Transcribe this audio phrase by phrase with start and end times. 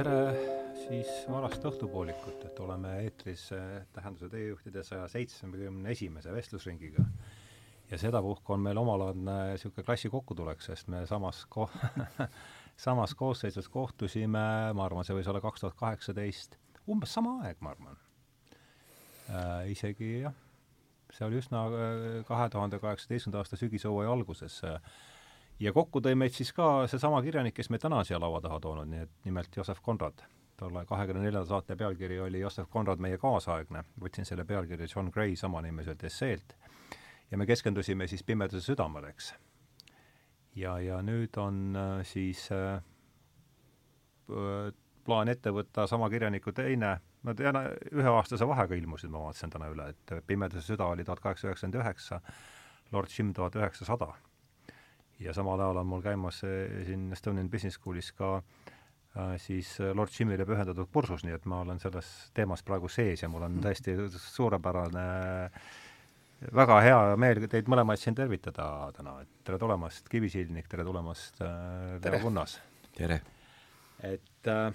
[0.00, 0.32] tere
[0.86, 7.04] siis varast õhtupoolikut, et oleme eetris eh, Tähenduse teejuhtide saja seitsmekümne esimese vestlusringiga.
[7.90, 11.68] ja sedapuhku on meil omalaadne niisugune klassi kokkutulek, sest me samas ko-
[12.86, 16.56] samas koosseisus kohtusime, ma arvan, see võis olla kaks tuhat kaheksateist,
[16.88, 18.00] umbes sama aeg, ma arvan
[19.28, 19.68] äh,.
[19.74, 20.38] isegi jah,
[21.12, 21.66] see oli üsna
[22.28, 24.80] kahe tuhande kaheksateistkümnenda aasta sügishooaja alguses äh,
[25.60, 28.88] ja kokku tõi meid siis ka seesama kirjanik, kes meid täna siia laua taha toonud,
[28.90, 30.22] nii et nimelt Joosep Konrad.
[30.60, 35.36] tolle kahekümne neljanda saate pealkiri oli Joosep Konrad, meie kaasaegne, võtsin selle pealkirja John Gray
[35.36, 36.56] samanimiselt esseelt
[37.30, 39.34] ja me keskendusime siis Pimeduse südamele, eks.
[40.56, 42.82] ja, ja nüüd on äh, siis äh,
[45.04, 50.26] plaan ette võtta sama kirjaniku teine, nad üheaastase vahega ilmusid, ma vaatasin täna üle, et
[50.26, 52.20] Pimeduse süda oli tuhat kaheksasada üheksakümmend üheksa,
[52.92, 54.12] Lord Jim tuhat üheksasada
[55.20, 60.46] ja samal ajal on mul käimas siin Estonian Business Schoolis ka äh, siis Lord Jimile
[60.48, 65.06] pühendatud kursus, nii et ma olen selles teemas praegu sees ja mul on tõesti suurepärane
[66.56, 71.98] väga hea meel teid mõlemaid siin tervitada täna, et tere tulemast, Kivisildnik, tere tulemast äh,,
[72.04, 72.56] Leo Kunnas!
[72.96, 73.20] tere!
[74.06, 74.72] et äh,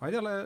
[0.00, 0.38] ma ei tea,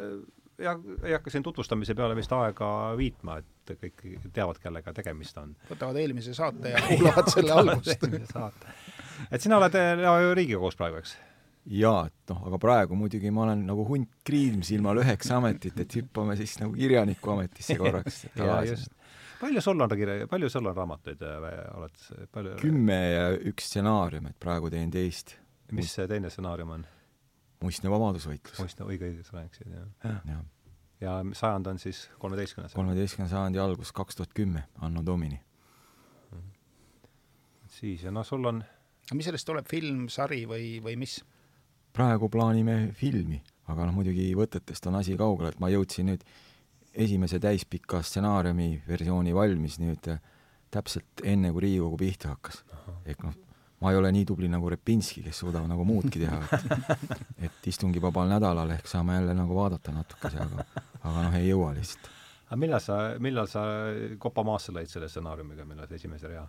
[0.58, 5.54] ja ei hakka siin tutvustamise peale vist aega viitma, et kõik teavad, kellega tegemist on.
[5.70, 8.06] võtavad eelmise saate ja kuulavad selle algust
[9.30, 9.78] et sina oled
[10.34, 11.16] Riigikogus praegu, eks?
[11.78, 16.36] jaa, et noh, aga praegu muidugi ma olen nagu hunt kriimsilmal üheksa ametit, et hüppame
[16.38, 18.90] siis nagu kirjaniku ametisse korraks tagasi.
[19.40, 22.58] palju sul on kirja, palju sul on raamatuid oled, palju?
[22.62, 25.36] kümme ja üks stsenaarium, et praegu teen teist.
[25.72, 26.86] mis see teine stsenaarium on?
[27.62, 28.58] Muistne vabadusvõitlus.
[28.62, 30.14] muistne, õige, õige, sa rääkisid, jah ja.
[30.32, 30.40] ja.
[31.00, 32.76] ja sajand on siis kolmeteistkümnes?
[32.78, 36.38] kolmeteistkümnenda sajandi algus, kaks tuhat kümme, anno Domini mm.
[36.38, 36.50] -hmm.
[37.66, 38.64] siis, ja noh, sul on
[39.14, 41.18] mis sellest tuleb, film, sari või, või mis?
[41.96, 43.40] praegu plaanime filmi,
[43.72, 46.24] aga noh, muidugi võtetest on asi kaugel, et ma jõudsin nüüd
[46.98, 50.20] esimese täispika stsenaariumi versiooni valmis nüüd äh,
[50.70, 52.62] täpselt enne, kui Riigikogu pihta hakkas.
[53.06, 53.36] ehk noh,
[53.80, 57.02] ma ei ole nii tubli nagu Repinski, kes suudab nagu muudki teha, et,
[57.48, 60.64] et istungivabal nädalal ehk saame jälle nagu vaadata natukese, aga,
[61.02, 62.08] aga noh, ei jõua lihtsalt.
[62.48, 63.64] aga millal sa, millal sa
[64.18, 66.46] kopa maasse lõid selle stsenaariumiga, millal esimese rea?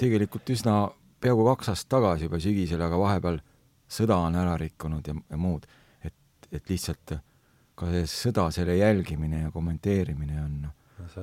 [0.00, 0.76] tegelikult üsna
[1.20, 3.40] peaaegu kaks aastat tagasi juba sügisel, aga vahepeal
[3.90, 5.66] sõda on ära rikkunud ja, ja muud,
[6.04, 7.16] et, et lihtsalt
[7.80, 10.60] ka see sõda, selle jälgimine ja kommenteerimine on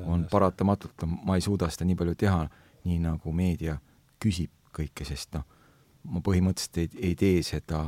[0.05, 2.41] on paratamatult, ma ei suuda seda nii palju teha,
[2.87, 3.77] nii nagu meedia
[4.23, 5.45] küsib kõike, sest noh,
[6.11, 7.83] ma põhimõtteliselt ei, ei tee seda,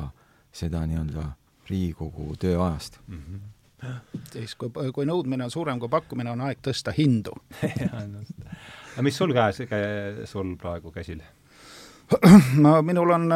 [0.52, 1.32] seda nii-öelda
[1.70, 3.20] Riigikogu tööajast mm.
[3.26, 4.22] -hmm.
[4.34, 7.36] siis kui, kui nõudmine on suurem kui pakkumine, on aeg tõsta hindu
[8.94, 9.62] aga mis sul käes,
[10.26, 11.22] sul praegu käsil?
[12.66, 13.30] no minul on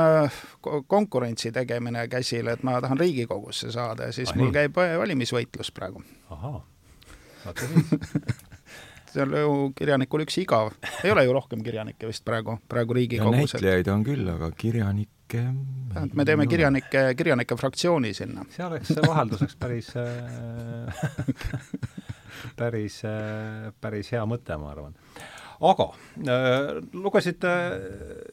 [0.88, 4.54] konkurentsi tegemine käsil, et ma tahan Riigikogusse saada ja siis ah, mul nii.
[4.54, 6.04] käib valimisvõitlus praegu.
[6.30, 6.66] ahaa,
[7.46, 7.94] vaata siis
[9.14, 10.74] see on ju kirjanikul üks igav.
[11.04, 13.56] ei ole ju rohkem kirjanikke vist praegu, praegu Riigikogus.
[13.56, 15.44] näitlejaid on küll, aga kirjanikke
[16.14, 18.46] me teeme kirjanike, kirjanike fraktsiooni sinna.
[18.54, 19.94] see oleks vahelduseks päris
[22.60, 23.00] päris,
[23.82, 24.98] päris hea mõte, ma arvan
[25.62, 25.88] aga
[26.24, 27.76] äh, lugesid äh,,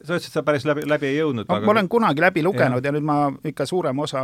[0.03, 1.59] sa ütlesid, sa päris läbi, läbi ei jõudnud no,.
[1.65, 2.89] ma olen kunagi läbi lugenud ja.
[2.89, 3.17] ja nüüd ma
[3.51, 4.21] ikka suurema osa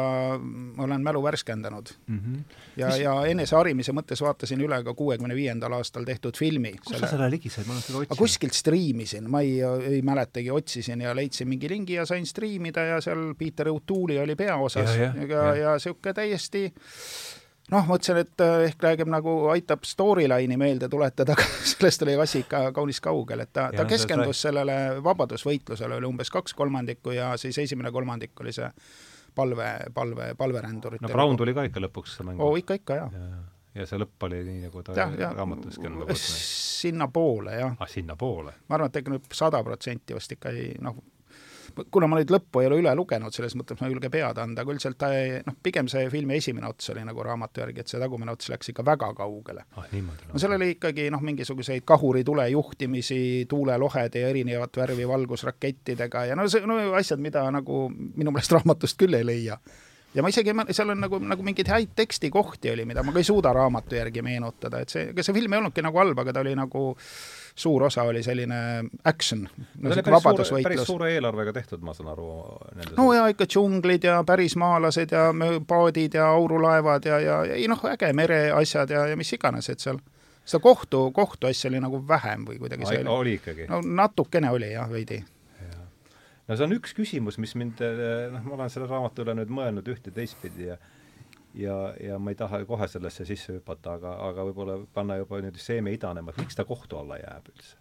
[0.84, 2.19] olen mälu värskendanud mm.
[2.19, 2.59] -hmm.
[2.81, 6.74] ja Mis..., ja eneseharimise mõttes vaatasin üle ka kuuekümne viiendal aastal tehtud filmi.
[6.78, 7.06] kus selle...
[7.06, 8.18] sa selle ligi said, ma olen seda otsinud.
[8.18, 13.02] kuskilt striimisin, ma ei, ei mäletagi, otsisin ja leidsin mingi lingi ja sain striimida ja
[13.02, 16.74] seal Peter O'Toole'i oli peaosas ja, ja, ja, ja niisugune täiesti
[17.73, 22.44] noh, mõtlesin, et äh, ehk räägib nagu, aitab storyline'i meelde tuletada, aga sellest oli asi
[22.45, 27.57] ikka kaunis kaugel, et ta, ta keskendus sellele vabadusvõitlusele, oli umbes kaks kolmandikku ja siis
[27.66, 28.69] esimene kolmandik oli see
[29.38, 32.44] palve, palve, palverändurite no Brown tuli ka ikka lõpuks mängu?
[32.45, 33.44] oo, ikka, ikka, jah ja,
[33.81, 37.75] ja see lõpp oli nii, nagu ta ja, ja, raamatuski on sinnapoole, jah.
[37.77, 38.56] ah, sinnapoole?
[38.68, 40.97] ma arvan, et ega nüüd sada protsenti vast ikka ei noh,
[41.91, 44.63] kuna ma nüüd lõppu ei ole üle lugenud, selles mõttes ma ei julge pead anda,
[44.63, 47.94] aga üldiselt ta ei, noh, pigem see filmi esimene ots oli nagu raamatu järgi, et
[47.94, 49.89] see tagumine ots läks ikka väga kaugele ah,.
[49.97, 50.39] No.
[50.39, 53.19] seal oli ikkagi noh, mingisuguseid kahuritule juhtimisi
[53.50, 59.00] tuulelohede ja erinevat värvi valgusrakettidega ja no see, no asjad, mida nagu minu meelest raamatust
[59.00, 59.57] küll ei leia
[60.18, 63.27] ja ma isegi, seal on nagu, nagu mingeid häid tekstikohti oli, mida ma ka ei
[63.27, 66.44] suuda raamatu järgi meenutada, et see, ega see film ei olnudki nagu halb, aga ta
[66.45, 66.83] oli nagu
[67.57, 68.56] suur osa oli selline
[69.06, 69.48] action
[69.81, 69.89] no,.
[69.89, 72.27] Päris, päris suure eelarvega tehtud, ma saan aru.
[72.98, 75.31] no ja ikka džunglid ja pärismaalased ja
[75.68, 79.98] paadid ja aurulaevad ja, ja ei noh, äge mereasjad ja, ja mis iganes, et seal
[80.45, 83.15] seda kohtu, kohtuasja oli nagu vähem või kuidagi see oli.
[83.15, 83.65] oli ikkagi?
[83.71, 85.24] no natukene oli jah, veidi
[86.48, 87.81] no see on üks küsimus, mis mind,
[88.33, 90.77] noh, ma olen selle raamatu üle nüüd mõelnud ühte teistpidi ja
[91.53, 95.61] ja, ja ma ei taha kohe sellesse sisse hüpata, aga, aga võib-olla panna juba niimoodi
[95.61, 97.77] seeme idanema, et miks ta kohtu alla jääb üldse?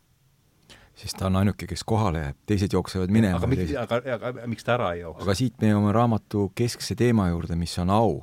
[0.96, 3.36] siis ta on ainuke, kes kohale jääb, teised jooksevad minema.
[3.36, 5.26] aga miks, aga, aga, aga miks ta ära ei jookse?
[5.26, 8.18] aga siit me jõuame raamatu keskse teema juurde, mis on au.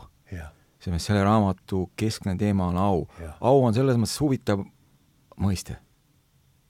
[0.84, 3.08] selles mõttes selle raamatu keskne teema on au.
[3.40, 4.66] au on selles mõttes huvitav
[5.40, 5.78] mõiste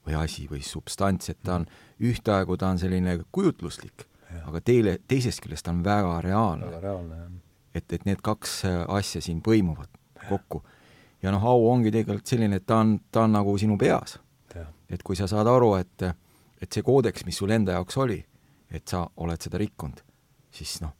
[0.04, 1.64] või asi või substants, et ta on
[2.04, 4.04] ühtaegu, ta on selline kujutluslik,
[4.44, 6.68] aga teile, teisest küljest ta on väga reaalne.
[6.68, 7.32] väga reaalne, jah.
[7.74, 9.90] Et, et need kaks äh, asja siin põimuvad
[10.28, 10.62] kokku.
[11.22, 14.18] ja noh, au ongi tegelikult selline, et ta on, ta on nagu sinu peas.
[14.88, 16.02] et kui sa saad aru, et,
[16.62, 18.20] et see koodeks, mis sul enda jaoks oli,
[18.70, 20.00] et sa oled seda rikkunud,
[20.54, 20.92] siis noh,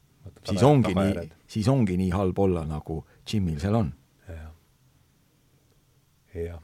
[0.42, 3.92] siis ongi nii, siis ongi nii halb olla, nagu Jimil seal on.
[4.28, 4.50] Ja..
[6.34, 6.62] jah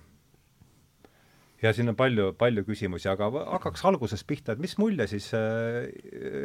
[1.63, 5.91] ja siin on palju, palju küsimusi, aga hakkaks algusest pihta, et mis mulje siis äh,,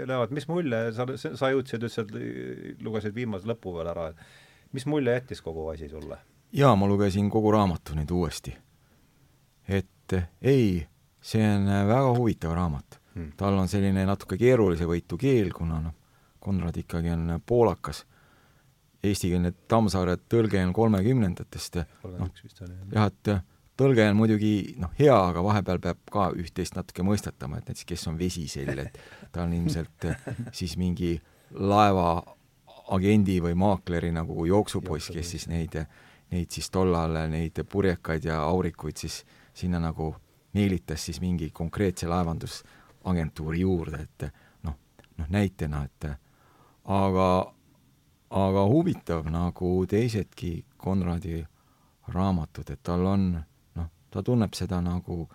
[0.08, 2.06] Leo, et mis mulje, sa, sa jõudsid üldse,
[2.84, 6.20] lugesid viimase lõpu veel ära, et mis mulje jättis kogu asi sulle?
[6.56, 8.56] jaa, ma lugesin kogu raamatu nüüd uuesti.
[9.68, 10.84] et ei,
[11.22, 13.32] see on väga huvitav raamat hmm..
[13.40, 16.02] tal on selline natuke keerulisevõitu keel, kuna noh,
[16.46, 18.04] Konrad ikkagi on poolakas
[19.06, 21.80] eestikeelne Tammsaare tõlge on kolmekümnendatest.
[22.20, 22.30] noh,
[22.94, 23.32] jah, et
[23.78, 28.08] tõlge on muidugi noh, hea, aga vahepeal peab ka üht-teist natuke mõistatama, et näiteks kes
[28.12, 29.00] on Vesisell, et
[29.32, 30.08] ta on ilmselt
[30.56, 31.16] siis mingi
[31.60, 32.24] laeva
[32.96, 35.78] agendi või maakleri nagu jooksupoiss, kes siis neid,
[36.32, 39.24] neid siis tollal, neid purjekaid ja aurikuid siis
[39.56, 40.14] sinna nagu
[40.56, 44.30] meelitas siis mingi konkreetse laevandusagentuuri juurde, et
[44.64, 44.78] noh,
[45.18, 46.08] noh näitena, et
[46.86, 47.28] aga,
[48.30, 51.42] aga huvitav nagu teisedki Konradi
[52.14, 53.30] raamatud, et tal on
[54.16, 55.26] ta tunneb seda nagu,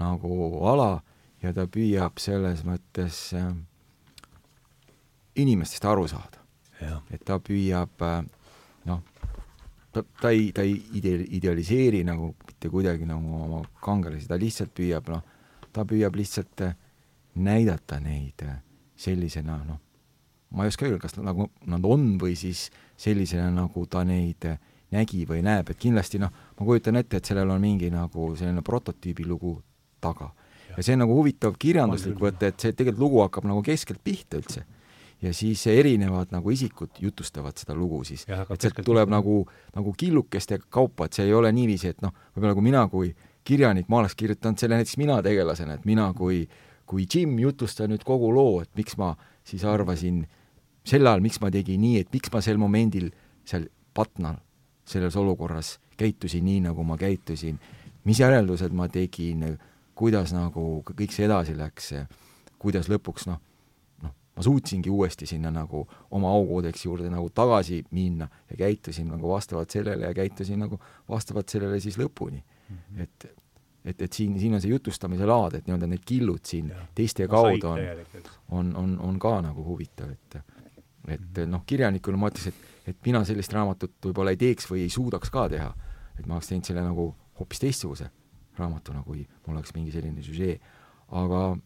[0.00, 0.32] nagu
[0.68, 0.98] ala
[1.42, 3.52] ja ta püüab selles mõttes äh,
[5.40, 6.44] inimestest aru saada.
[7.10, 8.20] et ta püüab äh,
[8.86, 9.00] noh,
[9.92, 14.74] ta, ta ei, ta ei ide-, idealiseeri nagu mitte kuidagi nagu oma kangelasi, ta lihtsalt
[14.76, 15.24] püüab noh,
[15.72, 16.76] ta püüab lihtsalt äh,
[17.34, 18.60] näidata neid äh,
[18.98, 19.80] sellisena noh,
[20.50, 24.60] ma ei oska öelda, kas nagu nad on või siis sellisena, nagu ta neid äh,
[24.94, 28.62] nägi või näeb, et kindlasti noh, ma kujutan ette, et sellel on mingi nagu selline
[28.64, 29.58] prototüübi lugu
[30.00, 30.32] taga.
[30.76, 34.38] ja see on nagu huvitav kirjanduslik võte, et see tegelikult lugu hakkab nagu keskelt pihta
[34.40, 34.64] üldse.
[35.22, 39.42] ja siis erinevad nagu isikud jutustavad seda lugu siis, et sealt tuleb nagu,
[39.74, 43.12] nagu killukeste kaupa, et see ei ole niiviisi, et noh, võib-olla nagu mina kui
[43.44, 46.46] kirjanik, ma oleks kirjutanud selle näiteks mina tegelasena, et mina kui,
[46.86, 50.26] kui Jim jutustan nüüd kogu loo, et miks ma siis arvasin
[50.86, 53.10] sel ajal, miks ma tegin nii, et miks ma sel momendil
[53.48, 54.38] seal Patnal
[54.88, 57.58] selles olukorras käitusin nii, nagu ma käitusin,
[58.04, 59.44] mis järeldused ma tegin,
[59.98, 61.92] kuidas nagu kõik see edasi läks,
[62.58, 63.40] kuidas lõpuks noh,
[64.04, 65.82] noh, ma suutsingi uuesti sinna nagu
[66.14, 71.48] oma aukoodeksi juurde nagu tagasi minna ja käitusin nagu vastavalt sellele ja käitusin nagu vastavalt
[71.48, 72.76] sellele siis lõpuni mm.
[72.76, 73.02] -hmm.
[73.02, 73.28] et,
[73.84, 76.86] et, et siin, siin on see jutustamise laad, et nii-öelda need killud siin ja.
[76.94, 77.82] teiste kaudu on,
[78.50, 80.40] on, on, on ka nagu huvitav, et
[81.08, 81.46] et mm -hmm.
[81.46, 82.54] noh, kirjanikuna ma ütleks, et
[82.88, 85.72] et mina sellist raamatut võib-olla ei teeks või ei suudaks ka teha.
[86.18, 88.10] et ma oleks teinud selle nagu hoopis teistsuguse
[88.58, 90.58] raamatuna, kui mul oleks mingi selline süžee.
[91.08, 91.56] aga,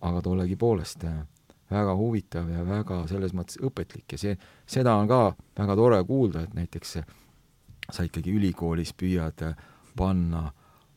[0.00, 1.22] aga tollegipoolest äh,
[1.70, 4.36] väga huvitav ja väga selles mõttes õpetlik ja see,
[4.66, 5.20] seda on ka
[5.58, 6.96] väga tore kuulda, et näiteks
[7.90, 9.58] sa ikkagi ülikoolis püüad äh,
[9.96, 10.48] panna,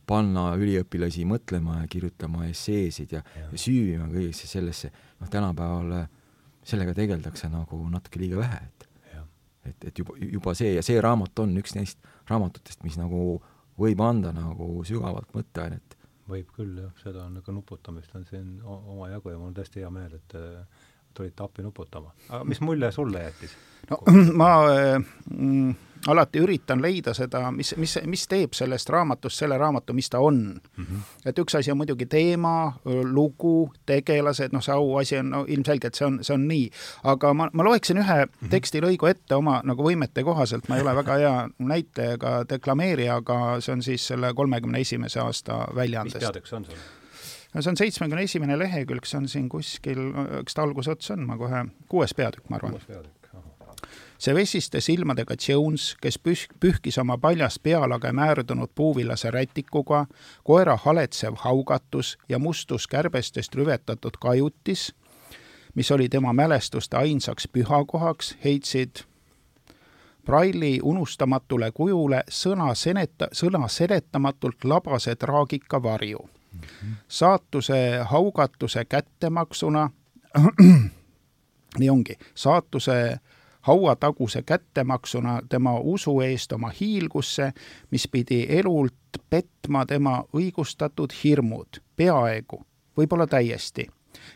[0.09, 3.49] panna üliõpilasi mõtlema ja kirjutama esseesid ja, ja.
[3.51, 6.09] ja süüvima kõigesse sellesse, noh, tänapäeval äh,
[6.65, 8.88] sellega tegeldakse nagu natuke liiga vähe, et
[9.65, 11.99] et, et juba, juba see ja see raamat on üks neist
[12.29, 13.39] raamatutest, mis nagu
[13.79, 15.95] võib anda nagu sügavat mõtteainet.
[16.29, 19.89] võib küll jah, seda on nagu nuputamist on siin omajagu ja mul on tõesti hea
[19.93, 20.87] meel, et äh,
[21.19, 22.15] tulite appi nuputama.
[22.29, 23.59] aga mis mulje sulle jättis?
[23.89, 24.01] no
[24.41, 24.49] ma
[25.29, 25.75] mm,
[26.07, 30.37] alati üritan leida seda, mis, mis, mis teeb sellest raamatust selle raamatu, mis ta on
[30.37, 30.85] mm.
[30.85, 31.01] -hmm.
[31.25, 36.07] et üks asi on muidugi teema, lugu, tegelased, noh, see auasi on no, ilmselgelt see
[36.07, 36.69] on, see on nii,
[37.03, 38.49] aga ma, ma loeksin ühe mm -hmm.
[38.49, 43.59] tekstilõigu ette oma nagu võimete kohaselt, ma ei ole väga hea näitleja ega deklameerija, aga
[43.59, 46.15] see on siis selle kolmekümne esimese aasta väljaandest.
[46.15, 46.98] mis peatükk see on sul?
[47.53, 50.01] No see on seitsmekümne esimene lehekülg, see on siin kuskil,
[50.41, 52.77] eks ta algusots on, ma kohe, kuues peatükk, ma arvan.
[54.19, 60.05] see vesiste silmadega Jones, kes püh-, pühkis oma paljast pealage määrdunud puuvillase rätikuga,
[60.43, 64.91] koera haletsev haugatus ja mustus kärbestest rüvetatud kajutis,
[65.75, 69.05] mis oli tema mälestuste ainsaks pühakohaks, heitsid
[70.29, 76.19] Braili unustamatule kujule sõna seneta, sõna seletamatult labase traagika varju.
[77.07, 79.89] Saatuse haugatuse kättemaksuna
[81.79, 83.19] nii ongi, saatuse
[83.61, 87.53] hauataguse kättemaksuna tema usu eest oma hiilgusse,
[87.91, 88.93] mis pidi elult
[89.29, 92.63] petma tema õigustatud hirmud, peaaegu,
[92.97, 93.89] võib-olla täiesti.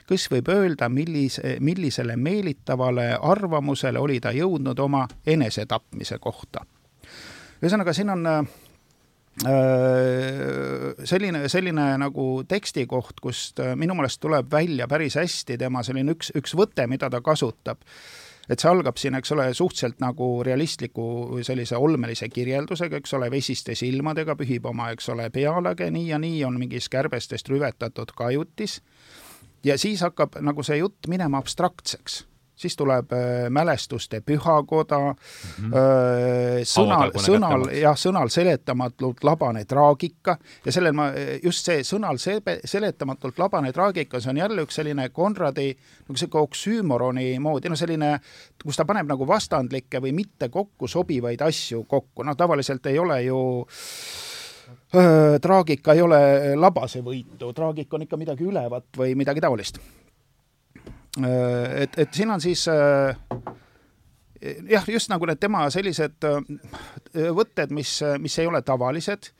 [0.07, 6.65] kes võib öelda, millise, millisele meelitavale arvamusele oli ta jõudnud oma enesetapmise kohta?
[7.63, 8.45] ühesõnaga, siin on äh,
[11.09, 16.29] selline, selline nagu tekstikoht, kust äh, minu meelest tuleb välja päris hästi tema selline üks,
[16.37, 17.81] üks võte, mida ta kasutab
[18.51, 23.75] et see algab siin, eks ole, suhteliselt nagu realistliku sellise olmelise kirjeldusega, eks ole, vesiste
[23.79, 28.81] silmadega pühib oma, eks ole, pealage nii ja nii on mingis kärbestest rüvetatud kajutis.
[29.63, 32.25] ja siis hakkab nagu see jutt minema abstraktseks
[32.63, 36.63] siis tuleb äh, mälestuste pühakoda mm, -hmm.
[36.67, 40.37] sõnal, sõnal, jah, sõnal seletamatult labane traagika.
[40.65, 41.09] Ja sellel ma,
[41.43, 45.73] just see sõnal sebe, seletamatult labane traagika, see on jälle üks selline Konradi
[46.07, 48.17] nagu sihuke oksüümoroni moodi, no selline,
[48.63, 53.21] kus ta paneb nagu vastandlikke või mitte kokku sobivaid asju kokku, noh, tavaliselt ei ole
[53.23, 53.39] ju
[54.95, 56.21] äh, traagika ei ole
[56.55, 59.79] labasevõitu, traagika on ikka midagi ülevat või midagi taolist
[61.21, 63.15] et, et siin on siis äh,
[64.69, 66.39] jah, just nagu need tema sellised äh,
[67.35, 69.31] võtted, mis, mis ei ole tavalised.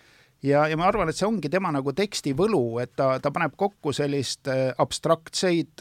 [0.43, 3.53] Ja, ja ma arvan, et see ongi tema nagu teksti võlu, et ta, ta paneb
[3.55, 5.79] kokku sellist abstraktseid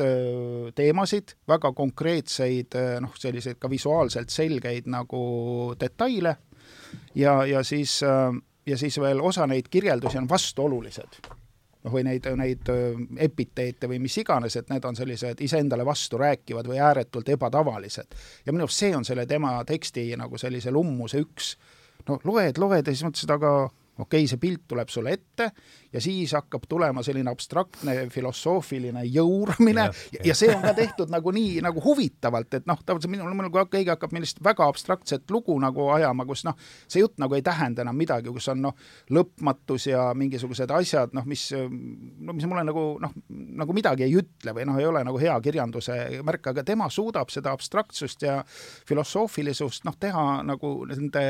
[0.78, 5.24] teemasid, väga konkreetseid noh, selliseid ka visuaalselt selgeid nagu
[5.80, 6.36] detaile.
[7.18, 11.41] Ja, ja siis, ja siis veel osa neid kirjeldusi on vastuolulised
[11.82, 12.72] noh, või neid, neid
[13.26, 18.16] epiteete või mis iganes, et need on sellised iseendale vasturääkivad või ääretult ebatavalised.
[18.46, 21.56] ja minu arust see on selle tema teksti nagu sellise lummuse üks,
[22.08, 25.50] no loed, loed ja siis mõtlesid, aga okei okay,, see pilt tuleb sulle ette
[25.92, 31.12] ja siis hakkab tulema selline abstraktne filosoofiline jõuramine ja, ja, ja see on ka tehtud
[31.12, 35.28] nagu nii nagu huvitavalt, et noh, tavaliselt minul, mul kui keegi hakkab millist väga abstraktset
[35.30, 36.56] lugu nagu ajama, kus noh,
[36.86, 38.78] see jutt nagu ei tähenda enam midagi, kus on noh,
[39.12, 43.12] lõpmatus ja mingisugused asjad, noh, mis, no mis mulle nagu noh,
[43.60, 47.28] nagu midagi ei ütle või noh, ei ole nagu hea kirjanduse märk, aga tema suudab
[47.34, 48.40] seda abstraktsust ja
[48.88, 51.26] filosoofilisust noh, teha nagu nende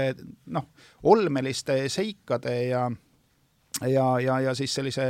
[0.55, 0.71] noh,
[1.11, 2.91] olmeliste seikade ja
[3.89, 5.03] ja, ja, ja siis sellise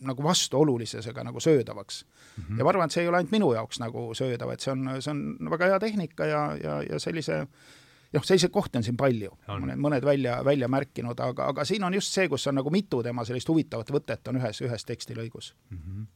[0.00, 2.44] nagu vastuolulisusega nagu söödavaks mm.
[2.44, 2.58] -hmm.
[2.58, 4.90] ja ma arvan, et see ei ole ainult minu jaoks nagu söödav, et see on,
[5.00, 7.46] see on väga hea tehnika ja, ja, ja sellise
[8.14, 11.94] noh, selliseid kohti on siin palju, mõned, mõned välja, välja märkinud, aga, aga siin on
[11.94, 15.78] just see, kus on nagu mitu tema sellist huvitavat võtet on ühes, ühes tekstilõigus mm.
[15.78, 16.06] -hmm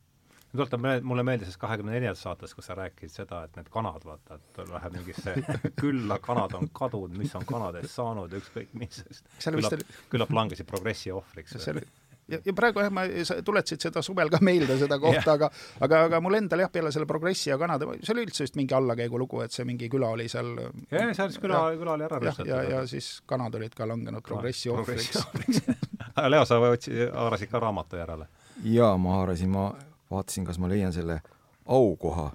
[0.53, 4.39] tuletab mulle meelde sellest kahekümne neljandas saates, kus sa rääkisid seda, et need kanad, vaata,
[4.39, 5.37] et läheb mingisse
[5.83, 9.03] külla, kanad on kadunud, mis on kanadest saanud, ükskõik mis,
[9.45, 11.59] küllap, küllap langesid progressi ohvriks.
[11.69, 15.51] ja, ja praegu jah, ma, sa tuletasid seda suvel ka meelde, seda kohta, aga
[15.85, 18.77] aga, aga mul endal jah, peale selle progressi ja kanade, see oli üldse vist mingi
[18.79, 22.49] allakäigulugu, et see mingi küla oli seal jah, seal siis küla, küla oli ära rüüstatud.
[22.49, 25.13] ja, ja, ja siis kanad olid ka langenud progressi ohvriks
[26.33, 28.27] Leo, sa otsi-, haarasid ka raamatu järele?
[28.65, 29.69] jaa, ma haarasin, ma
[30.11, 31.21] vaatasin, kas ma leian selle
[31.69, 32.31] aukoha,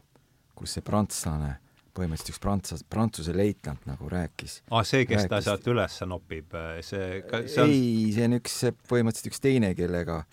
[0.58, 1.56] kus see prantslane,
[1.94, 4.62] põhimõtteliselt üks prantslase, prantsuse leitnant nagu rääkis.
[4.70, 7.74] aa, ah, see, kes rääkis, ta sealt üles nopib, see, see on...
[7.74, 10.24] ei, see on üks, põhimõtteliselt üks teine, kellega,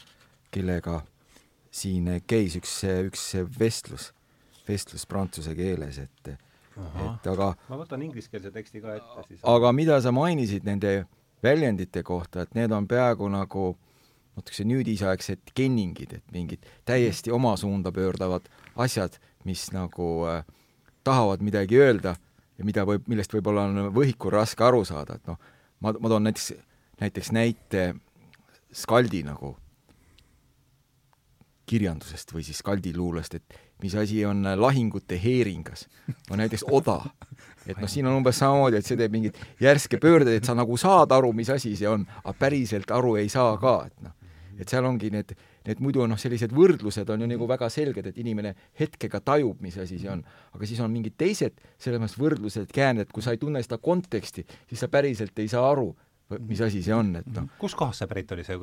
[0.54, 1.00] kellega
[1.70, 2.78] siin käis üks,
[3.11, 3.26] üks
[3.59, 4.11] vestlus,
[4.68, 6.35] vestlus prantsuse keeles, et
[6.80, 7.06] Aha.
[7.11, 9.40] et aga ma võtan ingliskeelse teksti ka ette siis.
[9.44, 11.02] aga mida sa mainisid nende
[11.44, 13.89] väljendite kohta, et need on peaaegu nagu äh,
[14.37, 18.46] natukese nüüdisaegsed kenningid, et mingid täiesti oma suunda pöördavad
[18.76, 20.44] asjad, mis nagu äh,
[21.04, 22.14] tahavad midagi öelda
[22.58, 25.40] ja mida võib, millest võib-olla on võhikul raske aru saada, et noh,
[25.80, 26.52] ma, ma toon näiteks,
[27.00, 27.90] näiteks näite
[28.70, 29.56] Skaldi nagu
[31.70, 35.87] kirjandusest või siis Skaldi luulest, et mis asi on lahingute heeringas.
[36.30, 37.00] no näiteks oda.
[37.66, 40.76] et noh, siin on umbes samamoodi, et see teeb mingeid järske pöördeid, et sa nagu
[40.80, 44.16] saad aru, mis asi see on, aga päriselt aru ei saa ka, et noh
[44.59, 45.33] et seal ongi need,
[45.66, 49.78] need muidu noh, sellised võrdlused on ju nagu väga selged, et inimene hetkega tajub, mis
[49.78, 50.25] asi see on.
[50.54, 54.47] aga siis on mingid teised selles mõttes võrdlused, käänded, kui sa ei tunne seda konteksti,
[54.69, 55.90] siis sa päriselt ei saa aru,
[56.47, 57.49] mis asi see on, et noh.
[57.59, 58.59] kust kohast see pärit oli, see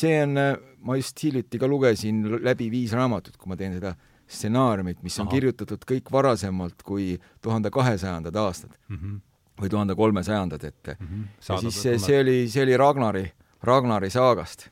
[0.00, 0.40] see on,
[0.84, 3.94] ma just hiljuti ka lugesin läbi viis raamatut, kui ma teen seda
[4.24, 5.36] stsenaariumit, mis on Aha.
[5.36, 8.98] kirjutatud kõik varasemalt kui tuhande kahesajandad aastad mm.
[8.98, 9.22] -hmm
[9.60, 11.26] või tuhande kolmesajandad, et mm -hmm.
[11.48, 13.32] ja siis see, see oli, see oli Ragnari
[13.64, 14.68] Ragnari saagast.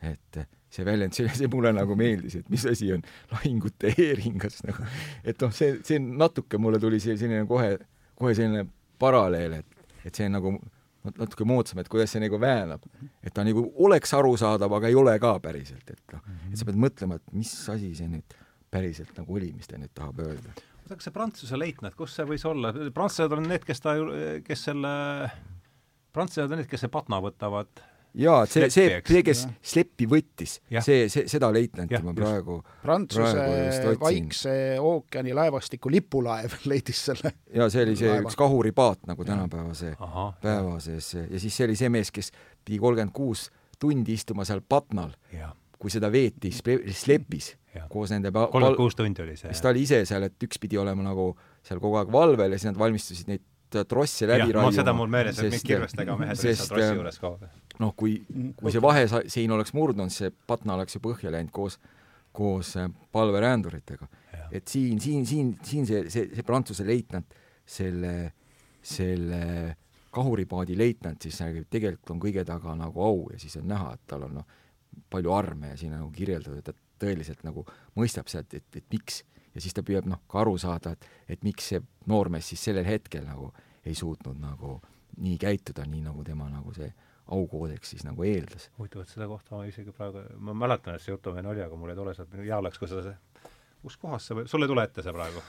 [0.00, 0.40] et
[0.70, 3.02] see väljend, see, see mulle nagu meeldis, et mis asi on
[3.32, 4.86] lahingute e-ringas nagu,
[5.26, 7.74] et noh, see, see natuke mulle tuli see selline kohe,
[8.18, 8.64] kohe selline
[9.02, 10.54] paralleel, et, et see nagu
[11.04, 12.84] natuke moodsam, et kuidas see nagu väänab.
[13.24, 16.80] et ta nagu oleks arusaadav, aga ei ole ka päriselt, et noh, et sa pead
[16.86, 18.38] mõtlema, et mis asi see nüüd
[18.70, 20.54] päriselt nagu oli, mis ta nüüd tahab öelda.
[20.54, 23.96] oota, kas see Prantsuse leitnant, kus see võis olla, prantslased on need, kes ta,
[24.46, 24.92] kes selle,
[26.14, 27.82] prantslased on need, kes see Patna võtavad
[28.14, 33.94] jaa, see, see, see, kes sleppi võttis, see, see, seda leitnanti ja, ma praegu Prantsuse
[34.00, 37.34] Vaikse ookeani laevastiku lipulaev leidis selle.
[37.54, 38.26] jaa, see oli see laeva.
[38.26, 39.94] üks kahuripaat nagu tänapäevase
[40.42, 41.14] päeva sees.
[41.20, 42.32] Ja siis see oli see mees, kes
[42.64, 43.48] pidi kolmkümmend kuus
[43.80, 45.14] tundi istuma seal Patnal,
[45.80, 47.54] kui seda veeti slepis
[47.90, 49.52] koos nende kolmkümmend kuus tundi oli see?
[49.52, 51.30] siis ta oli ise seal, et üks pidi olema nagu
[51.66, 53.44] seal kogu aeg valvel ja siis nad valmistusid neid
[53.88, 54.72] trosse läbi raiuma.
[54.74, 57.34] seda mul meeles, et mingi kirvestega mehed olid seal trossi juures ka
[57.80, 58.18] noh, kui,
[58.58, 61.78] kui see vahesein oleks murdunud, see Patna oleks ju põhja läinud koos,
[62.36, 64.08] koos äh, palveränduritega.
[64.52, 67.34] et siin, siin, siin, siin see, see, see Prantsuse leitnant,
[67.66, 68.14] selle,
[68.82, 69.42] selle
[70.10, 71.38] kahuripaadi leitnant siis
[71.70, 74.56] tegelikult on kõige taga nagu au ja siis on näha, et tal on noh,
[75.10, 77.64] palju arme ja siin on nagu kirjeldatud, et ta tõeliselt nagu
[77.96, 79.22] mõistab sealt, et, et miks
[79.54, 82.86] ja siis ta püüab noh, ka aru saada, et, et miks see noormees siis sellel
[82.86, 83.52] hetkel nagu
[83.86, 84.78] ei suutnud nagu
[85.20, 86.90] nii käituda, nii nagu tema nagu see
[87.30, 88.70] aukoodeksis nagu eeldas.
[88.78, 91.92] huvitav, et seda kohta ma isegi praegu, ma mäletan, et see jutumehe oli, aga mul
[91.92, 93.14] ei tule sealt, hea oleks, kui seda,
[93.82, 95.44] kus kohas see, sul ei tule ette see praegu?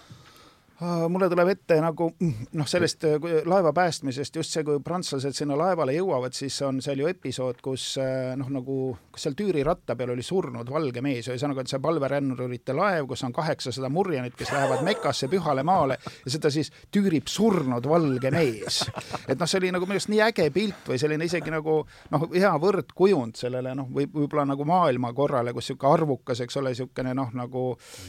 [0.81, 5.93] Mulle tuleb ette nagu noh, sellest äh, laeva päästmisest just see, kui prantslased sinna laevale
[5.93, 8.77] jõuavad, siis on seal ju episood, kus äh, noh, nagu
[9.13, 13.21] kas seal Tüüri ratta peal oli surnud valge mees, ühesõnaga, et see palverännurite laev, kus
[13.27, 18.81] on kaheksasada murjanit, kes lähevad Mekasse pühale maale ja seda siis tüürib surnud valge mees.
[19.27, 21.77] et noh, see oli nagu minu arust nii äge pilt või selline isegi nagu
[22.15, 27.13] noh, hea võrdkujund sellele noh, või võib-olla nagu maailmakorrale, kus niisugune arvukas, eks ole, niisugune
[27.17, 27.65] noh, nagu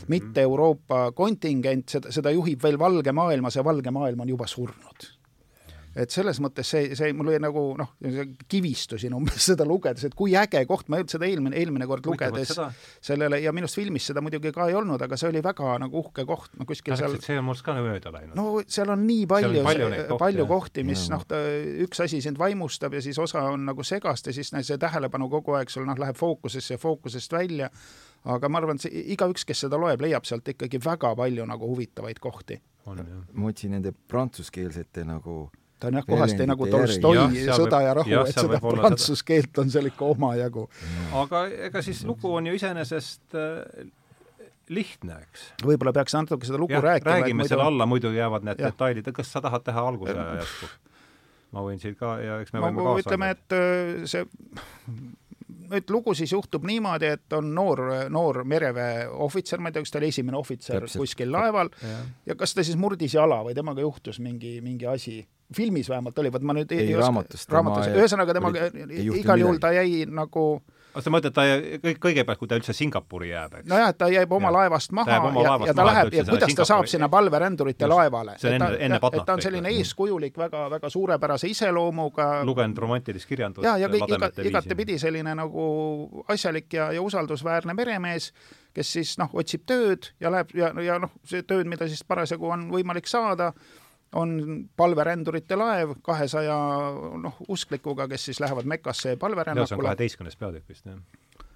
[0.08, 5.10] mitte Euroopa kontingent, seda, seda juhib veel valge maailmas ja valge maailm on juba surnud.
[5.92, 7.90] et selles mõttes see, see mul oli nagu noh,
[8.48, 12.06] kivistusin umbes seda lugedes, et kui äge koht, ma ei olnud seda eelmine, eelmine kord
[12.08, 12.54] lugedes
[13.04, 16.00] sellele ja minu arust filmis seda muidugi ka ei olnud, aga see oli väga nagu
[16.00, 18.32] uhke koht, no kuskil seal see on must ka mööda läinud.
[18.38, 21.26] no seal on nii palju, palju, kohti, palju kohti, mis noh,
[21.84, 25.58] üks asi sind vaimustab ja siis osa on nagu segast ja siis see tähelepanu kogu
[25.60, 27.68] aeg sul noh, läheb fookusesse ja fookusest välja
[28.24, 31.72] aga ma arvan, et see igaüks, kes seda loeb, leiab sealt ikkagi väga palju nagu
[31.72, 32.60] huvitavaid kohti.
[32.86, 35.50] ma otsin nende prantsuskeelsete nagu
[35.82, 39.90] ta on jah, kohasti nagu Tolstoi Sõda ja rahu, et seda prantsuse keelt on seal
[39.90, 40.68] ikka omajagu.
[41.22, 43.90] aga ega siis lugu on ju iseenesest äh,
[44.72, 45.48] lihtne, eks.
[45.64, 47.18] võib-olla peaks natuke seda lugu ja, rääkima.
[47.18, 47.54] räägime muidu...
[47.54, 48.70] selle alla, muidu jäävad need ja.
[48.70, 50.70] detailid, kas sa tahad teha alguse ja jätku?
[51.52, 54.26] ma võin siit ka ja eks me võime kaasa ütleme, et äh, see
[55.78, 59.94] et lugu siis juhtub niimoodi, et on noor, noor mereväe ohvitser, ma ei tea, kas
[59.94, 61.02] ta oli esimene ohvitser Täpselt.
[61.02, 62.00] kuskil laeval ja.
[62.32, 65.20] ja kas ta siis murdis jala või temaga juhtus mingi, mingi asi
[65.56, 68.68] filmis vähemalt oli, vot ma nüüd ei, ei raamatust, raamatust, ühesõnaga temaga
[69.18, 70.46] igal juhul ta jäi nagu
[70.92, 71.44] aga sa mõtled, ta
[71.82, 73.68] kõik, kõigepealt, kui ta üldse Singapuri jääb, eks?
[73.70, 74.54] nojah, ta jääb oma ja.
[74.58, 76.56] laevast maha ja, ja ta läheb ja kuidas Singapuri...
[76.60, 77.94] ta saab sinna palverändurite Just.
[77.94, 78.36] laevale.
[78.40, 79.22] see on enne, enne Patnat.
[79.22, 82.30] et ta on selline eeskujulik, väga, väga suurepärase iseloomuga.
[82.48, 83.66] lugenud romantilist kirjandust.
[83.66, 88.32] ja, ja kõik iga, igatepidi selline nagu asjalik ja, ja usaldusväärne meremees,
[88.76, 92.52] kes siis noh, otsib tööd ja läheb ja, ja noh, see tööd, mida siis parasjagu
[92.52, 93.52] on võimalik saada
[94.12, 96.56] on palverändurite laev kahesaja
[97.22, 99.66] noh, usklikuga, kes siis lähevad Mekasse palverännakule.
[99.66, 101.00] see on kaheteistkümnes peatükk vist, jah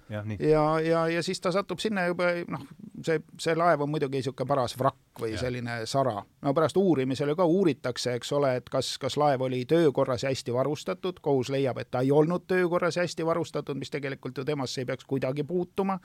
[0.09, 2.63] ja, ja, ja, ja siis ta satub sinna juba noh,
[3.03, 5.41] see, see laev on muidugi niisugune paras vrakk või ja.
[5.41, 6.15] selline sara.
[6.41, 10.31] no pärast uurimisel ju ka uuritakse, eks ole, et kas, kas laev oli töökorras ja
[10.31, 14.45] hästi varustatud, kohus leiab, et ta ei olnud töökorras ja hästi varustatud, mis tegelikult ju
[14.47, 15.99] temasse ei peaks kuidagi puutuma.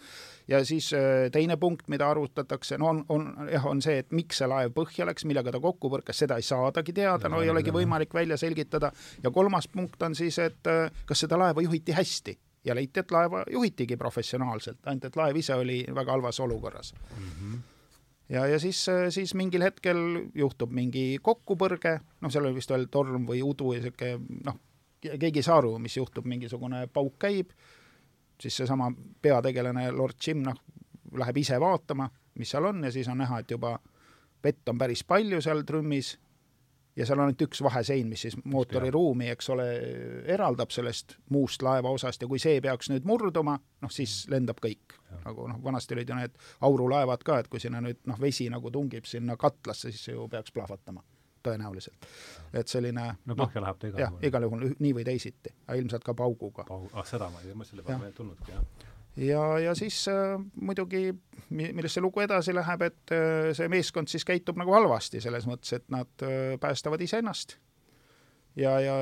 [0.48, 4.42] ja siis äh, teine punkt, mida arutatakse, no on, on jah, on see, et miks
[4.42, 7.74] see laev põhja läks, millega ta kokku põrkas, seda ei saadagi teada, no ei olegi
[7.74, 8.92] võimalik välja selgitada.
[9.22, 13.10] ja kolmas punkt on siis, et äh, kas seda laeva juhiti hästi ja leiti, et
[13.10, 17.28] laeva juhitigi professionaalselt, ainult et laev ise oli väga halvas olukorras mm.
[17.28, 17.60] -hmm.
[18.28, 23.26] ja, ja siis, siis mingil hetkel juhtub mingi kokkupõrge, noh, seal oli vist veel torm
[23.26, 24.60] või udu ja niisugune noh,
[25.02, 27.50] keegi ei saa aru, mis juhtub, mingisugune pauk käib,
[28.40, 30.58] siis seesama peategelane, lord Jim, noh,
[31.18, 33.78] läheb ise vaatama, mis seal on ja siis on näha, et juba
[34.44, 36.18] vett on päris palju seal trümmis
[36.96, 39.68] ja seal on ainult üks vahesein, mis siis mootoriruumi, eks ole,
[40.34, 44.98] eraldab sellest muust laevaosast ja kui see peaks nüüd murduma, noh siis lendab kõik.
[45.24, 46.36] nagu noh, vanasti olid ju need
[46.68, 50.28] aurulaevad ka, et kui sinna nüüd noh, vesi nagu tungib sinna katlasse, siis see ju
[50.28, 51.04] peaks plahvatama
[51.42, 52.06] tõenäoliselt.
[52.52, 54.24] et selline no põhja no, läheb ta igal juhul.
[54.28, 56.64] igal juhul nii või teisiti, ilmselt ka pauguga.
[56.68, 60.08] Paug, ah seda ma ei tea, ma selle peale ei tulnudki, jah ja, ja siis
[60.08, 61.12] äh, muidugi,
[61.50, 65.74] millest see lugu edasi läheb, et äh, see meeskond siis käitub nagu halvasti, selles mõttes,
[65.76, 67.58] et nad äh, päästavad iseennast.
[68.56, 68.94] ja, ja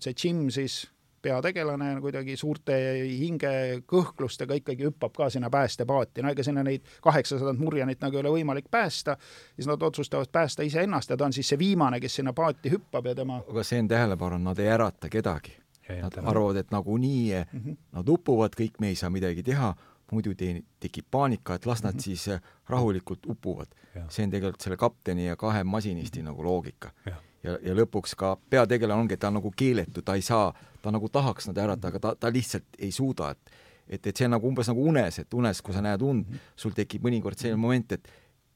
[0.00, 0.84] see Jim siis
[1.24, 2.76] peategelane kuidagi suurte
[3.08, 8.34] hingekõhklustega ikkagi hüppab ka sinna päästepaati, no ega sinna neid kaheksasadat murjanit nagu ei ole
[8.38, 9.16] võimalik päästa,
[9.56, 13.08] siis nad otsustavad päästa iseennast ja ta on siis see viimane, kes sinna paati hüppab
[13.08, 15.56] ja tema aga see on tähelepanu, nad ei ärata kedagi.
[15.88, 17.76] Nad arvavad, et nagunii mm -hmm.
[17.92, 19.74] nad upuvad, kõik me ei saa midagi teha,
[20.12, 22.02] muidu te-, tekib paanika, et las nad mm -hmm.
[22.02, 23.68] siis äh, rahulikult upuvad.
[24.08, 26.30] see on tegelikult selle kapteni ja kahe masinisti mm -hmm.
[26.30, 26.92] nagu loogika.
[27.06, 30.54] ja, ja, ja lõpuks ka peategelane ongi, et ta on nagu keeletu, ta ei saa,
[30.82, 33.50] ta nagu tahaks nad ärata, aga ta, ta lihtsalt ei suuda, et
[33.88, 36.36] et, et see on nagu umbes nagu unes, et unes, kui sa näed und, mhm.
[36.56, 38.08] sul tekib mõnikord selline moment, et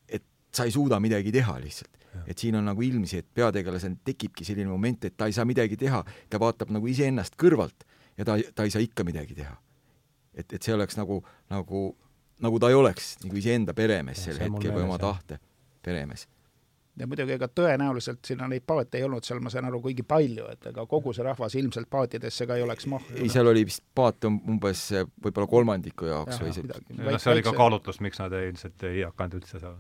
[0.08, 1.97] et sa ei suuda midagi teha lihtsalt.
[2.26, 5.76] Et siin on nagu ilmsi, et peategelasel tekibki selline moment, et ta ei saa midagi
[5.80, 7.86] teha, ta vaatab nagu iseennast kõrvalt
[8.18, 9.54] ja ta, ta ei saa ikka midagi teha.
[10.34, 11.84] Et, et see oleks nagu, nagu,
[12.44, 15.40] nagu ta ei oleks nagu iseenda peremees sel hetkel või oma tahte
[15.84, 16.28] peremees.
[16.98, 20.48] Ja muidugi ega tõenäoliselt sinna neid paate ei olnud seal, ma saan aru, kuigi palju,
[20.50, 23.20] et ega kogu see rahvas ilmselt paatidesse ka ei oleks mahtunud.
[23.22, 24.82] ei, seal oli vist paate umbes
[25.22, 26.66] võib-olla kolmandiku jaoks ja, või see
[26.98, 29.78] no see oli ka kaalutlus, miks nad ei, ilmselt ei hakanud üldse seal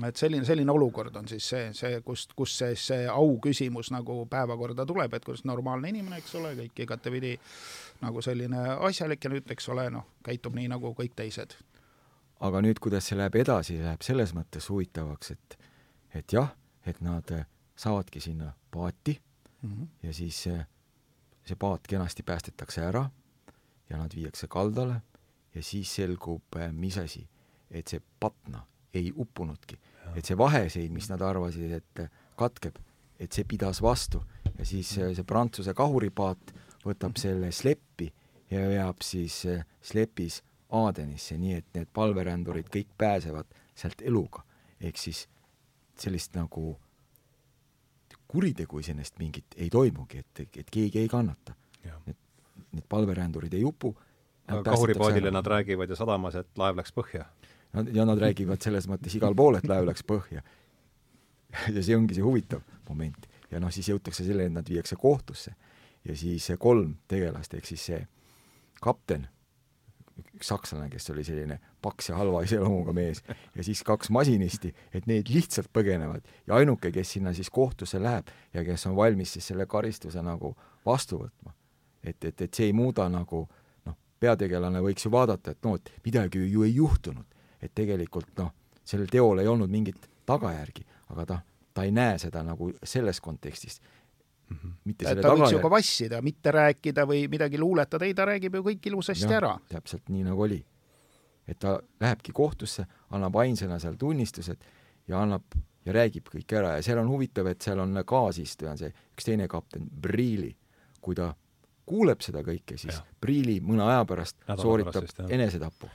[0.00, 4.22] et selline, selline olukord on siis see, see, kust, kus see, see au küsimus nagu
[4.30, 7.34] päevakorda tuleb, et kus normaalne inimene, eks ole, kõik igatepidi
[8.02, 11.58] nagu selline asjalik ja nüüd, eks ole, noh, käitub nii nagu kõik teised.
[12.42, 15.58] aga nüüd, kuidas see läheb edasi, läheb selles mõttes huvitavaks, et
[16.12, 16.50] et jah,
[16.86, 17.28] et nad
[17.76, 19.20] saavadki sinna paati
[19.62, 19.86] mm -hmm.
[20.02, 20.66] ja siis see,
[21.44, 23.10] see paat kenasti päästetakse ära
[23.90, 25.02] ja nad viiakse kaldale
[25.54, 27.28] ja siis selgub, mis asi,
[27.70, 29.78] et see Patna ei uppunudki.
[30.16, 32.00] et see vahesein, mis nad arvasid, et
[32.36, 32.76] katkeb,
[33.20, 34.22] et see pidas vastu
[34.58, 36.52] ja siis see Prantsuse kahuripaat
[36.84, 38.10] võtab selle sleppi
[38.50, 39.42] ja veab siis
[39.82, 44.42] slepis Aadenisse, nii et need palverändurid kõik pääsevad sealt eluga.
[44.80, 45.28] ehk siis
[45.98, 46.78] sellist nagu
[48.28, 51.54] kuritegu iseenesest mingit ei toimugi, et, et keegi ei kannata.
[51.84, 52.16] Need,
[52.72, 53.94] need palverändurid ei upu.
[54.64, 57.26] kahuripaadile nad räägivad ju sadamas, et laev läks põhja
[57.72, 60.42] ja nad räägivad selles mõttes igal pool, et laev läks põhja.
[61.74, 63.28] ja see ongi see huvitav moment.
[63.50, 65.54] ja noh, siis jõutakse selleni, et nad viiakse kohtusse
[66.04, 68.00] ja siis kolm tegelast, ehk siis see
[68.82, 69.28] kapten,
[70.36, 73.22] üks sakslane, kes oli selline paks ja halva iseloomuga mees,
[73.56, 78.28] ja siis kaks masinisti, et need lihtsalt põgenevad ja ainuke, kes sinna siis kohtusse läheb
[78.54, 80.54] ja kes on valmis siis selle karistuse nagu
[80.86, 81.54] vastu võtma.
[82.02, 83.46] et, et, et see ei muuda nagu
[83.86, 87.31] noh, peategelane võiks ju vaadata, et no, et midagi ju ei juhtunud
[87.62, 88.52] et tegelikult noh,
[88.84, 91.40] sellel teol ei olnud mingit tagajärgi, aga ta,
[91.74, 94.56] ta ei näe seda nagu selles kontekstis mm.
[94.56, 94.72] -hmm.
[94.84, 98.54] mitte selle ta võiks ju ka vassida, mitte rääkida või midagi luuletada, ei ta räägib
[98.58, 99.56] ju kõik ilusasti ja, ära.
[99.68, 100.64] täpselt nii, nagu oli.
[101.46, 104.64] et ta lähebki kohtusse, annab ainsana seal tunnistused
[105.08, 105.42] ja annab
[105.84, 109.26] ja räägib kõik ära ja seal on huvitav, et seal on kaasistuja, on see üks
[109.26, 110.54] teine kapten, Briili,
[111.00, 111.32] kui ta
[111.86, 113.02] kuuleb seda kõike, siis ja.
[113.20, 115.90] Briili mõne aja pärast Nädala sooritab pärast, enesetapu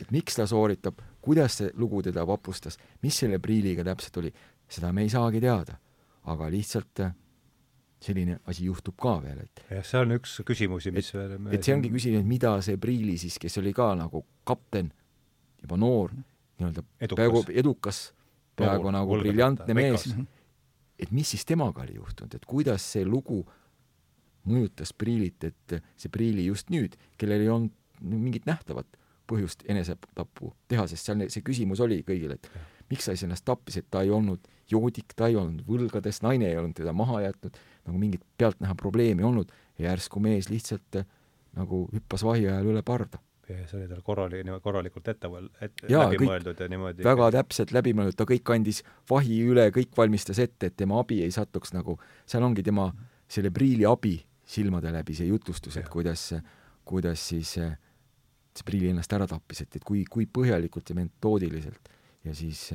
[0.00, 4.32] et miks ta sooritab, kuidas see lugu teda vapustas, mis selle priiliga täpselt oli,
[4.68, 5.78] seda me ei saagi teada.
[6.26, 7.12] aga lihtsalt äh,
[8.02, 11.68] selline asi juhtub ka veel, et jah, see on üks küsimusi, mis et, veel et
[11.68, 14.90] see ongi küsimus, et mida see Priili siis, kes oli ka nagu kapten,
[15.62, 16.12] juba noor,
[16.58, 16.82] nii-öelda
[17.14, 18.08] peaaegu edukas,
[18.58, 20.08] peaaegu nagu briljantne mees,
[20.98, 23.44] et mis siis temaga oli juhtunud, et kuidas see lugu
[24.50, 30.86] mõjutas Priilit, et see Priili just nüüd, kellel ei olnud mingit nähtavat põhjust enesetapu teha,
[30.90, 32.50] sest seal see küsimus oli kõigil, et
[32.90, 36.58] miks sa ennast tappis, et ta ei olnud joodik, ta ei olnud võlgades, naine ei
[36.58, 41.06] olnud teda maha jätnud, nagu mingit pealtnäha probleemi olnud ja järsku mees lihtsalt äh,
[41.56, 43.20] nagu hüppas vahi ajal üle parda.
[43.48, 45.28] ja see oli tal korrali-, korralikult ette,
[45.62, 49.94] ette läbi mõeldud ja niimoodi väga täpselt läbi mõeldud, ta kõik andis vahi üle, kõik
[49.96, 51.94] valmistas ette, et tema abi ei satuks nagu,
[52.26, 52.88] seal ongi tema
[53.30, 56.32] selle priili abi silmade läbi see jutustus, et kuidas,
[56.86, 57.76] kuidas siis äh,
[58.58, 61.90] see Priili ennast ära tappis, et, et kui, kui põhjalikult ja metoodiliselt
[62.26, 62.68] ja siis,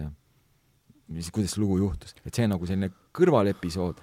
[1.12, 4.00] siis kuidas see lugu juhtus, et see on nagu selline kõrvalepisood,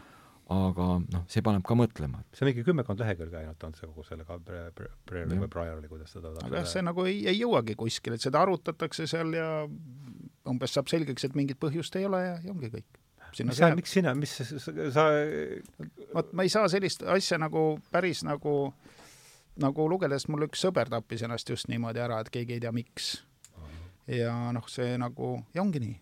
[0.52, 2.22] aga noh, see paneb ka mõtlema.
[2.32, 6.14] see on mingi kümmekond lehekülge ainult on see kogu selle ka Breeri või Briarli, kuidas
[6.16, 9.50] seda aga jah, see nagu ei, ei jõuagi kuskile, et seda arutatakse seal ja
[10.48, 13.02] umbes saab selgeks, et mingit põhjust ei ole ja, ja ongi kõik.
[13.44, 15.08] mis sa, miks sina, mis sa, sa
[16.16, 18.97] vot ma ei saa sellist asja nagu päris nagu äh,
[19.62, 23.12] nagu lugedes mul üks sõber tappis ennast just niimoodi ära, et keegi ei tea, miks.
[24.08, 25.96] ja noh, see nagu, ja ongi nii,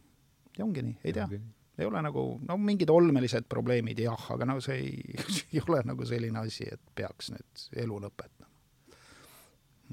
[0.59, 1.27] ja ongi nii, ei tea.
[1.79, 5.16] ei ole nagu, no mingid olmelised probleemid jah, aga no see ei,
[5.55, 8.51] ei ole nagu selline asi, et peaks nüüd elu lõpetama.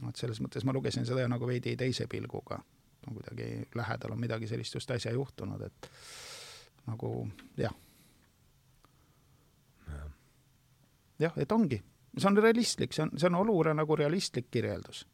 [0.10, 2.60] et selles mõttes ma lugesin seda nagu veidi teise pilguga,
[3.08, 5.89] no kuidagi lähedal on midagi sellist just äsja juhtunud, et
[6.91, 7.15] nagu
[7.58, 7.73] jah.
[11.19, 11.80] jah, et ongi
[12.17, 15.06] see on realistlik, see on, see on olukorra nagu realistlik kirjeldus.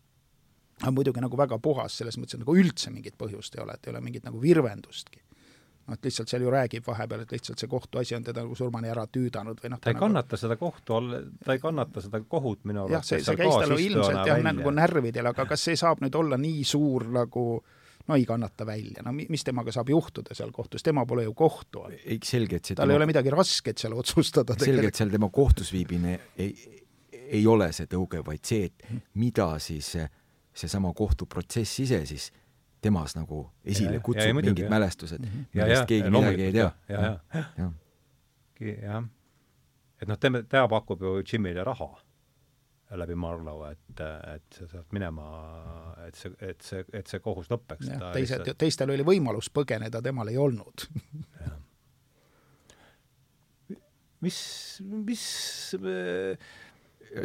[0.81, 3.87] aga muidugi nagu väga puhas, selles mõttes, et nagu üldse mingit põhjust ei ole, et
[3.87, 5.21] ei ole mingit nagu virvendustki
[5.89, 8.91] noh, et lihtsalt seal ju räägib vahepeal, et lihtsalt see kohtuasi on teda nagu surmani
[8.91, 10.05] ära tüüdanud või noh ta ei nagu...
[10.05, 13.11] kannata seda kohtu all, ta ei kannata seda kohut minu arvates.
[13.11, 16.39] jah, see, see käis talle ilmselt jah, nagu närvidel, aga kas see saab nüüd olla
[16.39, 17.45] nii suur nagu
[18.09, 21.85] no ei kannata välja, no mis temaga saab juhtuda seal kohtus, tema pole ju kohtu
[21.85, 21.97] all.
[21.99, 22.95] ei, selge, et see tal tema...
[22.95, 24.57] ei ole midagi rasket seal otsustada.
[24.61, 26.53] selge, et seal tema kohtus viibimine ei,
[27.29, 28.85] ei ole see tõuge, vaid see, et
[29.19, 29.93] mida siis
[30.59, 32.29] seesama kohtuprotsess ise siis
[32.81, 34.71] temas nagu esile ja, kutsub ja, ja, mingid ja.
[34.71, 35.47] mälestused, mhm.
[35.53, 36.67] millest keegi midagi ei tea.
[36.89, 37.73] jah, jah, jah.
[38.59, 39.09] jah.
[40.01, 41.89] et noh, tema, ta pakub ju Jimile raha
[42.97, 45.25] läbi Marlow, et, et sa saad minema,
[46.07, 47.85] et see, et see, et see kohus lõpeks.
[47.85, 50.87] teised lihtsalt..., teistel oli võimalus põgeneda, temal ei olnud
[54.25, 54.39] mis,
[54.81, 55.25] mis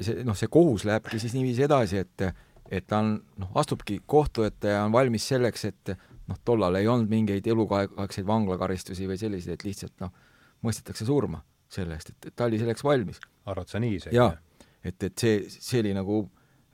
[0.00, 2.28] see noh, see kohus lähebki siis niiviisi edasi, et
[2.72, 5.92] et ta on, noh, astubki kohtu ette ja on valmis selleks, et
[6.28, 10.12] noh, tollal ei olnud mingeid eluaegseid vanglakaristusi või selliseid, et lihtsalt noh,
[10.64, 11.42] mõistetakse surma
[11.74, 13.20] selle eest, et ta oli selleks valmis.
[13.46, 14.16] arvad sa nii isegi?
[14.16, 14.32] jaa,
[14.82, 16.22] et, et see, see oli nagu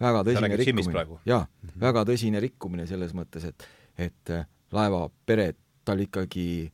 [0.00, 1.06] väga tõsine rikkumine.
[1.26, 1.80] jaa mm, -hmm.
[1.80, 3.66] väga tõsine rikkumine selles mõttes, et,
[3.98, 6.72] et äh, laeva pere, tal ikkagi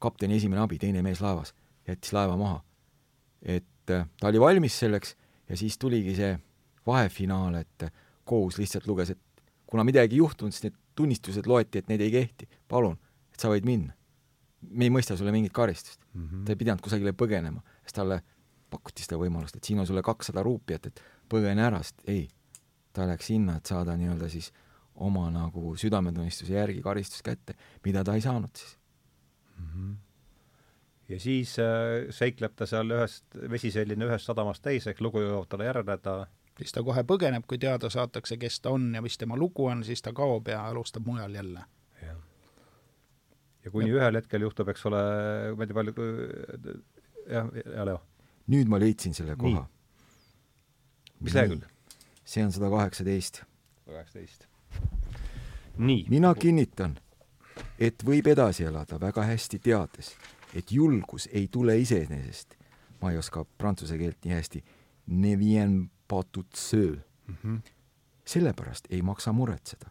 [0.00, 1.54] kapteni esimene abi, teine mees laevas,
[1.88, 2.62] jättis laeva maha.
[3.42, 5.16] et äh, ta oli valmis selleks
[5.48, 6.34] ja siis tuligi see
[6.86, 7.86] vahefinaal, et
[8.24, 12.12] kohus lihtsalt luges, et kuna midagi ei juhtunud, siis need tunnistused loeti, et need ei
[12.14, 12.96] kehti, palun,
[13.32, 13.94] et sa võid minna.
[14.64, 16.28] me ei mõista sulle mingit karistust mm.
[16.28, 16.44] -hmm.
[16.44, 18.22] ta ei pidanud kusagile põgenema, sest talle
[18.70, 22.28] pakuti seda võimalust, et siin on sulle kakssada ruupiat, et põgene ära, sest ei,
[22.92, 24.52] ta läks sinna, et saada nii-öelda siis
[24.94, 27.54] oma nagu südametunnistuse järgi karistus kätte,
[27.84, 28.78] mida ta ei saanud siis
[29.58, 29.66] mm.
[29.66, 30.03] -hmm
[31.08, 35.68] ja siis äh, seikleb ta seal ühest, vesi selline ühest sadamast teiseks, lugu jõuab talle
[35.68, 36.22] järele, ta
[36.58, 39.84] siis ta kohe põgeneb, kui teada saadakse, kes ta on ja mis tema lugu on,
[39.86, 41.64] siis ta kaob ja alustab mujal jälle.
[42.02, 42.16] jah.
[43.64, 44.00] ja kuni ja.
[44.00, 45.04] ühel hetkel juhtub, eks ole,
[45.56, 46.10] ma ei tea, palju,
[47.28, 48.02] jah, ja Leo?
[48.52, 49.64] nüüd ma leidsin selle koha.
[51.20, 51.66] mis lehekülg?
[52.24, 53.42] see on sada kaheksateist.
[53.84, 54.46] sada kaheksateist.
[55.76, 56.06] nii.
[56.12, 56.98] mina kinnitan,
[57.78, 60.14] et võib edasi elada väga hästi teades,
[60.54, 62.54] et julgus ei tule iseenesest.
[63.02, 64.64] ma ei oska prantsuse keelt nii hästi
[65.06, 67.34] ne vien pas tout seul mm.
[67.44, 67.60] -hmm.
[68.24, 69.90] sellepärast ei maksa muretseda.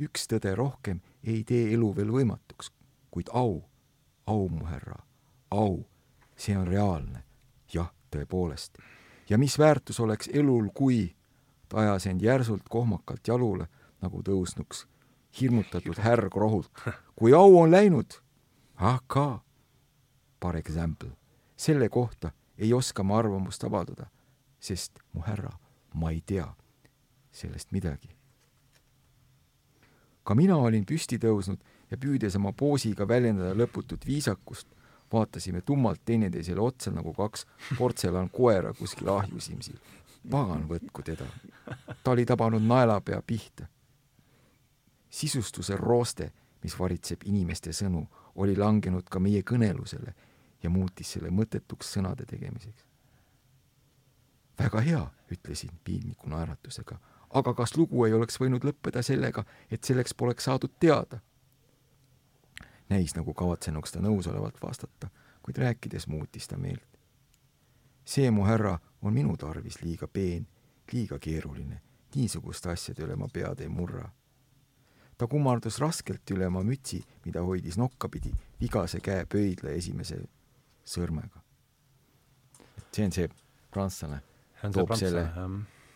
[0.00, 2.70] üks tõde rohkem ei tee elu veel võimatuks,
[3.10, 3.62] kuid au,
[4.26, 4.96] au, mu härra,
[5.50, 5.84] au,
[6.36, 7.24] see on reaalne.
[7.74, 8.78] jah, tõepoolest.
[9.28, 11.14] ja mis väärtus oleks elul, kui
[11.68, 13.66] ta ajas end järsult kohmakalt jalule,
[14.00, 14.86] nagu tõusnuks
[15.40, 16.70] hirmutatud härg rohult.
[17.18, 18.20] kui au on läinud,
[18.76, 19.40] ah ka,
[20.42, 21.12] par example,
[21.56, 24.08] selle kohta ei oska ma arvamust avaldada
[24.62, 25.50] sest mu härra,
[25.94, 26.46] ma ei tea
[27.32, 28.16] sellest midagi.
[30.22, 31.58] ka mina olin püsti tõusnud
[31.90, 34.68] ja püüdes oma poosiga väljendada lõputut viisakust,
[35.12, 37.42] vaatasime tummalt teineteisele otsa nagu kaks
[37.78, 39.76] portselankoera kuskil ahjusimsil.
[40.30, 41.26] pagan võtku teda.
[42.04, 43.66] ta oli tabanud naelapea pihta.
[45.10, 50.14] sisustuse rooste, mis varitseb inimeste sõnu, oli langenud ka meie kõnelusele
[50.62, 52.92] ja muutis selle mõttetuks sõnade tegemiseks
[54.58, 56.98] väga hea, ütlesin piinliku naeratusega.
[57.30, 61.20] aga kas lugu ei oleks võinud lõppeda sellega, et selleks poleks saadud teada?
[62.88, 65.08] näis nagu kavatsenuks ta nõusolevalt vastata,
[65.42, 66.98] kuid rääkides muutis ta meelt.
[68.04, 70.46] see, mu härra, on minu tarvis liiga peen,
[70.92, 71.80] liiga keeruline,
[72.14, 74.10] niisuguste asjade üle ma pead ei murra.
[75.18, 80.22] ta kummardus raskelt üle oma mütsi, mida hoidis nokkapidi vigase käe pöidla esimese
[80.84, 81.42] sõrmega.
[82.92, 83.28] see on see
[83.72, 84.20] prantslane
[84.72, 85.24] toob selle,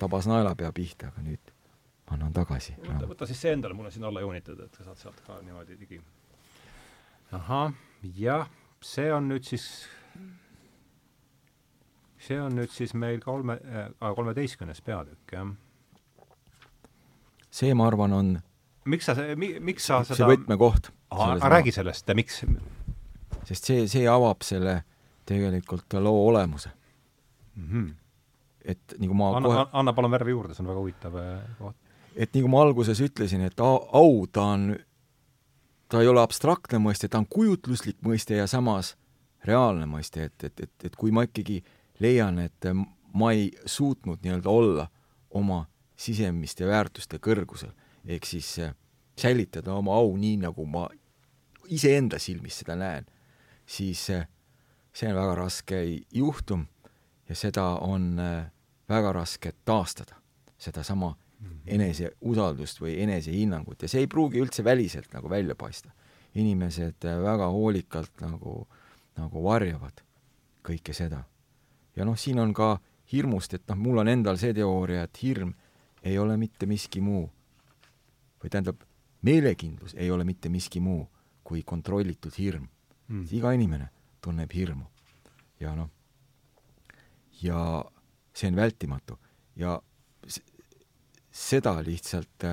[0.01, 1.53] tabas naelapea pihta, aga nüüd
[2.15, 2.77] annan tagasi.
[2.83, 5.39] võta, võta siis see endale, mul on siin alla joonitud, et sa saad sealt ka
[5.43, 6.01] niimoodi ligi.
[7.37, 7.75] ahah,
[8.17, 8.49] jah,
[8.83, 9.69] see on nüüd siis,
[12.23, 15.55] see on nüüd siis meil kolme äh,, kolmeteistkümnes peatükk, jah.
[17.51, 18.37] see, ma arvan, on
[18.87, 20.93] miks sa, mi-, miks sa seda see võtmekoht.
[21.43, 22.43] räägi sellest, miks?
[23.47, 24.81] Sest see, see avab selle
[25.27, 26.71] tegelikult loo olemuse
[27.55, 27.71] mm.
[27.71, 27.95] -hmm
[28.67, 29.65] et nagu ma anna kohe...
[29.79, 31.77] anna palun värvi juurde, see on väga huvitav äh, koht.
[32.17, 34.69] et nagu ma alguses ütlesin, et au, ta on,
[35.93, 38.97] ta ei ole abstraktne mõiste, ta on kujutluslik mõiste ja samas
[39.47, 41.61] reaalne mõiste, et, et, et, et kui ma ikkagi
[42.03, 42.71] leian, et
[43.15, 44.89] ma ei suutnud nii-öelda olla
[45.39, 45.63] oma
[45.97, 47.71] sisemiste väärtuste kõrgusel,
[48.05, 48.75] ehk siis äh,
[49.19, 50.89] säilitada oma au nii, nagu ma
[51.73, 53.07] iseenda silmis seda näen,
[53.67, 54.27] siis äh,
[54.95, 55.83] see on väga raske
[56.15, 56.67] juhtum
[57.29, 58.47] ja seda on äh,
[58.89, 60.17] väga raske taastada
[60.59, 61.61] sedasama mhm.
[61.67, 65.91] eneseusaldust või enesehinnangut ja see ei pruugi üldse väliselt nagu välja paista.
[66.37, 68.67] inimesed väga hoolikalt nagu,
[69.17, 70.03] nagu varjavad
[70.65, 71.25] kõike seda.
[71.97, 72.79] ja noh, siin on ka
[73.13, 75.55] hirmust, et noh, mul on endal see teooria, et hirm
[76.03, 77.31] ei ole mitte miski muu
[78.43, 78.83] või tähendab,
[79.23, 81.07] meelekindlus ei ole mitte miski muu
[81.45, 82.67] kui kontrollitud hirm
[83.09, 83.27] mm..
[83.31, 83.89] iga inimene
[84.21, 84.87] tunneb hirmu.
[85.61, 85.91] Ja noh,
[87.43, 87.61] ja
[88.37, 89.19] see on vältimatu.
[89.57, 89.79] Ja
[91.37, 92.47] seda lihtsalt,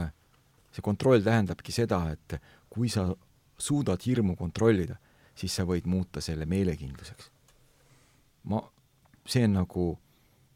[0.72, 2.38] see kontroll tähendabki seda, et
[2.72, 3.08] kui sa
[3.60, 4.98] suudad hirmu kontrollida,
[5.36, 7.30] siis sa võid muuta selle meelekindluseks.
[8.44, 8.60] ma,
[9.26, 9.86] see on nagu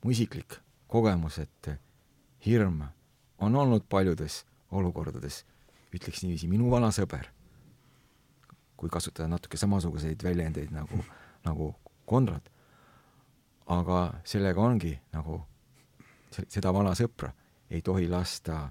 [0.03, 0.57] mu isiklik
[0.91, 1.69] kogemus, et
[2.45, 2.81] hirm
[3.39, 5.43] on olnud paljudes olukordades,
[5.95, 7.29] ütleks niiviisi, minu vana sõber,
[8.77, 11.03] kui kasutada natuke samasuguseid väljendeid nagu,
[11.45, 11.75] nagu
[12.07, 12.49] Konrad.
[13.67, 15.41] aga sellega ongi nagu
[16.31, 17.33] seda vana sõpra
[17.69, 18.69] ei tohi lasta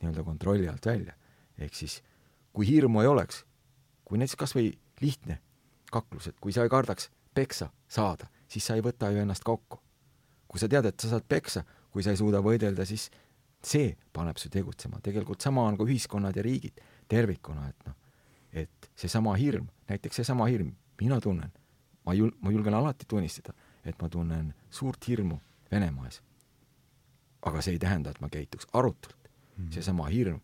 [0.00, 1.14] nii-öelda kontrolli alt välja.
[1.58, 2.02] ehk siis
[2.52, 3.44] kui hirmu ei oleks,
[4.04, 5.38] kui näiteks kas või lihtne
[5.92, 9.80] kaklus, et kui sa ei kardaks peksa saada, siis sa ei võta ju ennast kokku.
[10.48, 13.10] kui sa tead, et sa saad peksa, kui sa ei suuda võidelda, siis
[13.62, 17.94] see paneb su tegutsema, tegelikult sama on ka ühiskonnad ja riigid tervikuna, et noh,
[18.52, 21.52] et seesama hirm, näiteks seesama hirm, mina tunnen,
[22.06, 25.38] ma jul-, ma julgen alati tunnistada, et ma tunnen suurt hirmu
[25.72, 26.22] Venemaa ees.
[27.42, 29.70] aga see ei tähenda, et ma käituks arutult mm.
[29.72, 30.40] seesama hirm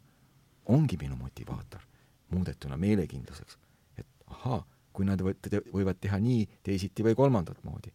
[0.67, 1.83] ongi minu motivaator,
[2.31, 3.59] muudetuna meelekindluseks,
[3.99, 7.93] et ahaa, kui nad võt-, võivad teha nii, teisiti või kolmandat moodi,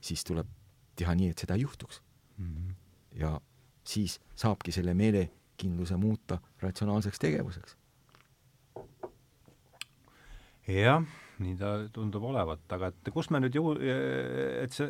[0.00, 0.48] siis tuleb
[0.96, 2.00] teha nii, et seda ei juhtuks
[2.38, 2.46] mm.
[2.46, 2.74] -hmm.
[3.20, 3.40] ja
[3.84, 7.76] siis saabki selle meelekindluse muuta ratsionaalseks tegevuseks.
[10.66, 11.04] Jah,
[11.42, 14.88] nii ta tundub olevat, aga et kus me nüüd ju-, et see,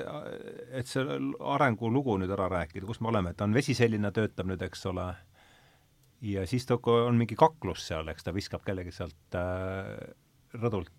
[0.79, 1.19] et see
[1.57, 5.09] arengulugu nüüd ära rääkida, kus me oleme, et on vesiselline, töötab nüüd, eks ole,
[6.27, 9.93] ja siis ta on mingi kaklus seal, eks ta viskab kellegi sealt äh,
[10.57, 10.93] rõdult,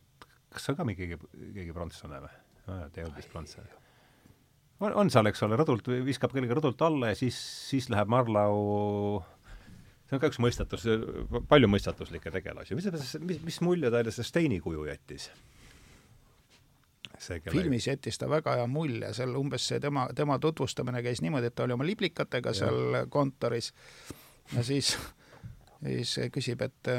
[0.54, 2.38] kas see on ka mingi keegi, keegi prantslane või?
[2.68, 3.84] ma ei olnud vist prantslane.
[4.84, 7.38] On, on seal, eks ole, rõdult, viskab kellegi rõdult alla ja siis,
[7.72, 9.24] siis läheb Marlau
[10.08, 10.88] see on ka üks mõistatus,
[11.50, 12.78] palju mõistatuslikke tegelasi.
[12.80, 12.90] mis,
[13.20, 15.30] mis, mis mulje talle see Steini kuju jättis?
[17.18, 17.56] See, kelle...
[17.56, 21.56] filmis jättis ta väga hea mulje, seal umbes see tema, tema tutvustamine käis niimoodi, et
[21.58, 22.60] ta oli oma liblikatega ja.
[22.62, 23.72] seal kontoris
[24.54, 24.94] ja siis
[25.84, 26.90] siis küsib, et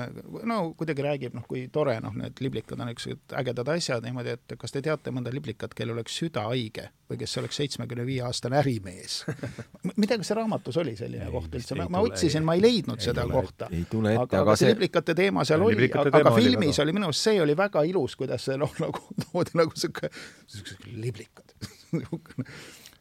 [0.46, 4.54] no kuidagi räägib, noh, kui tore, noh, need liblikad on niisugused ägedad asjad niimoodi, et
[4.60, 8.58] kas te teate mõnda liblikat, kellel oleks süda haige või kes oleks seitsmekümne viie aastane
[8.60, 9.22] ärimees
[10.02, 13.08] midagi see raamatus oli selline ei, koht üldse, ma, ma otsisin, ma ei leidnud ei
[13.10, 13.70] seda tule, kohta.
[13.70, 17.40] aga, aga, see liblikate teema seal oli, aga, aga filmis oli, oli minu arust see
[17.42, 20.12] oli väga ilus, kuidas see noh, nagu toodi nagu sihuke,
[20.46, 21.56] siuksed liblikad.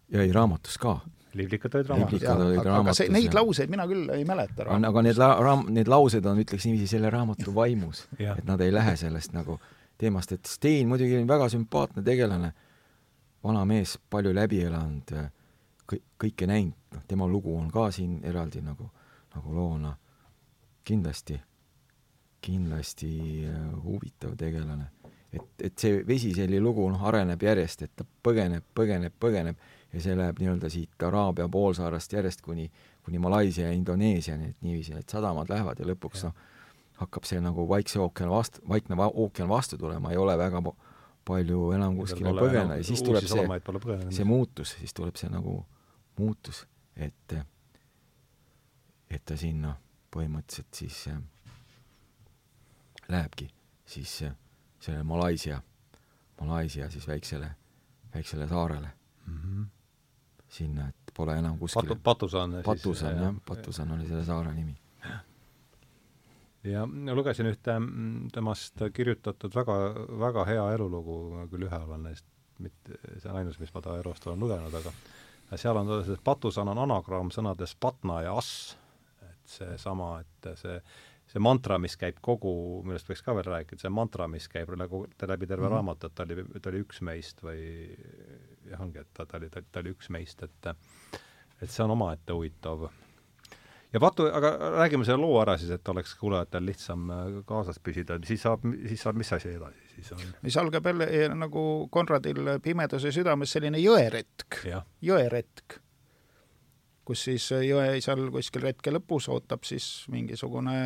[0.07, 0.93] Ja ei raamatus ka
[1.33, 2.23] liblikad olid raamatus.
[2.23, 4.67] aga, aga see, neid lauseid mina küll ei mäleta.
[4.75, 8.05] aga need la-, raam-, need laused on, ütleks niiviisi, selle raamatu vaimus.
[8.37, 9.59] Et nad ei lähe sellest nagu
[9.97, 12.51] teemast, et Stein muidugi on väga sümpaatne tegelane,
[13.43, 15.13] vana mees, palju läbi elanud,
[15.89, 18.91] kõik, kõike näinud, noh, tema lugu on ka siin eraldi nagu,
[19.33, 19.95] nagu loona.
[20.87, 21.35] Kindlasti,
[22.45, 23.09] kindlasti
[23.49, 24.91] äh, huvitav tegelane.
[25.33, 29.57] et, et see Vesiselli lugu, noh, areneb järjest, et ta põgeneb, põgeneb, põgeneb
[29.97, 32.69] ja see läheb nii-öelda siit Araabia poolsaarest järjest kuni,
[33.05, 36.35] kuni Malaisia ja Indoneesiani, et niiviisi need sadamad lähevad ja lõpuks noh,
[37.01, 40.61] hakkab see nagu Vaikse ookean vastu, Vaikne ookean vastu tulema, ei ole väga
[41.27, 42.77] palju enam kuskile põgene.
[42.79, 43.45] ja siis tuleb see,
[44.19, 45.59] see muutus, siis tuleb see nagu
[46.19, 47.37] muutus, et
[49.09, 49.77] et ta sinna
[50.11, 51.21] põhimõtteliselt siis äh,
[53.07, 53.47] lähebki
[53.87, 54.35] siis äh,
[54.83, 55.61] selle Malaisia,
[56.41, 57.49] Malaisia siis väiksele,
[58.13, 58.91] väiksele saarele.
[59.25, 59.39] Mm.
[59.41, 59.76] -hmm
[60.49, 64.75] sinna, et pole enam kuskile Patu, Patusan Patusan jah, Patusan oli selle saare nimi.
[66.67, 69.77] ja lugesin ühte mm, temast kirjutatud väga,
[70.19, 71.19] väga hea elulugu,
[71.51, 72.25] küll ühe olen neist,
[72.63, 75.91] mitte, see ainus, mis ma ta elust olen lugenud, aga seal on
[76.23, 78.75] Patusan on anagramm sõnadest patna ja ass.
[79.21, 80.81] et seesama, et see
[81.27, 82.51] see mantra, mis käib kogu,
[82.87, 85.73] millest võiks ka veel rääkida, see mantra, mis käib nagu läbi terve mm -hmm.
[85.75, 87.63] raamatu, et ta oli, ta oli üks meist või
[88.79, 90.71] ongi, et ta, ta oli, ta oli üks meist, et
[91.61, 92.87] et see on omaette huvitav.
[93.93, 98.19] ja Patu, aga räägime selle loo ära siis, et oleks kuulajatel lihtsam äh, kaasas püsida,
[98.27, 100.21] siis saab, siis saab mis asi edasi siis on?
[100.43, 104.61] siis algab jälle eh, nagu Konradil Pimeduse südames selline jõeretk,
[105.01, 105.79] jõeretk,
[107.07, 110.77] kus siis jõe seal kuskil retke lõpus ootab siis mingisugune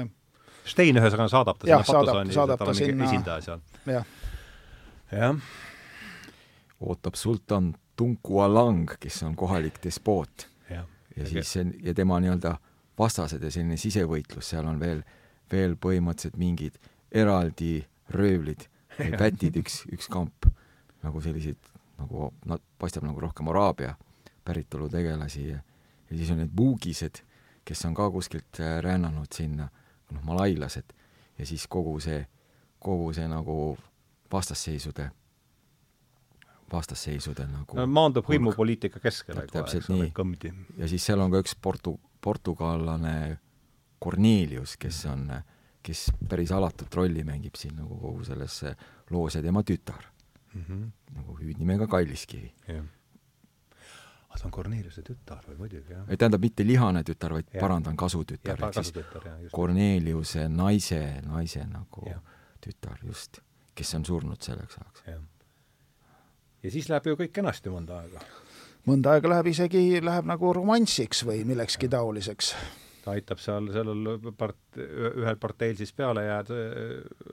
[0.62, 3.62] Stein ühesõnaga saadab ta sinna Patusani, saadab ta sinna esindaja seal.
[3.90, 4.16] jah.
[5.12, 5.54] jah.
[6.82, 10.48] Ootab sultan Tunku Alang, kes on kohalik despoot.
[10.70, 11.26] ja okay.
[11.26, 12.56] siis see, ja tema nii-öelda
[12.98, 15.04] vastased ja selline sisevõitlus, seal on veel,
[15.52, 16.78] veel põhimõtteliselt mingid
[17.12, 18.68] eraldi röövlid
[18.98, 20.48] või pätid, üks, üks kamp,
[21.04, 21.60] nagu selliseid,
[22.00, 23.96] nagu nad paistab nagu rohkem araabia
[24.46, 25.62] päritolu tegelasi ja,
[26.10, 27.22] ja siis on need buugised,
[27.66, 29.70] kes on ka kuskilt äh, rännanud sinna,
[30.12, 30.94] noh, malailased,
[31.38, 32.24] ja siis kogu see,
[32.82, 33.78] kogu see nagu
[34.32, 35.12] vastasseisude
[36.72, 40.54] vastasseisude nagu no, maandub hõimupoliitika keskele kohe, täpselt nii.
[40.80, 43.16] ja siis seal on ka üks portu-, portugallane
[44.02, 45.28] Cornelius, kes on,
[45.86, 48.64] kes päris alatut rolli mängib siin nagu kogu selles
[49.14, 50.08] loos ja tema tütar
[50.54, 50.64] mm.
[50.68, 50.90] -hmm.
[51.18, 52.86] nagu hüüdnimega Kalliskivi yeah..
[54.30, 56.08] ah, ta on Corneliuse tütar või muidugi, jah?
[56.08, 57.60] ei, tähendab mitte lihane tütar, vaid ja.
[57.60, 58.94] parandan, kasutütar, ehk siis
[59.56, 62.22] Corneliuse naise, naise nagu ja.
[62.62, 63.44] tütar, just,
[63.76, 65.06] kes on surnud selleks ajaks
[66.64, 68.24] ja siis läheb ju kõik kenasti mõnda aega.
[68.88, 72.53] mõnda aega läheb isegi, läheb nagu romanssiks või millekski taoliseks.
[73.05, 76.59] ta aitab seal sellel part-, ühel parteil siis peale jääda,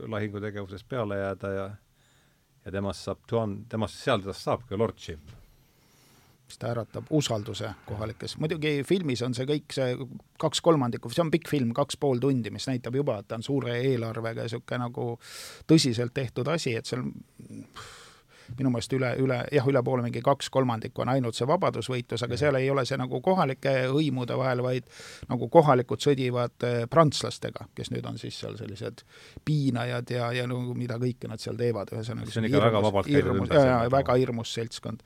[0.08, 1.68] lahingutegevusest peale jääda ja
[2.64, 5.20] ja temast saab tuhan-, temast, seal tast saabki Lord Jim
[6.48, 9.96] mis ta äratab usalduse kohalikes, muidugi filmis on see kõik, see
[10.40, 13.44] kaks kolmandikku, see on pikk film, kaks pool tundi, mis näitab juba, et ta on
[13.44, 15.08] suure eelarvega ja niisugune nagu
[15.68, 17.04] tõsiselt tehtud asi, et seal
[18.57, 22.38] minu meelest üle, üle, jah, üle poole, mingi kaks kolmandikku on ainult see vabadusvõitlus, aga
[22.40, 24.88] seal ei ole see nagu kohalike hõimude vahel, vaid
[25.28, 29.05] nagu kohalikud sõdivad eh, prantslastega, kes nüüd on siis seal sellised
[29.44, 33.12] piinajad ja, ja no mida kõike nad seal teevad, ühesõnaga see on ikka väga vabalt
[33.22, 33.92] ümber.
[33.92, 35.05] väga hirmus seltskond.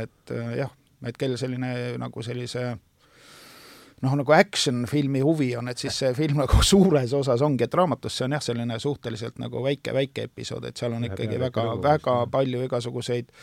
[0.00, 0.74] et eh, jah,
[1.06, 2.70] et kell selline nagu sellise
[4.04, 8.20] noh, nagu action-filmi huvi on, et siis see film nagu suures osas ongi, et raamatus
[8.20, 12.20] see on jah, selline suhteliselt nagu väike, väike episood, et seal on ikkagi väga, väga
[12.32, 13.34] palju igasuguseid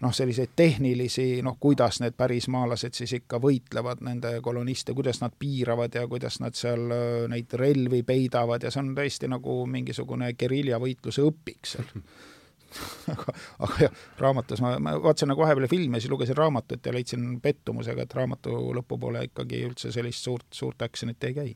[0.00, 5.94] noh, selliseid tehnilisi, noh, kuidas need pärismaalased siis ikka võitlevad nende koloniste, kuidas nad piiravad
[5.94, 11.24] ja kuidas nad seal äh, neid relvi peidavad ja see on tõesti nagu mingisugune geriljavõitluse
[11.28, 11.90] õpik seal
[13.14, 13.34] aga,
[13.66, 17.26] aga jah, raamatus ma, ma vaatasin nagu vahepeal filmi ja siis lugesin raamatut ja leidsin
[17.42, 21.50] pettumusega, et raamatu lõpupoole ikkagi üldse sellist suurt, suurt action'it ei käi.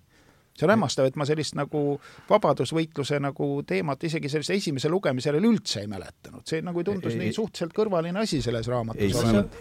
[0.55, 1.85] see on hämmastav, et ma sellist nagu
[2.29, 7.25] vabadusvõitluse nagu teemat isegi sellise esimese lugemise järel üldse ei mäletanud, see nagu tundus ei,
[7.25, 9.59] nii suhteliselt kõrvaline asi selles raamatus olevat.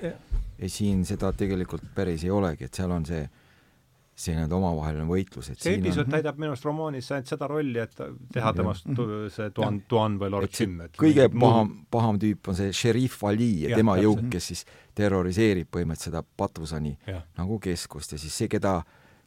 [0.60, 3.26] ei, siin seda tegelikult päris ei olegi, et seal on see
[4.14, 6.14] see nii-öelda omavaheline võitlus, et see episood on...
[6.14, 8.02] täidab minu arust romaanis ainult seda rolli, et
[8.34, 10.76] teha temast tu, see Tuan, Tuan või Lord Jim.
[11.00, 14.62] kõige paham, paham tüüp on see šerif Ali ja, ja tema jõuk, kes siis
[14.94, 17.24] terroriseerib põhimõtteliselt seda Patusani ja.
[17.40, 18.76] nagu keskust ja siis see, keda,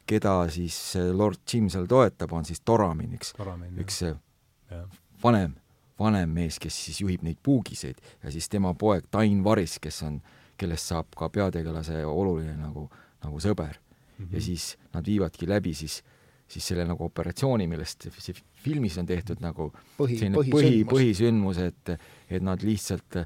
[0.07, 0.77] keda siis
[1.11, 3.33] Lord Jim seal toetab, on siis Toramin, üks,
[3.83, 4.85] üks ja.
[5.23, 5.57] vanem,
[5.99, 10.21] vanem mees, kes siis juhib neid puugiseid ja siis tema poeg Tain Varis, kes on,
[10.57, 12.85] kellest saab ka peategelase oluline nagu,
[13.25, 13.75] nagu sõber
[14.17, 14.35] mm -hmm.
[14.35, 16.03] ja siis nad viivadki läbi siis,
[16.47, 21.99] siis selle nagu operatsiooni, millest see filmis on tehtud nagu põhi, selline põhi, põhisündmus, et,
[22.29, 23.23] et nad lihtsalt,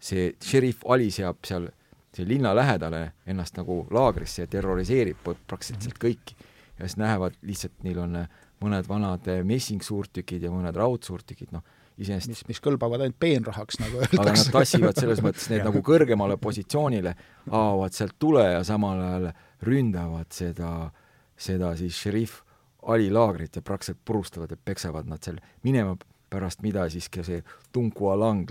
[0.00, 1.68] see šerif Ali seab seal
[2.14, 6.06] see linna lähedale ennast nagu laagrisse ja terroriseerib praktiliselt mhm.
[6.06, 6.34] kõiki.
[6.78, 8.16] ja siis näevad lihtsalt, neil on
[8.60, 11.62] mõned vanad messingsuurtükid ja mõned raudsuurtükid, noh,
[12.00, 14.20] iseenesest mis, mis kõlbavad ainult peenrahaks, nagu öeldakse.
[14.22, 17.14] aga nad tassivad selles mõttes neid nagu kõrgemale positsioonile,
[17.50, 19.30] avavad sealt tule ja samal ajal
[19.62, 20.90] ründavad seda,
[21.36, 22.40] seda siis šerif
[22.88, 25.98] Ali laagrit ja praktiliselt purustavad ja peksavad nad seal minema,
[26.32, 27.42] pärast mida siis ka see
[27.72, 28.48] Tunku Alang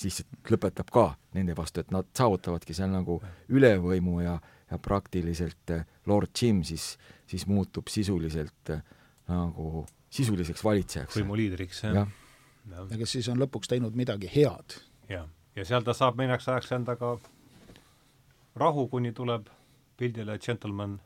[0.00, 3.18] siis lõpetab ka nende vastu, et nad saavutavadki seal nagu
[3.52, 4.36] ülevõimu ja,
[4.70, 6.94] ja praktiliselt eh, Lord Jim siis,
[7.28, 8.84] siis muutub sisuliselt eh,
[9.30, 11.18] nagu sisuliseks valitsejaks.
[11.20, 12.06] võimuliidriks, jah ja.
[12.70, 12.86] ja..
[12.90, 14.78] ja kes siis on lõpuks teinud midagi head.
[15.10, 17.16] jah, ja seal ta saab mõneks ajaks endaga
[18.58, 19.50] rahu, kuni tuleb
[20.00, 20.98] pildile Gentleman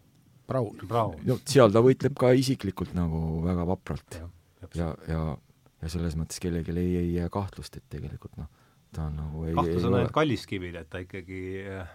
[0.47, 1.17] Brown, Brown..
[1.25, 4.19] no seal ta võitleb ka isiklikult nagu väga vapralt.
[4.21, 4.29] Ja,
[4.77, 5.21] ja, ja,
[5.85, 8.51] ja selles mõttes kellelgi ei, ei jää kahtlust, et tegelikult noh,
[8.95, 11.95] ta on nagu ei kahtlus on ainult Kalliskivil, et ta ikkagi äh,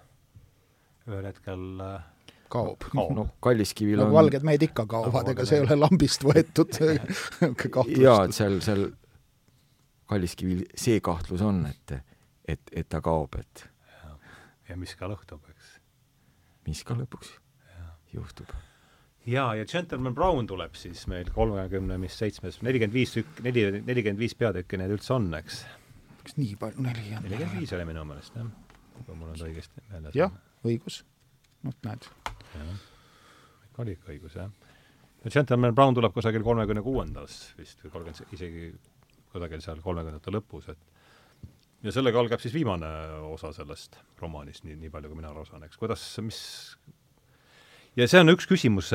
[1.09, 2.07] ühel hetkel äh,
[2.49, 3.13] kaob, kaob..
[3.17, 6.73] no Kalliskivil no, on valged mehed ikka kaovad, ega see ei ole lambist võetud
[7.75, 8.01] kahtlust.
[8.01, 8.87] jaa, et seal, seal
[10.09, 11.99] Kalliskivil see kahtlus on, et,
[12.49, 14.15] et, et ta kaob, et ja,
[14.71, 15.58] ja mis ka lõhtub, eks
[16.69, 17.31] mis ka lõpuks
[17.73, 17.85] ja.
[18.13, 18.51] juhtub.
[19.29, 24.21] jaa, ja Gentleman Brown tuleb siis meil kolmekümne, mis seitsmes, nelikümmend viis tükk, neli, nelikümmend
[24.21, 25.63] viis peatükki neid üldse on, eks?
[26.23, 27.25] kas nii palju, neli on?
[27.25, 28.51] nelikümmend viis oli minu meelest, jah.
[28.99, 30.17] kui mul on õigesti meeles.
[30.17, 30.35] jah,
[30.67, 31.01] õigus.
[31.65, 32.09] noh, näed.
[33.69, 34.53] ikka oli ikka õigus, jah.
[35.23, 38.71] no Gentleman Brown tuleb kusagil kolmekümne kuuendas vist või kolmkümmend, isegi
[39.33, 40.98] kusagil seal kolmekümnendate lõpus, et
[41.83, 42.87] ja sellega algab siis viimane
[43.29, 46.39] osa sellest romaanist, nii, nii palju, kui mina aru saan, eks, kuidas, mis
[47.97, 48.91] ja see on üks küsimus,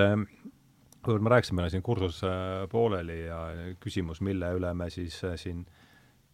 [1.05, 2.33] kuivõrd me rääkisime siin kursuse
[2.73, 3.41] pooleli ja
[3.81, 5.65] küsimus, mille üle me siis äh, siin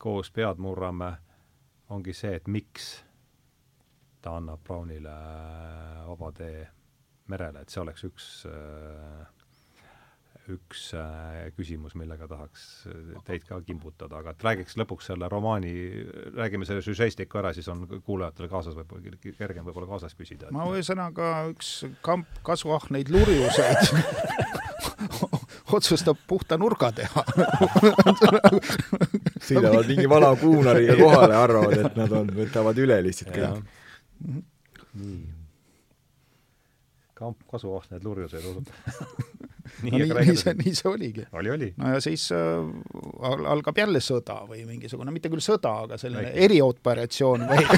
[0.01, 1.12] koos pead murrame,
[1.90, 2.92] ongi see, et miks
[4.22, 5.14] ta annab Brownile
[6.07, 6.64] vaba tee
[7.30, 9.39] merele, et see oleks üks äh,
[10.55, 15.72] üks äh, küsimus, millega tahaks äh, teid ka kimbutada, aga et räägiks lõpuks selle romaani,
[16.36, 20.53] räägime selle süžeestiku ära, siis on kuulajatel kaasas võib-olla kergem võib-olla kaasas püsida.
[20.55, 23.90] ma ühesõnaga üks kamp kasvuahneid lurjuseid
[25.76, 27.24] otsustab puhta nurga teha
[29.48, 33.70] sõidavad mingi vana kuunariga kohale, arvavad, et nad on, võtavad üle lihtsalt kõik.
[35.01, 35.20] nii.
[37.20, 39.46] kamp kasvuahneid lurjuseid osutab
[39.85, 41.27] nii, no, nii, nii see, nii see oligi.
[41.33, 41.71] oli, oli.
[41.81, 42.41] no ja siis äh,
[43.55, 47.64] algab jälle sõda või mingisugune, mitte küll sõda, aga selline erioperatsioon või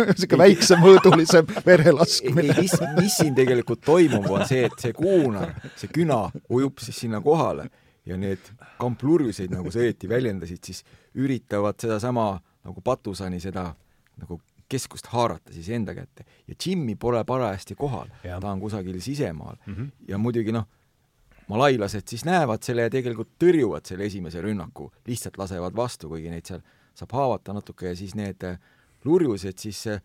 [0.00, 2.56] niisugune väiksemõõdulisem verelaskmine.
[2.60, 7.20] mis, mis siin tegelikult toimub, on see, et see kuunar, see küna ujub siis sinna
[7.24, 7.68] kohale
[8.08, 10.84] ja need kamplurjuseid, nagu sa õieti väljendasid, siis
[11.20, 12.32] üritavad sedasama
[12.64, 13.70] nagu patusani seda
[14.20, 14.40] nagu
[14.70, 19.74] keskust haarata siis enda kätte ja Jimmy pole parajasti kohal, ta on kusagil sisemaal mm
[19.74, 19.90] -hmm.
[20.08, 20.68] ja muidugi noh,
[21.48, 26.46] malailased siis näevad selle ja tegelikult tõrjuvad selle esimese rünnaku, lihtsalt lasevad vastu, kuigi neid
[26.46, 26.62] seal
[26.94, 28.58] saab haavata natuke ja siis need äh,
[29.04, 30.02] lurjused siis äh,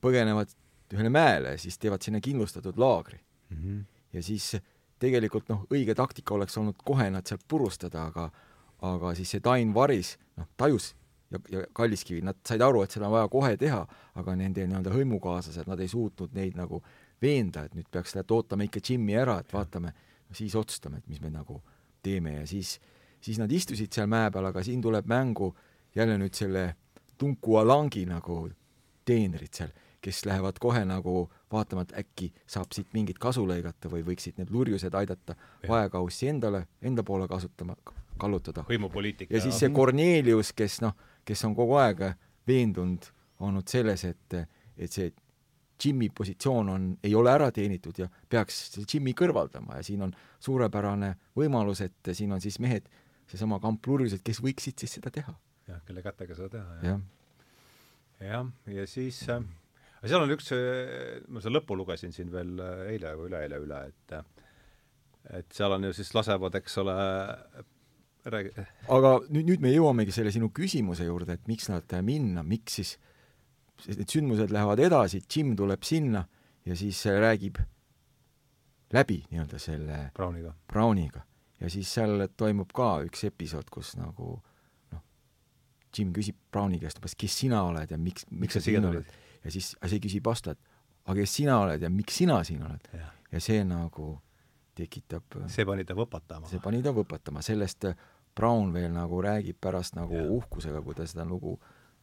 [0.00, 0.52] põgenevad
[0.94, 3.18] ühele mäele ja siis teevad sinna kindlustatud laagri
[3.50, 3.56] mm.
[3.56, 3.84] -hmm.
[4.12, 4.56] ja siis
[4.98, 8.30] tegelikult noh, õige taktika oleks olnud kohe nad sealt purustada, aga
[8.80, 10.94] aga siis see Dain Varis, noh, tajus
[11.30, 13.80] ja, ja Kalliskivi, nad said aru, et seda on vaja kohe teha,
[14.20, 16.82] aga nende nii-öelda hõimukaaslased, nad ei suutnud neid nagu
[17.22, 19.92] veenda, et nüüd peaks et ootame ikka Jimmy ära, et vaatame,
[20.32, 21.60] siis otsustame, et mis me nagu
[22.02, 22.78] teeme ja siis,
[23.20, 25.52] siis nad istusid seal mäe peal, aga siin tuleb mängu
[25.94, 26.74] jälle nüüd selle
[27.18, 28.46] Tunku Alangi nagu
[29.04, 34.04] teenrid seal, kes lähevad kohe nagu vaatama, et äkki saab siit mingit kasu lõigata või
[34.06, 35.36] võiksid need lurjused aidata
[35.68, 37.76] vaekaussi endale, enda poole kasutama,
[38.20, 38.64] kallutada.
[38.68, 39.34] võimupoliitika.
[39.34, 42.04] ja siis see Cornelius, kes noh, kes on kogu aeg
[42.48, 43.08] veendunud
[43.40, 44.38] olnud selles, et,
[44.76, 45.10] et see
[45.80, 50.12] Jimmy positsioon on, ei ole ära teenitud ja peaks Jimmy kõrvaldama ja siin on
[50.42, 52.88] suurepärane võimalus, et siin on siis mehed,
[53.30, 55.32] seesama Kamp Lurjused, kes võiksid siis seda teha.
[55.70, 57.00] jah, kelle kätega seda teha, jah.
[58.26, 59.40] jah, ja siis äh,
[60.04, 60.52] seal on üks,
[61.28, 62.60] ma selle lõppu lugesin siin veel
[62.90, 64.16] eile või üleeile üle, et
[65.30, 66.94] et seal on ju siis lasevad, eks ole,
[68.24, 68.52] räägi.
[68.88, 72.96] aga nüüd, nüüd me jõuamegi selle sinu küsimuse juurde, et miks nad minna, miks siis
[73.88, 76.24] need sündmused lähevad edasi, Jim tuleb sinna
[76.66, 77.60] ja siis räägib
[78.92, 80.54] läbi nii-öelda selle Browniga.
[80.68, 81.24] Browniga.
[81.60, 84.38] ja siis seal toimub ka üks episood, kus nagu
[84.92, 85.02] noh,
[85.96, 89.06] Jim küsib Browni käest umbes, kes sina oled ja miks, miks sa siin oled.
[89.44, 90.60] ja siis see küsib vastu, et
[91.06, 92.88] aga kes sina oled ja miks sina siin oled.
[93.32, 94.18] ja see nagu
[94.76, 96.48] tekitab see pani ta võpatama.
[96.50, 97.90] see pani ta võpatama, sellest
[98.36, 100.26] Brown veel nagu räägib pärast nagu ja.
[100.30, 101.58] uhkusega, kui ta seda lugu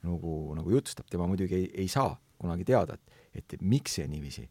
[0.05, 4.45] nagu, nagu jutustab, tema muidugi ei, ei saa kunagi teada, et, et miks see niiviisi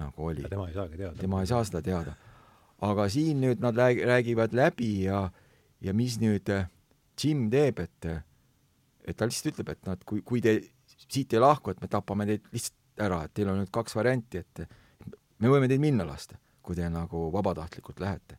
[0.00, 0.44] nagu oli.
[0.50, 1.16] tema ei saagi teada.
[1.20, 2.16] tema ei saa seda teada.
[2.84, 5.24] aga siin nüüd nad räägivad läbi ja,
[5.80, 6.68] ja mis nüüd äh,
[7.14, 8.06] Jim teeb, et,
[9.06, 10.56] et ta lihtsalt ütleb, et et kui, kui te
[11.06, 14.42] siit ei lahku, et me tapame teid lihtsalt ära, et teil on nüüd kaks varianti,
[14.42, 14.64] et
[15.38, 18.38] me võime teid minna lasta kui te nagu vabatahtlikult lähete.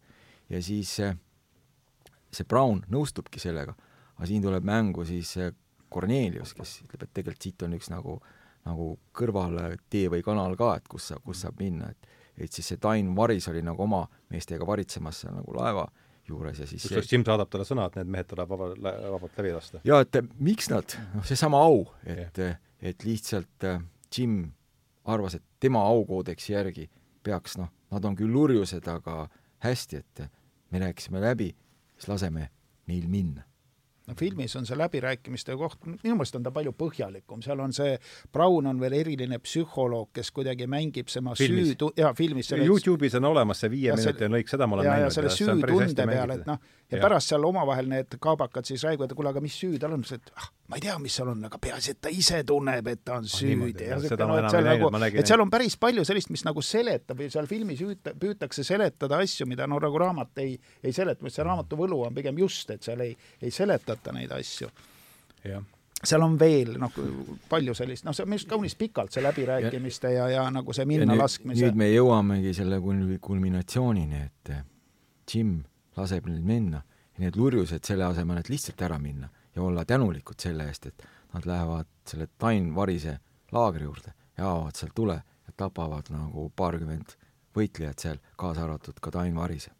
[0.49, 0.95] ja siis
[2.35, 3.75] see Brown nõustubki sellega,
[4.17, 5.35] aga siin tuleb mängu siis
[5.93, 8.17] Cornelius, kes ütleb, et tegelikult siit on üks nagu,
[8.65, 12.79] nagu kõrvaltee või kanal ka, et kus sa, kus saab minna, et et siis see
[12.83, 14.01] Dain Varis oli nagu oma
[14.33, 15.85] meestega varitsemas seal nagu laeva
[16.27, 19.53] juures ja siis kusjuures Jim saadab talle sõna, et need mehed tuleb vaba, vabalt läbi
[19.55, 19.79] lasta.
[19.87, 23.65] jaa, et miks nad, noh, seesama au, et yeah., et lihtsalt
[24.13, 24.41] Jim
[25.09, 26.89] arvas, et tema aukoodeksi järgi
[27.25, 29.25] peaks noh, nad on küll lurjused, aga
[29.65, 30.23] hästi, et
[30.71, 31.51] me rääkisime läbi,
[31.97, 32.49] siis laseme
[32.87, 33.43] neil minna
[34.07, 37.97] no filmis on see läbirääkimiste koht, minu meelest on ta palju põhjalikum, seal on see,
[38.33, 41.73] Brown on veel eriline psühholoog, kes kuidagi mängib tema filmis.
[41.73, 45.09] süü, jaa, filmis selle Youtube'is on olemas see viieminutiline lõik, seda ma olen ja, näinud.
[45.09, 49.11] ja selle süütunde peale, et noh, ja, ja pärast seal omavahel need kaabakad siis räägivad,
[49.11, 51.41] et kuule, aga mis süü tal on, et ah, ma ei tea, mis seal on,
[51.49, 54.49] aga peaasi, et ta ise tunneb, et ta on ah, süüdi ja siuke noh, et
[54.53, 58.15] seal nagu, et seal on päris palju sellist, mis nagu seletab või seal filmis üüta,
[58.19, 62.37] püütakse seletada asju, mida no nagu raamat ei, ei seleta, see raamatu võlu on pigem
[62.45, 63.53] just, et seal ei, ei
[63.95, 64.69] seletata neid asju.
[66.05, 66.91] seal on veel noh,
[67.49, 70.85] palju sellist, noh, see on minu arust kaunis pikalt, see läbirääkimiste ja, ja nagu see
[70.85, 71.65] minna laskmise.
[71.65, 72.79] nüüd me jõuamegi selle
[73.21, 74.53] kulminatsioonini, et
[75.31, 75.63] Jim
[75.97, 76.83] laseb neil minna
[77.15, 81.07] ja need lurjused selle asemel, et lihtsalt ära minna ja olla tänulikud selle eest, et
[81.33, 83.17] nad lähevad selle Tain Varise
[83.51, 87.15] laagri juurde ja avavad seal tule ja tapavad nagu paarkümmend
[87.55, 89.71] võitlejat seal, kaasa arvatud ka Tain Varise.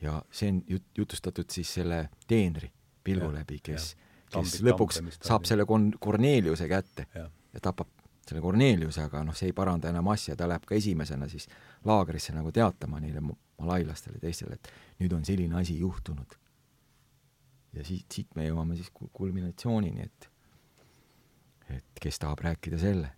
[0.00, 2.70] Ja see on jut-, jutustatud siis selle teenri
[3.04, 7.62] pilgu ja, läbi, kes, kes Tambit, lõpuks tampe, saab selle kon-, Korneliuse kätte ja, ja
[7.62, 7.90] tapab
[8.26, 11.48] selle Korneliuse, aga noh, see ei paranda enam asja, ta läheb ka esimesena siis
[11.88, 14.70] laagrisse nagu teatama neile malailastele ja teistele, et
[15.02, 16.36] nüüd on selline asi juhtunud.
[17.72, 20.30] ja siit, siit me jõuame siis kulminatsioonini, et
[21.70, 23.12] et kes tahab rääkida selle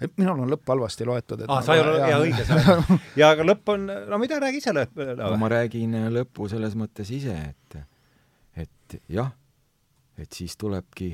[0.00, 2.78] et minul on lõpp halvasti loetud, et ah, sa ei ole, jaa, õige, sa
[3.20, 5.30] ja aga lõpp on, no mida, räägi ise lõpp no,.
[5.40, 7.78] ma räägin lõppu selles mõttes ise, et
[8.58, 9.30] et jah,
[10.18, 11.12] et siis tulebki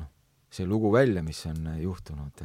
[0.00, 0.10] noh,
[0.50, 2.44] see lugu välja, mis on juhtunud,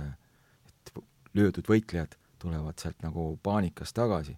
[0.70, 0.96] et
[1.38, 4.38] löödud võitlejad tulevad sealt nagu paanikas tagasi.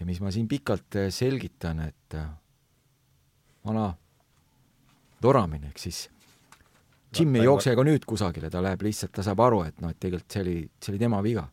[0.00, 2.16] ja mis ma siin pikalt selgitan, et
[3.66, 3.90] vana
[5.20, 6.06] Toramin ehk siis
[7.18, 9.98] Jim ei jookse ka nüüd kusagile, ta läheb lihtsalt, ta saab aru, et noh, et
[9.98, 11.48] tegelikult see oli, see oli tema viga.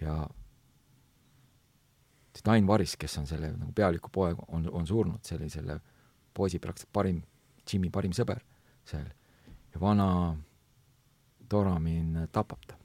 [0.00, 0.16] ja
[2.36, 5.78] see Dain Varis, kes on selle nagu pealiku poeg, on, on surnud, see oli selle
[6.36, 7.22] poisi praktiliselt parim,
[7.64, 8.42] Jimmy parim sõber
[8.84, 9.06] seal.
[9.72, 10.08] ja vana
[11.48, 12.76] Toramin tapab ta.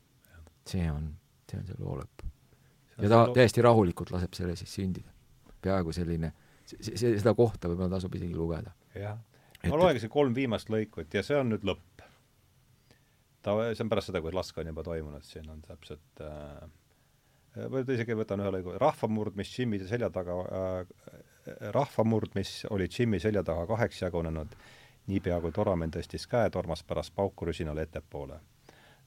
[0.67, 1.09] see on,
[1.49, 2.23] see on see loo lõpp.
[3.01, 5.11] ja ta täiesti rahulikult laseb selle siis sündida.
[5.61, 6.31] peaaegu selline,
[6.63, 8.71] see, see, seda kohta võib-olla tasub isegi lugeda.
[8.95, 9.19] jah
[9.69, 12.05] ma loengi siin kolm viimast lõikut ja see on nüüd lõpp.
[13.41, 16.61] ta, see on pärast seda, kui lask on juba toimunud, siin on täpselt äh,
[17.57, 21.11] võib-olla isegi võtan ühe lõigu, rahvamurd, mis Jimmy selja taga äh,,
[21.75, 24.55] rahvamurd, mis oli Jimmy selja taga kaheks jagunenud,
[25.11, 28.39] niipea kui Toramen tõstis käe, tormas pärast pauku rüsinale ettepoole.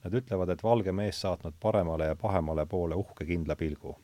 [0.04, 3.96] Nad ütlevad, et valge mees saatnud paremale ja pahemale poole uhke kindla pilgu.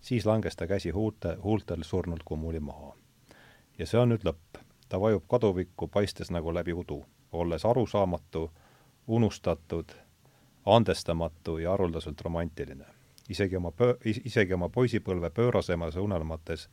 [0.00, 2.94] siis langes ta käsi huulte, huultel surnult kummuli maha.
[3.78, 8.50] ja see on nüüd lõpp ta vajub kaduvikku, paistes nagu läbi udu, olles arusaamatu,
[9.06, 9.92] unustatud,
[10.66, 12.84] andestamatu ja haruldaselt romantiline.
[13.28, 16.68] isegi oma pöö-, isegi oma poisipõlve pöörasemas unelmates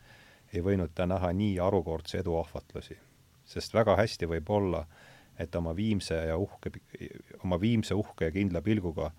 [0.54, 2.98] ei võinud ta näha nii harukordse edu ahvatlusi.
[3.46, 4.86] sest väga hästi võib olla,
[5.40, 6.72] et oma viimse ja uhke,
[7.44, 9.12] oma viimse uhke ja kindla pilguga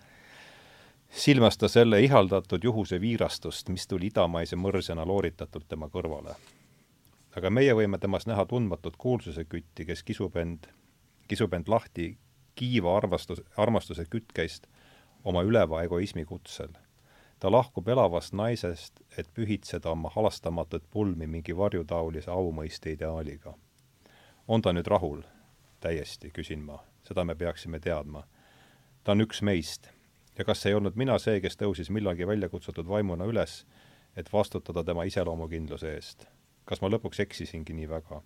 [1.11, 6.35] silmas ta selle ihaldatud juhuse viirastust, mis tuli idamaise mõrsjana looritatult tema kõrvale
[7.37, 10.67] aga meie võime temas näha tundmatut kuulsuse kütti, kes kisub end,
[11.29, 12.17] kisub end lahti
[12.57, 14.67] kiiva armastus, armastuse kütkeist
[15.25, 16.73] oma üleva egoismi kutsel.
[17.39, 23.55] ta lahkub elavast naisest, et pühitseda oma halastamatut pulmi mingi varjutaolise aumõiste ideaaliga.
[24.49, 25.23] on ta nüüd rahul?
[25.81, 26.79] täiesti, küsin ma.
[27.03, 28.25] seda me peaksime teadma.
[29.05, 29.91] ta on üks meist.
[30.39, 33.67] ja kas ei olnud mina see, kes tõusis millalgi välja kutsutud vaimuna üles,
[34.17, 36.27] et vastutada tema iseloomukindluse eest?
[36.67, 38.21] Kas ma lõpuks eksisingi nii väga?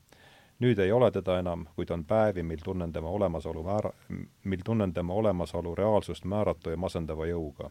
[0.60, 3.92] nüüd ei ole teda enam, kuid on päevi, mil tunnen tema olemasolu määra-,
[4.44, 7.70] mil tunnen tema olemasolu reaalsust määratu ja masendava jõuga.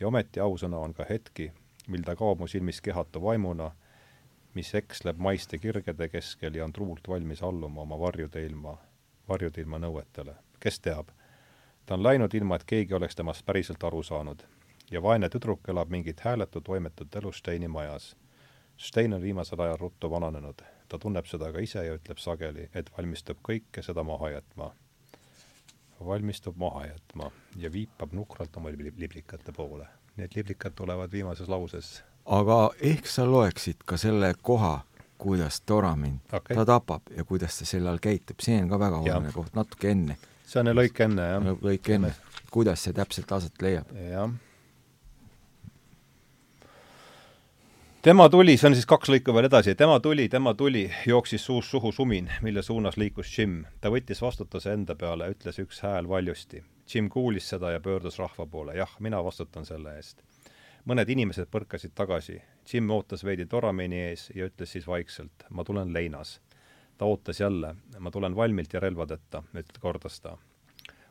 [0.00, 1.52] ja ometi ausõna on ka hetki,
[1.88, 3.70] mil ta kaob mu silmis kehatu vaimuna,
[4.54, 8.78] mis eksleb maiste kirgede keskel ja on truult valmis alluma oma varjude ilma,
[9.28, 10.34] varjude ilma nõuetele.
[10.60, 11.10] kes teab?
[11.86, 14.42] ta on läinud ilma, et keegi oleks temast päriselt aru saanud.
[14.90, 18.16] ja vaene tüdruk elab mingit hääletut toimetut elu Steini majas
[18.80, 20.54] Stein on viimasel ajal ruttu vananenud.
[20.88, 24.70] ta tunneb seda ka ise ja ütleb sageli, et valmistub kõike seda maha jätma.
[26.06, 29.86] valmistub maha jätma ja viipab nukralt oma liblikate poole.
[30.16, 32.02] Need liblikad tulevad viimases lauses.
[32.24, 34.80] aga ehk sa loeksid ka selle koha,
[35.18, 36.56] kuidas Toramin okay.
[36.56, 39.90] ta tapab ja kuidas ta sel ajal käitub, see on ka väga oluline koht, natuke
[39.90, 40.16] enne.
[40.46, 41.50] see on lõik enne, jah.
[41.62, 42.14] lõik enne,
[42.50, 43.92] kuidas see täpselt aset leiab.
[43.92, 44.30] jah
[48.02, 51.68] tema tuli, see on siis kaks lõiku veel edasi, tema tuli, tema tuli, jooksis suust
[51.68, 53.64] suhu sumin, mille suunas liikus Jim.
[53.80, 56.62] ta võttis vastutuse enda peale, ütles üks hääl valjusti.
[56.94, 60.22] Jim kuulis seda ja pöördus rahva poole, jah, mina vastutan selle eest.
[60.88, 62.40] mõned inimesed põrkasid tagasi.
[62.72, 66.40] Jim ootas veidi Toramini ees ja ütles siis vaikselt, ma tulen leinas.
[66.98, 69.42] ta ootas jälle, ma tulen valmilt ja relvadeta,
[69.80, 70.38] kordas ta.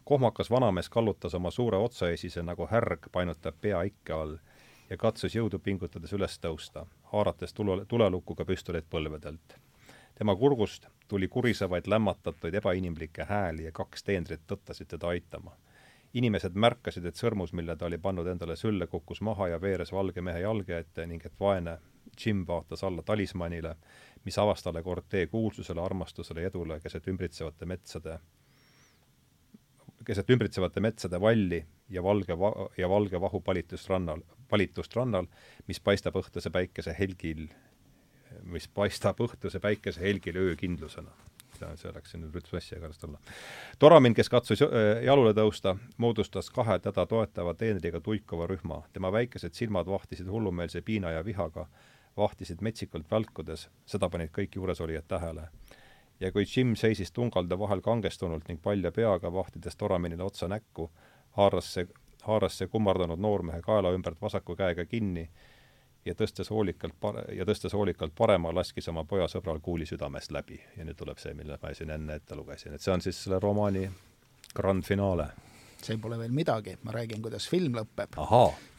[0.03, 4.37] kohmakas vanamees kallutas oma suure otsaesise nagu härg painutab pea ikke all
[4.89, 9.57] ja katsus jõudu pingutades üles tõusta, haarates tule, tulelukkuga püstolit põlvedelt.
[10.15, 15.55] tema kurgust tuli kurisevaid lämmatatud ebainimlikke hääli ja kaks teenrit tõttasid teda aitama.
[16.13, 20.21] inimesed märkasid, et sõrmus, mille ta oli pannud endale sülle, kukkus maha ja veeres valge
[20.21, 21.77] mehe jalge ette ning et vaene
[22.25, 23.75] Jim vaatas alla talismanile,
[24.25, 28.19] mis avas talle kord tee kuulsusele, armastusele ja edule keset ümbritsevate metsade
[30.05, 35.27] keset ümbritsevate metsade valli ja valge va-, ja valge vahu palitust rannal, palitust rannal,
[35.67, 37.47] mis paistab õhtuse päikese helgil
[38.43, 41.11] mis paistab õhtuse päikese helgil öökindlusena.
[41.75, 43.17] see, läks nüüd üldse sassi ägarast olla.
[43.79, 44.61] Toramin, kes katsus
[45.03, 48.83] jalule tõusta, moodustas kahe teda toetava teenriga tuikuva rühma.
[48.93, 51.67] tema väikesed silmad vahtisid hullumeelse piina ja vihaga,
[52.17, 55.49] vahtisid metsikult välkudes, seda panid kõik juuresolijad tähele
[56.19, 60.91] ja kui Jim seisis tungalde vahel kangestunult ning palja peaga, vahtides Toraminile otsa näkku,
[61.37, 61.87] haaras see,
[62.23, 65.29] haaras see kummardanud noormehe kaela ümbert vasaku käega kinni
[66.05, 70.61] ja tõstes hoolikalt pare-, ja tõstes hoolikalt parema, laskis oma poja sõbral kuuli südamest läbi.
[70.77, 73.39] ja nüüd tuleb see, mille ma siin enne ette lugesin, et see on siis selle
[73.39, 73.89] romaani
[74.55, 75.29] grand finaale
[75.83, 78.17] see pole veel midagi, ma räägin, kuidas film lõpeb.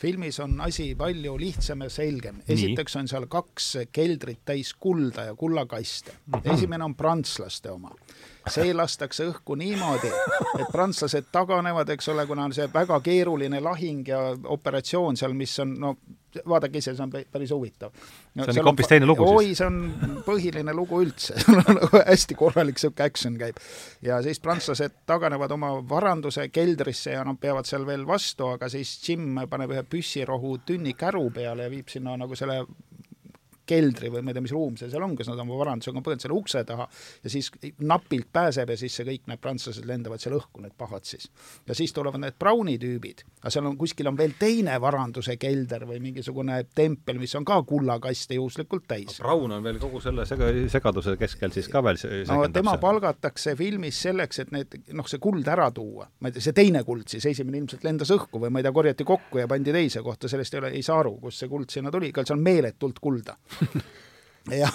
[0.00, 2.42] filmis on asi palju lihtsam ja selgem.
[2.48, 6.12] esiteks on seal kaks keldrit täis kulda ja kullakaste.
[6.26, 6.54] Mhm.
[6.54, 7.94] esimene on prantslaste oma
[8.48, 10.10] see lastakse õhku niimoodi,
[10.58, 14.20] et prantslased taganevad, eks ole, kuna on see väga keeruline lahing ja
[14.56, 15.94] operatsioon seal, mis on no
[16.48, 18.44] vaadake ise, see on päris huvitav no,.
[18.44, 19.36] see on ikka hoopis teine lugu siis?
[19.36, 23.60] oi, see on põhiline lugu üldse nagu hästi korralik niisugune action käib.
[24.06, 28.96] ja siis prantslased taganevad oma varanduse keldrisse ja nad peavad seal veel vastu, aga siis
[29.06, 32.62] Jim paneb ühe püssirohu tünni käru peale ja viib sinna nagu selle
[33.70, 36.24] keldri või ma ei tea, mis ruum see seal on, kas nad on varandusega põinud
[36.24, 36.86] selle ukse taha
[37.24, 37.50] ja siis
[37.86, 41.28] napilt pääseb ja siis see kõik need prantslased lendavad seal õhku, need pahad siis.
[41.68, 45.86] ja siis tulevad need Browni tüübid, aga seal on, kuskil on veel teine varanduse kelder
[45.88, 49.18] või mingisugune tempel, mis on ka kullakaste juhuslikult täis.
[49.20, 52.00] Brown on veel kogu selle sega, segaduse keskel siis ka veel
[52.30, 56.08] no tema palgatakse filmis selleks, et need, noh, see kuld ära tuua.
[56.20, 58.74] ma ei tea, see teine kuld siis, esimene ilmselt lendas õhku või ma ei tea,
[58.76, 61.70] korjati kokku ja pandi teise kohta, sellest ei ole, ei saa aru, kust see kuld
[61.72, 63.36] sinna tuli, igal seal on meeletult kulda
[64.62, 64.70] ja,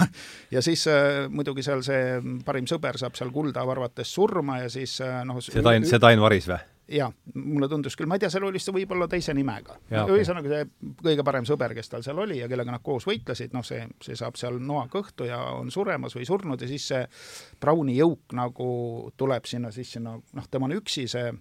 [0.51, 4.99] ja siis äh, muidugi seal see parim sõber saab seal kulda varvates surma ja siis
[5.03, 6.61] äh, noh see Tain, see Tain Varis või?
[6.91, 9.77] jaa, mulle tundus küll, ma ei tea, seal oli vist võib-olla teise nimega.
[9.89, 10.67] ühesõnaga okay.
[10.67, 13.81] see kõige parem sõber, kes tal seal oli ja kellega nad koos võitlesid, noh, see,
[14.05, 17.01] see saab seal noa kõhtu ja on suremas või surnud ja siis see
[17.61, 18.69] Browni jõuk nagu
[19.17, 21.33] tuleb sinna siis sinna, noh, tema on üksi, see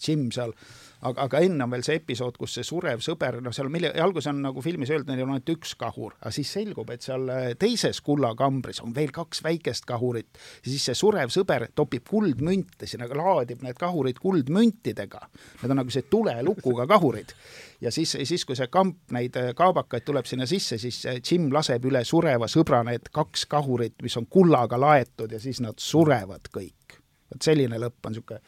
[0.00, 0.56] Jim seal
[1.04, 4.30] aga, aga enne on veel see episood, kus see surev sõber, noh, seal mille, alguses
[4.32, 7.50] on nagu filmis öeldud, neil on ainult üks kahur, aga siis selgub, et seal äh,
[7.60, 13.08] teises kullakambris on veel kaks väikest kahurit ja siis see surev sõber topib kuldmünte sinna,
[13.14, 15.20] laadib need kahurid kuldmüntidega.
[15.62, 17.34] Need on nagu see tulelukuga kahurid.
[17.80, 21.50] ja siis, siis kui see kamp neid äh, kaabakaid tuleb sinna sisse, siis äh, Jim
[21.52, 26.48] laseb üle sureva sõbra need kaks kahurit, mis on kullaga laetud ja siis nad surevad
[26.54, 27.00] kõik.
[27.34, 28.40] vot selline lõpp on niisugune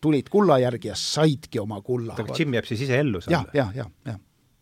[0.00, 2.16] tulid kulla järgi ja saidki oma kulla.
[2.18, 3.36] aga Jim jääb siis ise ellu seal?
[3.38, 4.20] jah, jah, jah, jah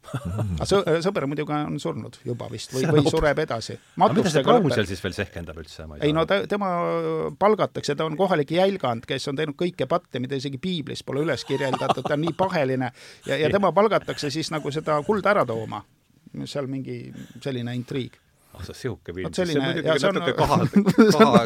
[0.08, 3.76] aga sõ-, sõber muidugi on surnud juba vist või, või sureb edasi.
[3.98, 5.86] aga mida see Brown seal siis veel sehkendab üldse?
[6.04, 6.70] ei no ta, tema
[7.40, 11.44] palgatakse, ta on kohalik jälgand, kes on teinud kõike patte, mida isegi piiblis pole üles
[11.48, 12.92] kirjeldatud, ta on nii paheline
[13.28, 15.82] ja, ja tema palgatakse siis nagu seda kulda ära tooma.
[16.44, 17.00] seal mingi
[17.44, 18.16] selline intriig
[18.56, 20.58] ah sa sihuke siis see muidugi natuke kaha,
[21.18, 21.40] kaha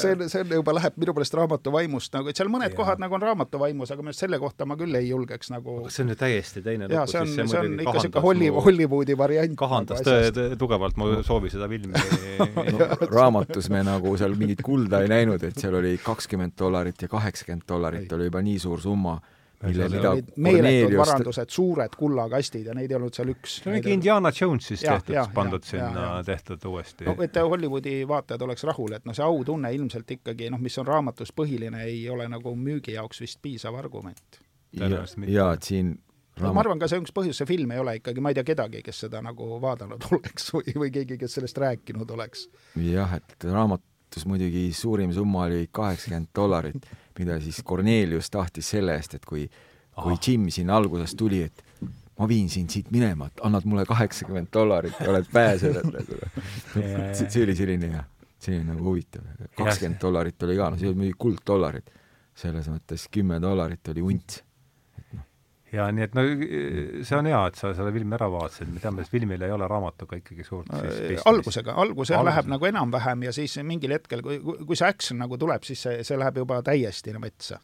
[0.00, 2.76] see on, see on juba läheb minu meelest raamatu vaimust nagu, et seal mõned ja.
[2.78, 5.78] kohad nagu on raamatu vaimus, aga minu arust selle kohta ma küll ei julgeks nagu
[5.82, 8.66] aga see on ju täiesti teine lugu, see on, see, see on ikka niisugune Hollywood,
[8.68, 9.56] Hollywoodi variant.
[9.60, 11.94] kahandas tõe, tugevalt mu soovi seda filmi
[12.74, 17.12] no, raamatus me nagu seal mingit kulda ei näinud, et seal oli kakskümmend dollarit ja
[17.12, 19.18] kaheksakümmend dollarit oli juba nii suur summa
[19.62, 23.58] mille, mida meeletud varandused, suured kullakastid ja neid ei olnud seal üks.
[23.58, 27.08] see on mingi Indiana Jones'ist tehtud, pandud ja, sinna, tehtud uuesti.
[27.08, 30.86] no et Hollywoodi vaatajad oleks rahul, et noh, see autunne ilmselt ikkagi noh, mis on
[30.86, 34.40] raamatus põhiline, ei ole nagu müügi jaoks vist piisav argument.
[34.78, 34.90] ja,
[35.26, 35.96] ja et siin
[36.38, 38.38] no ma arvan, ka see on üks põhjus, see film ei ole ikkagi, ma ei
[38.38, 42.46] tea kedagi, kes seda nagu vaadanud oleks või, või keegi, kes sellest rääkinud oleks.
[42.86, 49.18] jah, et raamatus muidugi suurim summa oli kaheksakümmend dollarit mida siis Cornelius tahtis selle eest,
[49.18, 49.46] et kui,
[49.98, 51.64] kui Jim siin alguses tuli, et
[52.18, 56.20] ma viin sind siit minema, et annad mulle kaheksakümmend dollarit ja oled pääsenud nagu.
[57.18, 58.04] see oli selline
[58.38, 59.24] selline nagu huvitav.
[59.56, 61.94] kakskümmend dollarit oli ka, no see oli muidugi kulddollarid.
[62.38, 64.42] selles mõttes kümme dollarit oli unts
[65.72, 66.24] ja nii et no
[67.04, 69.68] see on hea, et sa selle filmi ära vaatasid, me teame, et filmil ei ole
[69.70, 74.38] raamatuga ikkagi suurt siis algusega, algus jah, läheb nagu enam-vähem ja siis mingil hetkel, kui,
[74.40, 77.60] kui see action nagu tuleb, siis see, see läheb juba täiesti metsa.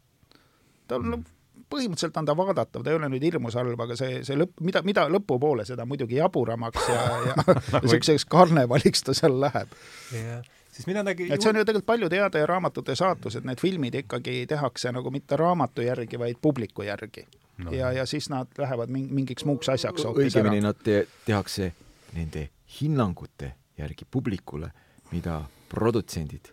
[0.88, 1.30] ta on mm.,
[1.70, 4.82] põhimõtteliselt on ta vaadatav, ta ei ole nüüd hirmus halb, aga see, see lõpp, mida,
[4.86, 7.36] mida lõpupoole, seda muidugi jaburamaks ja, ja
[7.84, 9.72] niisuguseks karnevaliks ta seal läheb.
[10.12, 10.44] Yeah
[10.74, 13.94] siis mina nägin et see on ju tegelikult paljude heade raamatute saatus, et need filmid
[13.94, 17.22] ikkagi tehakse nagu mitte raamatu järgi, vaid publiku järgi
[17.58, 17.72] no..
[17.72, 21.72] ja, ja siis nad lähevad mingiks muuks asjaks õigemini nad te tehakse
[22.14, 22.48] nende
[22.80, 24.70] hinnangute järgi publikule,
[25.12, 26.52] mida produtsendid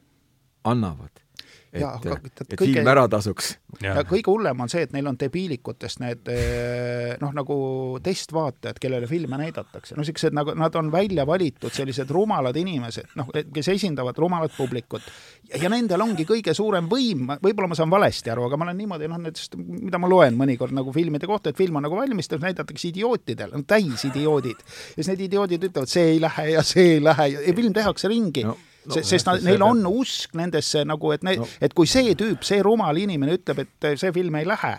[0.64, 1.21] annavad
[1.72, 2.74] et, et, et kõige...
[2.74, 3.54] film ära tasuks.
[3.84, 7.58] ja kõige hullem on see, et neil on debiilikutest need eh, noh, nagu
[8.04, 9.96] testvaatajad, kellele filme näidatakse.
[9.96, 15.06] no niisugused nagu, nad on välja valitud sellised rumalad inimesed, noh, kes esindavad rumalat publikut.
[15.52, 19.12] ja nendel ongi kõige suurem võim, võib-olla ma saan valesti aru, aga ma olen niimoodi,
[19.12, 22.90] noh, nendest, mida ma loen mõnikord nagu filmide kohta, et film on nagu valmistatud, näidatakse
[22.92, 24.60] idiootidele, no täis idioodid.
[24.60, 28.12] ja siis need idioodid ütlevad, see ei lähe ja see ei lähe ja film tehakse
[28.12, 31.88] ringi no no, sest nad, neil on usk nendesse nagu, et ne- no., et kui
[31.88, 34.78] see tüüp, see rumal inimene ütleb, et see film ei lähe,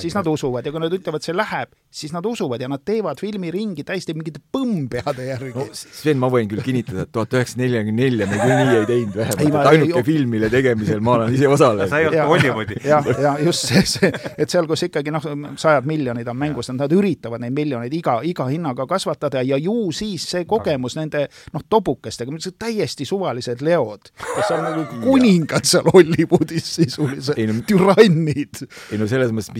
[0.00, 3.20] siis nad usuvad ja kui nad ütlevad, see läheb, siis nad usuvad ja nad teevad
[3.20, 5.66] filmiringi täiesti mingite põmmpeade järgi no,.
[5.74, 9.18] Sven, ma võin küll kinnitada, et tuhat üheksasada nelikümmend nelja me küll nii ei teinud
[9.20, 11.90] vähemalt, et ainuke film, mille tegemisel ma olen ise osalenud.
[11.90, 12.78] sa ei olnud Hollywoodi.
[12.92, 15.28] jah, ja just see, see, et seal, kus ikkagi noh,
[15.60, 20.26] sajad miljonid on mängus, nad üritavad neid miljoneid iga, iga hinnaga kasvatada ja ju siis
[20.34, 27.38] see kogemus nende noh, tobukestega, täiesti suvalised leod, kes on nagu kuningad seal Hollywoodis sisuliselt,
[27.68, 28.64] türannid.
[28.90, 29.59] ei no selles mõttes, mis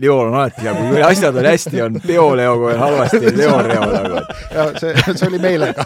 [0.00, 3.86] Leol on alati hea, kui asjad on hästi, on Peo Leoga veel halvasti, Leo Leo
[3.92, 4.22] nagu.
[4.54, 5.84] ja see, see oli meelega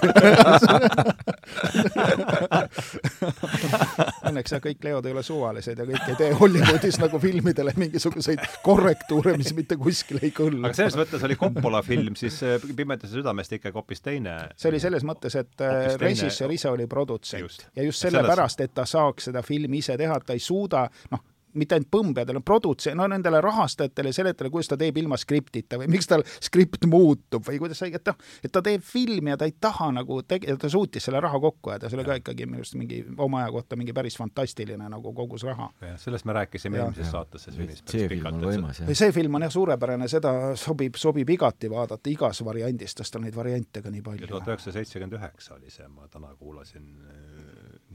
[4.31, 8.43] Õnneks jah, kõik Leod ei ole suvalised ja kõik ei tee Hollywoodis nagu filmidele mingisuguseid
[8.65, 10.71] korrektuure, mis mitte kuskile ei kõlba.
[10.71, 12.41] aga selles mõttes oli Coppola film siis
[12.77, 14.37] Pimeduse südamest ikkagi hoopis teine.
[14.57, 17.67] see oli selles mõttes, et äh, režissöör ise oli produtsent just.
[17.77, 21.25] ja just sellepärast, et ta saaks seda filmi ise teha, ta ei suuda, noh,
[21.55, 26.09] mitte ainult põmbjadele, produtse-, no nendele rahastajatele seletada, kuidas ta teeb ilma skriptita või miks
[26.11, 29.55] tal skript muutub või kuidas sa, et noh, et ta teeb filmi ja ta ei
[29.61, 32.77] taha nagu tege-, ta suutis selle raha kokku ajada, see oli ka ikkagi minu arust
[32.79, 35.71] mingi oma aja kohta mingi päris fantastiline nagu kogus raha.
[35.83, 38.95] jah, sellest me rääkisime eelmises saates, see filmis see film on võimas, jah.
[39.03, 43.37] see film on jah suurepärane, seda sobib, sobib igati vaadata igas variandis, sest tal neid
[43.37, 44.31] variante ka nii palju.
[44.31, 46.87] tuhat üheksasada seitsekümmend üheksa oli see, ma täna kuulasin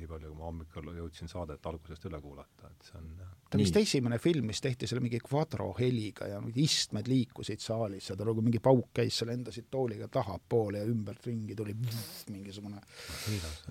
[0.06, 3.10] nii palju, kui ma hommikul jõudsin saadet algusest üle kuulata, et see on
[3.50, 8.10] ta vist esimene film, mis tehti selle mingi kvadro heliga ja mingid istmed liikusid saalis
[8.12, 12.28] ja ta nagu mingi pauk käis seal, lendasid tooliga tahapoole ja ümbert ringi tuli vff,
[12.34, 12.82] mingisugune,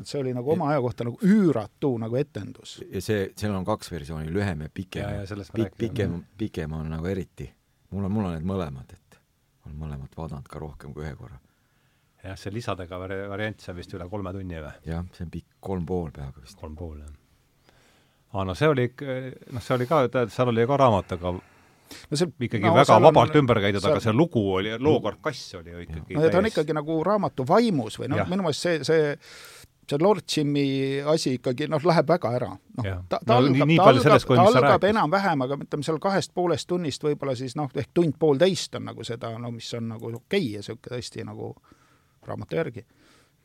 [0.01, 2.79] et see oli nagu oma aja kohta nagu üüratu nagu etendus.
[2.89, 5.25] ja see, seal on kaks versiooni, lühem ja pikem.
[5.55, 7.51] Pik, pikem, pikem on nagu eriti.
[7.91, 9.19] mul on, mul on need mõlemad, et
[9.67, 11.39] olen mõlemat vaadanud ka rohkem kui ühe korra
[12.25, 14.73] jah, see lisadega vari-, variant, see on vist üle kolme tunni või?
[14.89, 16.59] jah, see on pikk, kolm pool peaaegu vist.
[16.61, 17.21] kolm pool, jah
[18.35, 22.31] aa, no see oli noh, see oli ka, seal oli ka raamat, aga no see
[22.49, 25.85] ikkagi no, väga vabalt on, ümber käidud, aga see lugu oli, loo karkass oli ju
[25.85, 29.13] ikkagi no ja ta on ikkagi nagu raamatu vaimus või noh, minu meelest see, see
[29.85, 32.51] see Lord Jimmy asi ikkagi noh, läheb väga ära.
[32.57, 36.69] noh, ta, ta no, algab, ta algab, ta algab enam-vähem, aga ütleme seal kahest poolest
[36.71, 40.51] tunnist võib-olla siis noh, ehk tund-poolteist on nagu seda, no mis on nagu okei okay
[40.57, 41.53] ja niisugune tõesti nagu
[42.27, 42.87] raamatu järgi.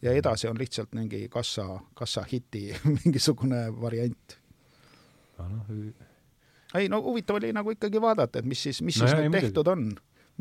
[0.02, 2.70] ja edasi on lihtsalt mingi kassa, kassa hiti
[3.04, 4.40] mingisugune variant
[5.48, 5.66] noh,
[6.76, 9.40] ei no huvitav oli nagu ikkagi vaadata, et mis siis, mis no siis jah, nüüd
[9.40, 9.90] tehtud on,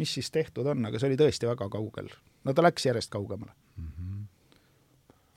[0.00, 2.10] mis siis tehtud on, aga see oli tõesti väga kaugel.
[2.44, 3.84] no ta läks järjest kaugemale mm.
[3.84, 4.24] -hmm.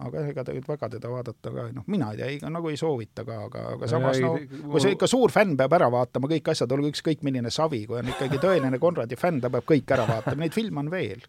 [0.08, 2.78] aga ega ta nüüd väga teda vaadata ka, noh, mina ei tea, ei, nagu ei
[2.78, 4.34] soovita ka, aga, aga samas no,
[4.72, 8.00] kui see ikka suur fänn peab ära vaatama kõik asjad, olgu ükskõik milline savi, kui
[8.00, 11.24] on ikkagi tõeline Konradi fänn, ta peab kõik ära vaatama, neid filme on veel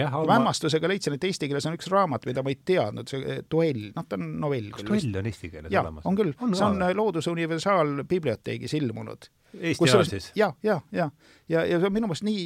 [0.00, 3.42] ma hämmastusega leidsin, et eesti keeles on üks raamat, mida ma ei teadnud, see eh,
[3.50, 4.70] Duell, noh, ta on novell.
[4.74, 6.08] kas Duell on eesti keeles olemas?
[6.08, 9.28] on küll, see on Looduse Universaalbiblioteegis ilmunud.
[9.60, 10.30] Eesti ajal siis?
[10.34, 11.10] ja, ja, ja,
[11.48, 12.44] ja, ja see on minu meelest nii,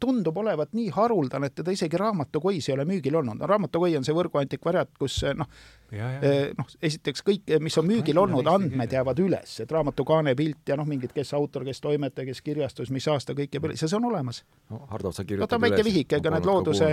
[0.00, 3.38] tundub olevat nii haruldane, et teda isegi raamatukois ei ole müügil olnud.
[3.40, 5.48] no raamatukoi on see võrgu antikvariaat, kus noh,
[5.92, 10.72] eh, noh, esiteks kõik, mis on müügil olnud, andmed jäävad üles, et raamatu kaane pilt
[10.72, 13.90] ja noh, mingid, kes autor, kes toimetaja, kes kirjastus, mis aasta, kõik jääb üles ja
[13.92, 14.42] see on olemas.
[14.70, 16.92] no Hardo, sa kirjutad no ta on väike vihik, ega need looduse,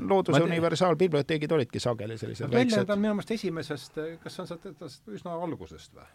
[0.00, 2.86] looduse universaalbiblioteegid olidki sageli sellised väiksed.
[2.86, 4.70] ta on minu meelest esimesest, kas on sealt
[5.10, 6.06] üsna algusest või?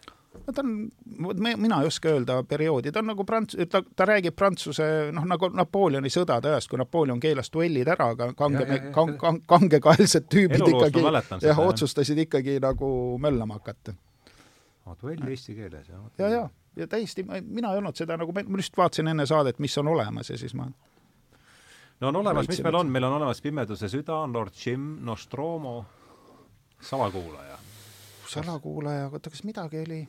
[0.46, 0.80] No ta on,
[1.42, 5.50] mina ei oska öelda perioodi, ta on nagu prants-, ta, ta räägib Prantsuse noh, nagu
[5.54, 10.96] Napoleoni sõdade ajast, kui Napoleon keelas duellid ära, aga kange, kang, kang, kangekaelsed tüübid Eluloost
[10.96, 12.88] ikkagi jah, otsustasid ikkagi nagu
[13.22, 13.94] möllama hakata.
[15.02, 16.02] duell eesti keeles, jah?
[16.18, 19.78] ja, ja, ja täiesti, mina ei olnud seda nagu, ma lihtsalt vaatasin enne saadet, mis
[19.78, 20.68] on olemas ja siis ma
[22.00, 25.84] no on olemas, mis meil on, meil on olemas Pimeduse süda, Lord Jim, Nostromo,
[26.80, 27.58] salakuulaja.
[28.28, 30.00] salakuulaja, oota, kas midagi oli?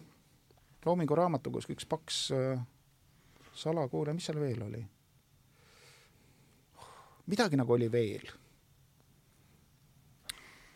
[0.87, 2.61] Loomingu raamatukogus üks paks äh,
[3.57, 4.83] salakuulaja, mis seal veel oli?
[7.27, 8.29] midagi nagu oli veel.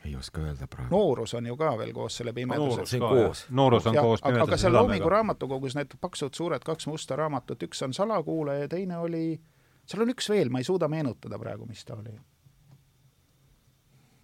[0.06, 0.90] ei oska öelda praegu.
[0.96, 3.46] noorus on ju ka veel koos selle on koos.
[3.50, 7.64] noorus on ja, koos pimeduse aga seal Loomingu raamatukogus need paksud suured kaks musta raamatut,
[7.64, 9.42] üks on Salakuulaja ja teine oli,
[9.86, 12.18] seal on üks veel, ma ei suuda meenutada praegu, mis ta oli.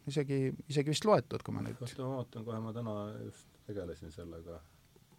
[0.08, 1.78] isegi, isegi vist loetud, kui ma nüüd.
[1.78, 4.60] oota, ma vaatan kohe, ma täna just tegelesin sellega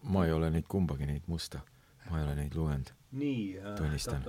[0.02, 1.62] ma ei ole neid kumbagi, neid musta,
[2.10, 2.92] ma ei ole neid lugenud.
[3.18, 4.22] nii äh,, tunnistan.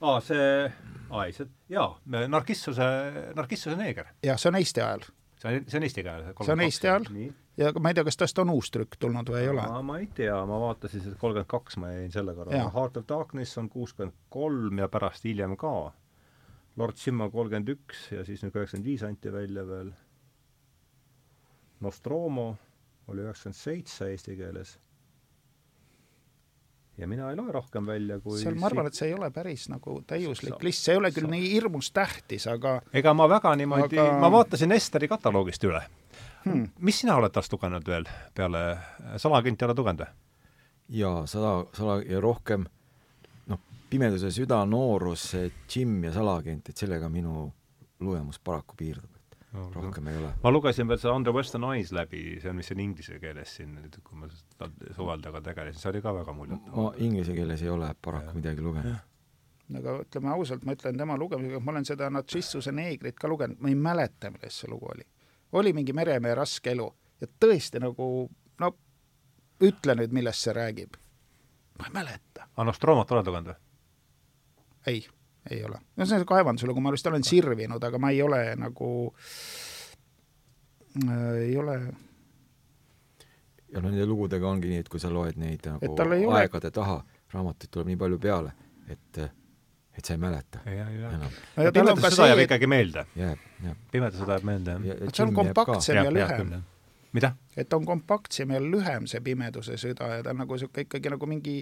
[0.00, 0.72] aa, see,
[1.10, 2.88] aa ei, see, jaa, Narkissuse,
[3.36, 4.14] Narkissuse neeger.
[4.24, 5.04] jah, see on Eesti ajal.
[5.38, 6.32] see on, see on eesti keeles?
[6.44, 7.12] see on Eesti ajal
[7.58, 9.64] ja ma ei tea, kas tast on uus trükk tulnud või ei ole?
[9.86, 13.58] ma ei tea, ma vaatasin, et kolmkümmend kaks ma jäin selle korra, Heart of Darkness
[13.60, 15.92] on kuuskümmend kolm ja pärast hiljem ka.
[16.78, 19.90] Lord Simma kolmkümmend üks ja siis nüüd üheksakümmend viis anti välja veel.
[21.82, 22.52] Nostromo
[23.08, 24.78] oli üheksakümmend seitse eesti keeles.
[26.98, 29.68] ja mina ei loe rohkem välja kui seal ma arvan, et see ei ole päris
[29.70, 34.00] nagu täiuslik list, see ei ole küll nii hirmus tähtis, aga ega ma väga niimoodi
[34.02, 35.82] aga..., ma vaatasin Esteri kataloogist üle.
[36.44, 36.68] Hmm..
[36.78, 38.64] mis sina oled tast lugenud veel peale,
[39.16, 40.10] Salakint ei ole lugenud või?
[40.98, 42.66] jaa, sada, sala- ja rohkem
[43.46, 45.30] noh, Pimeduse süda, noorus,
[45.68, 47.46] Jim ja Salakint, et sellega minu
[48.00, 49.17] lugemus paraku piirdub
[49.52, 50.32] rohkem ei ole.
[50.42, 53.76] ma lugesin veel seda Under Western Eyes läbi, see on vist siin inglise keeles siin,
[54.04, 54.28] kui ma
[54.96, 56.72] suveldega tegelesin, see oli ka väga muljet.
[56.74, 58.34] ma inglise keeles ei ole paraku ja.
[58.40, 58.98] midagi lugenud.
[59.80, 63.72] aga ütleme ausalt, ma ütlen tema lugemisega, ma olen seda Natsissuse neegrit ka lugenud, ma
[63.72, 65.08] ei mäleta, milles see lugu oli.
[65.52, 66.88] oli mingi meremehe raske elu
[67.20, 68.28] ja tõesti nagu
[68.60, 68.74] no
[69.64, 71.00] ütle nüüd, millest see räägib.
[71.78, 72.50] ma ei mäleta.
[72.52, 73.62] aga Nostromot oled lugenud või?
[74.92, 75.06] ei
[75.50, 75.80] ei ole.
[75.96, 78.90] no see on kaevanduse lugu, ma vist olen sirvinud, aga ma ei ole nagu
[81.04, 81.78] äh,, ei ole
[83.72, 85.92] ja no nende lugudega ongi nii, et kui sa loed neid nagu
[86.38, 86.74] aegade ole...
[86.80, 87.02] taha,
[87.34, 88.54] raamatuid tuleb nii palju peale,
[88.88, 89.22] et
[89.98, 91.30] et sa ei mäleta enam.
[91.58, 93.04] no pimeduse sõda jääb ikkagi meelde.
[93.18, 93.86] jääb, jääb.
[93.92, 95.06] pimeduse sõda jääb meelde, jah.
[95.12, 96.52] see on kompaktsem ja lühem
[97.12, 97.34] mida?
[97.58, 101.26] et on kompaktsem ja lühem see Pimeduse süda ja ta on nagu niisugune ikkagi nagu
[101.26, 101.54] mingi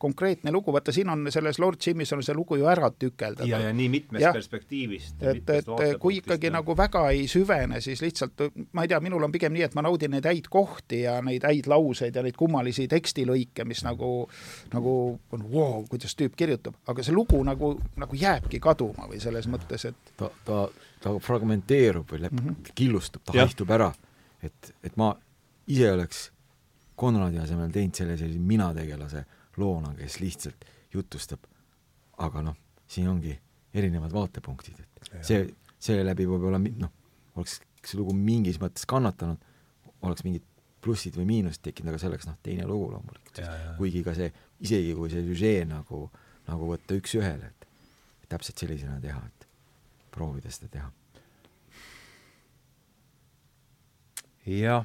[0.00, 3.48] konkreetne lugu, vaata siin on selles Lord Jimis on see lugu ju ära tükeldada.
[3.48, 5.22] ja, ja nii mitmest ja, perspektiivist.
[5.22, 5.70] et, et
[6.00, 6.54] kui ikkagi ja.
[6.54, 9.84] nagu väga ei süvene, siis lihtsalt ma ei tea, minul on pigem nii, et ma
[9.84, 14.12] naudin neid häid kohti ja neid häid lauseid ja neid kummalisi tekstilõike, mis nagu,
[14.74, 14.94] nagu
[15.36, 19.88] on wow,, kuidas tüüp kirjutab, aga see lugu nagu, nagu jääbki kaduma või selles mõttes,
[19.90, 20.62] et ta, ta,
[21.02, 22.72] ta fragmenteerub või mm -hmm.
[22.74, 23.90] killustub, ta haihtub ära
[24.42, 25.12] et, et ma
[25.70, 26.28] ise oleks
[27.00, 29.22] Konradi asemel teinud selle sellise minategelase
[29.60, 31.46] loona, kes lihtsalt jutustab,
[32.20, 32.58] aga noh,
[32.90, 33.32] siin ongi
[33.72, 35.22] erinevad vaatepunktid, et ja.
[35.24, 35.46] see,
[35.80, 36.92] seeläbi võib-olla noh,
[37.38, 39.40] oleks see lugu mingis mõttes kannatanud,
[40.04, 40.44] oleks mingid
[40.84, 43.40] plussid või miinused tekkinud, aga see oleks noh, teine lugu loomulikult.
[43.80, 44.28] kuigi ka see,
[44.68, 46.04] isegi kui see süžee nagu,
[46.52, 47.68] nagu võtta üks-ühele, et
[48.28, 49.48] täpselt sellisena teha, et
[50.12, 50.92] proovida seda teha
[54.46, 54.84] jah.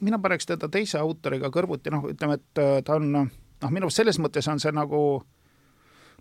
[0.00, 4.02] mina paneks teda teise autoriga kõrvuti, noh, ütleme, et äh, ta on noh, minu arust
[4.02, 5.22] selles mõttes on see nagu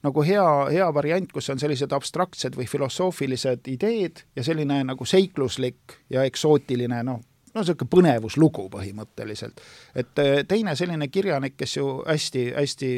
[0.02, 5.99] nagu hea, hea variant, kus on sellised abstraktsed või filosoofilised ideed ja selline nagu seikluslik
[6.10, 7.22] ja eksootiline noh,
[7.54, 9.62] no niisugune põnevuslugu põhimõtteliselt.
[9.95, 12.91] et äh, teine selline kirjanik, kes ju hästi-hästi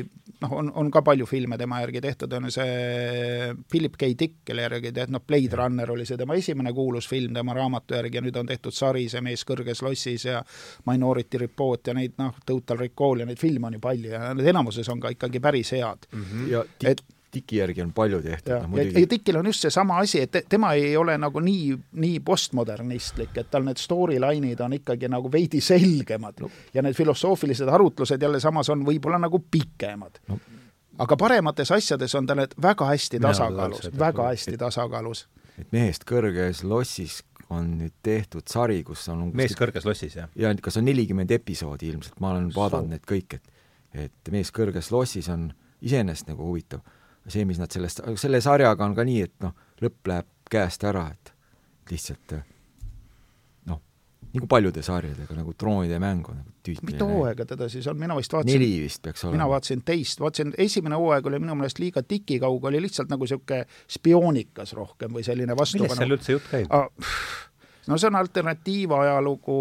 [0.44, 4.12] noh, on, on ka palju filme tema järgi tehtud, on see Philip K.
[4.20, 7.98] Dick, kelle järgi tehtud, noh, Blade Runner oli see tema esimene kuulus film tema raamatu
[7.98, 10.40] järgi ja nüüd on tehtud sari See mees kõrges lossis ja
[10.90, 14.48] Minority Report ja neid noh, Total Recall ja neid filme on ju palju ja need
[14.54, 16.24] enamuses on ka ikkagi päris head mm.
[16.24, 16.48] -hmm.
[16.52, 17.04] ja et
[17.34, 18.52] Tiki järgi on palju tehtud.
[18.54, 21.78] ja, no, ja, ja Tikil on just seesama asi, et tema ei ole nagu nii,
[22.06, 26.50] nii postmodernistlik, et tal need storyline'id on ikkagi nagu veidi selgemad no.
[26.74, 30.40] ja need filosoofilised arutlused jälle samas on võib-olla nagu pikemad no.
[31.06, 35.28] aga paremates asjades on ta need väga hästi tasakaalus, väga hästi tasakaalus.
[35.58, 37.24] et mehest kõrges lossis
[37.54, 40.30] on nüüd tehtud sari, kus on umbes mees kõrges lossis, jah?
[40.36, 43.54] ja kas on nelikümmend episoodi ilmselt, ma olen vaadanud need kõik, et
[43.94, 45.52] et mees kõrges lossis on
[45.86, 46.82] iseenesest nagu huvitav
[47.28, 49.54] see, mis nad sellest, selle sarjaga on ka nii, et noh,
[49.84, 51.32] lõpp läheb käest ära, et
[51.92, 52.36] lihtsalt
[53.70, 53.80] noh,
[54.34, 56.92] nagu paljude sarjadega, nagu Troonide mäng on nagu tüüpiline.
[56.92, 59.38] mitu hooaega teda siis on, mina vist vaatasin neli vist peaks olema.
[59.38, 63.66] mina vaatasin teist, vaatasin, esimene hooaeg oli minu meelest liiga tikikauge, oli lihtsalt nagu niisugune
[63.98, 65.90] spioonikas rohkem või selline vastupanu.
[65.90, 66.88] millest seal üldse jutt käib ah,?
[67.88, 69.60] no see on alternatiivajalugu,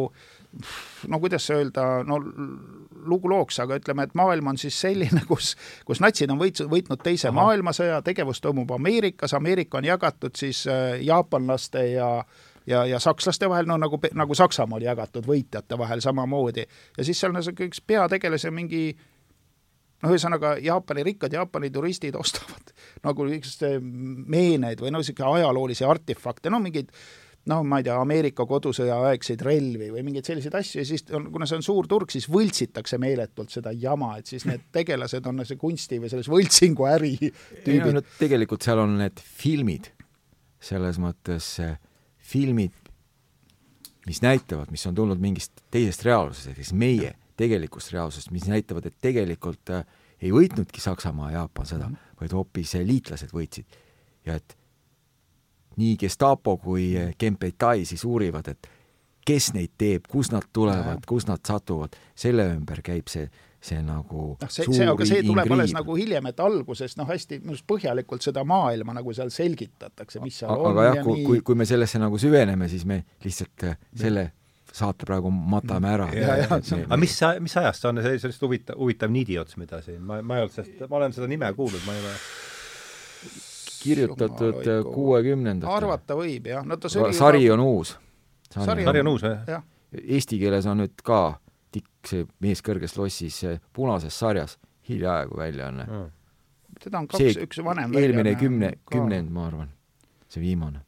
[1.09, 2.21] no kuidas öelda, no
[3.07, 5.55] lugu looks, aga ütleme, et maailm on siis selline, kus,
[5.89, 7.37] kus natsid on võit-, võitnud teise Aha.
[7.41, 12.15] maailmasõja, tegevus toimub Ameerikas, Ameerika on jagatud siis äh, jaapanlaste ja
[12.67, 16.67] ja, ja sakslaste vahel, no nagu, nagu Saksamaa oli jagatud võitjate vahel samamoodi.
[16.99, 18.85] ja siis seal on üks peategelase mingi
[20.03, 22.75] noh, ühesõnaga Jaapani rikkad Jaapani turistid ostavad
[23.05, 26.93] nagu niisuguseid meeneid või no niisugune ajaloolisi artefakte, no mingeid
[27.51, 31.31] noh, ma ei tea, Ameerika kodusõja aegseid relvi või mingeid selliseid asju ja siis on,
[31.35, 35.43] kuna see on suur turg, siis võltsitakse meeletult seda jama, et siis need tegelased on
[35.49, 37.17] see kunsti või selles võltsinguäri
[37.67, 37.97] tüübid.
[37.99, 39.91] No, tegelikult seal on need filmid,
[40.63, 41.57] selles mõttes
[42.33, 42.77] filmid,
[44.07, 48.87] mis näitavad, mis on tulnud mingist teisest reaalsusest, ehk siis meie tegelikust reaalsusest, mis näitavad,
[48.87, 49.87] et tegelikult äh,
[50.23, 52.19] ei võitnudki Saksamaa ja Jaapan sõda mm, -hmm.
[52.21, 53.79] vaid hoopis liitlased võitsid.
[54.27, 54.57] ja et
[55.77, 58.71] nii Gestapo kui Kempeitai siis uurivad, et
[59.27, 63.29] kes neid teeb, kust nad tulevad, kust nad satuvad, selle ümber käib see,
[63.63, 67.39] see nagu noh, see, see, aga see tuleb alles nagu hiljem, et alguses noh, hästi
[67.43, 71.27] minu arust põhjalikult seda maailma nagu seal selgitatakse, mis seal aga, on aga jah, kui,
[71.27, 74.31] kui, kui me sellesse nagu süveneme, siis me lihtsalt äh, selle
[74.73, 76.09] saate praegu matame ära.
[76.09, 80.41] aga mis, mis ajast see on, see sellist huvitav, huvitav niidiots, mida siin, ma, ma
[80.41, 82.17] ei olnud sellest, ma olen seda nime kuulnud, ma ei ole
[83.83, 85.75] kirjutatud kuuekümnendatel.
[85.75, 87.97] arvata võib, jah, no ta see oli sari on uus.
[88.53, 89.65] Sari, sari on uus, jah?
[89.93, 91.23] Eesti keeles on nüüd ka
[91.73, 93.39] Tikk, see mees kõrges lossis
[93.73, 94.59] punases sarjas
[94.89, 95.87] hiljaaegu väljaanne.
[95.89, 96.11] Mm..
[96.83, 99.71] teda on kaks, üks vanem eelmine kümne, kümnend, ma arvan,
[100.29, 100.83] see viimane,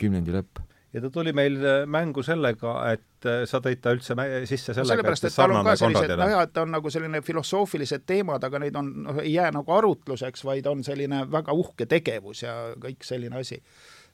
[0.00, 0.60] kümnendi lõpp.
[0.92, 4.16] Ja ta tuli meil äh, mängu sellega, et äh, sa tõid ta üldse
[4.48, 6.92] sisse sellega, no et, et tal on ka sellised, noh jah, et ta on nagu
[6.92, 11.56] selline filosoofilised teemad, aga neid on, noh, ei jää nagu arutluseks, vaid on selline väga
[11.56, 13.60] uhke tegevus ja kõik selline asi.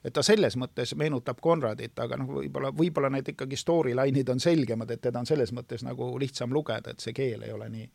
[0.06, 4.92] Et ta selles mõttes meenutab Konradit, aga noh, võib-olla, võib-olla need ikkagi storyline'id on selgemad,
[4.94, 7.88] et teda on selles mõttes nagu lihtsam lugeda, et see keel ei ole nii,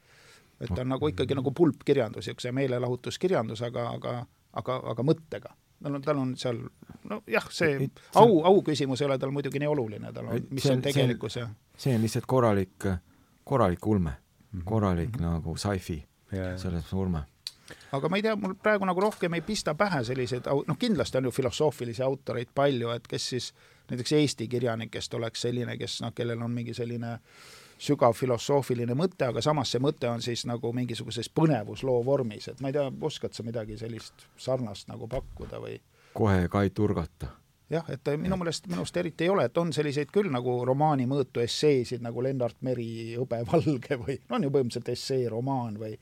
[0.60, 4.18] et ta on nagu ikkagi nagu pulpkirjandus, niisuguse meelelahutuskirjandus, aga, aga,
[4.60, 5.56] aga, aga mõttega.
[5.84, 6.62] Tal on, tal on seal,
[7.10, 10.80] nojah, see au, au küsimus ei ole tal muidugi nii oluline, tal on, mis on,
[10.80, 12.88] on tegelikkus ja see on lihtsalt korralik,
[13.44, 14.16] korralik ulme,
[14.52, 14.66] mhm.
[14.66, 15.38] korralik mm -hmm.
[15.38, 17.26] nagu sci-fi, selles mõttes ulme
[17.92, 21.30] aga ma ei tea, mul praegu nagu rohkem ei pista pähe selliseid, noh kindlasti on
[21.30, 23.54] ju filosoofilisi autoreid palju, et kes siis
[23.90, 27.18] näiteks Eesti kirjanikest oleks selline, kes noh, kellel on mingi selline
[27.84, 32.72] sügav filosoofiline mõte, aga samas see mõte on siis nagu mingisuguses põnevusloo vormis, et ma
[32.72, 35.80] ei tea, oskad sa midagi sellist sarnast nagu pakkuda või?
[36.14, 37.32] kohe ka ei turgata
[37.74, 41.08] jah, et minu meelest, minu arust eriti ei ole, et on selliseid küll nagu romaani
[41.10, 45.98] mõõtu esseesid nagu Lennart Meri Hõbe valge või no on ju põhimõtteliselt essee romaan või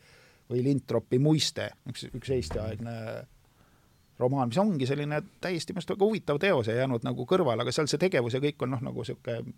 [0.51, 2.95] või Lintropi Muiste, üks, üks Eesti-aegne
[4.19, 7.73] romaan, mis ongi selline täiesti minu arust väga huvitav teos ja jäänud nagu kõrvale, aga
[7.73, 9.55] seal see tegevus ja kõik on noh, nagu niisugune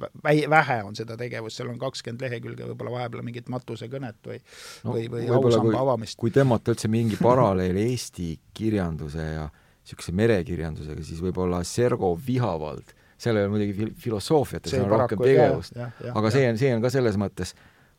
[0.00, 4.94] vähe, vähe on seda tegevust, seal on kakskümmend lehekülge, võib-olla vahepeal mingit matusekõnet või no,
[4.94, 6.18] või, või ausamba avamist.
[6.20, 9.46] kui tõmmata üldse mingi paralleel Eesti kirjanduse ja
[9.84, 15.22] niisuguse merekirjandusega, siis võib-olla Sergo Vihavald, seal ei ole muidugi fil-, filosoofiat, seal on rohkem
[15.22, 15.78] tegevust,
[16.10, 17.54] aga see on, see on ka selles mõttes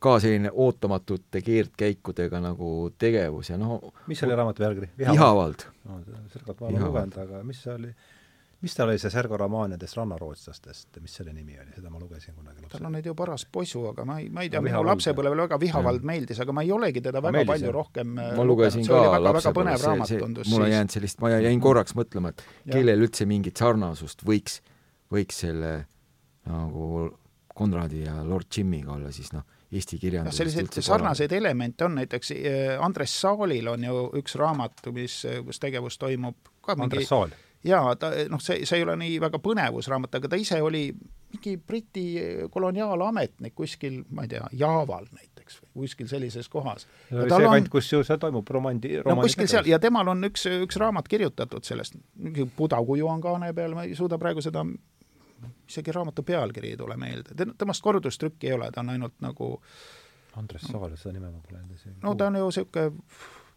[0.06, 4.90] ka selline ootamatute keerdkäikudega nagu tegevus ja noh mis oli raamatu pealkiri?
[5.00, 5.66] Vihavald.
[5.88, 6.02] no
[6.34, 7.94] Sergot ma olen lugenud, aga mis see oli,
[8.66, 12.64] mis ta oli, see Sergo romaanidest rannarootslastest, mis selle nimi oli, seda ma lugesin kunagi
[12.64, 12.80] lapsena.
[12.80, 15.60] tal on neid ju paras poisu, aga ma ei, ma ei tea, minu lapsepõlvel väga
[15.62, 16.10] Vihavald ja.
[16.10, 17.76] meeldis, aga ma ei olegi teda väga meeldis, palju jah.
[17.76, 21.98] rohkem ma äh, lugesin ka lapsepõlves, see, see, mul on jäänud sellist, ma jäin korraks
[22.00, 24.58] mõtlema, et kellel üldse mingit sarnasust võiks,
[25.14, 25.76] võiks selle
[26.50, 27.12] nagu
[27.56, 29.46] Konradi ja Lord Jimiga olla, siis noh,
[29.76, 34.88] Eesti kirjanduses no, selliseid sarnaseid elemente on, näiteks äh, Andres Saalil on ju üks raamat,
[34.96, 37.42] mis, kus tegevus toimub ka mingi Andres Saal?
[37.66, 40.88] Jaa, ta noh, see, see ei ole nii väga põnevusraamat, aga ta ise oli
[41.36, 42.06] mingi Briti
[42.52, 46.88] koloniaalametnik kuskil, ma ei tea, Jaaval näiteks või kuskil sellises kohas.
[47.10, 50.48] see kant, kus ju see toimub, romandi, romandi no kuskil seal, ja temal on üks,
[50.68, 54.66] üks raamat kirjutatud sellest, mingi Budakuju on kaane peal, ma ei suuda praegu seda
[55.68, 59.56] isegi raamatu pealkiri ei tule meelde, temast kordustrükki ei ole, ta on ainult nagu
[60.40, 62.92] Andres Saal, seda nime ma pole enda isegi no ta on ju niisugune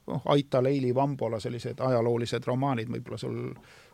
[0.08, 3.38] noh, Aita Leili Vambola sellised ajaloolised romaanid, võib-olla sul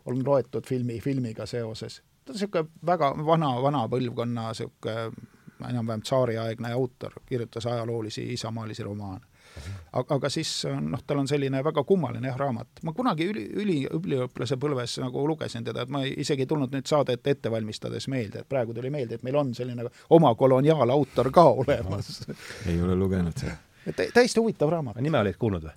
[0.06, 2.02] on loetud filmi, filmiga seoses.
[2.24, 5.12] ta on niisugune väga vana, vana põlvkonna niisugune
[5.68, 9.26] enam-vähem tsaariaegne autor, kirjutas ajaloolisi isamaalisi romaane
[9.92, 10.50] aga, aga siis
[10.80, 12.82] noh, tal on selline väga kummaline jah, raamat.
[12.86, 16.90] ma kunagi üli, üli, üliõpilase põlves nagu lugesin teda, et ma isegi ei tulnud nüüd
[16.90, 19.86] saadet ette valmistades meelde, et praegu tuli meelde, et meil on selline
[20.16, 22.26] oma koloniaalautor ka olemas.
[22.66, 23.46] ei ole lugenud
[23.94, 25.00] täiesti huvitav raamat.
[25.04, 25.76] nime olid kuulnud või?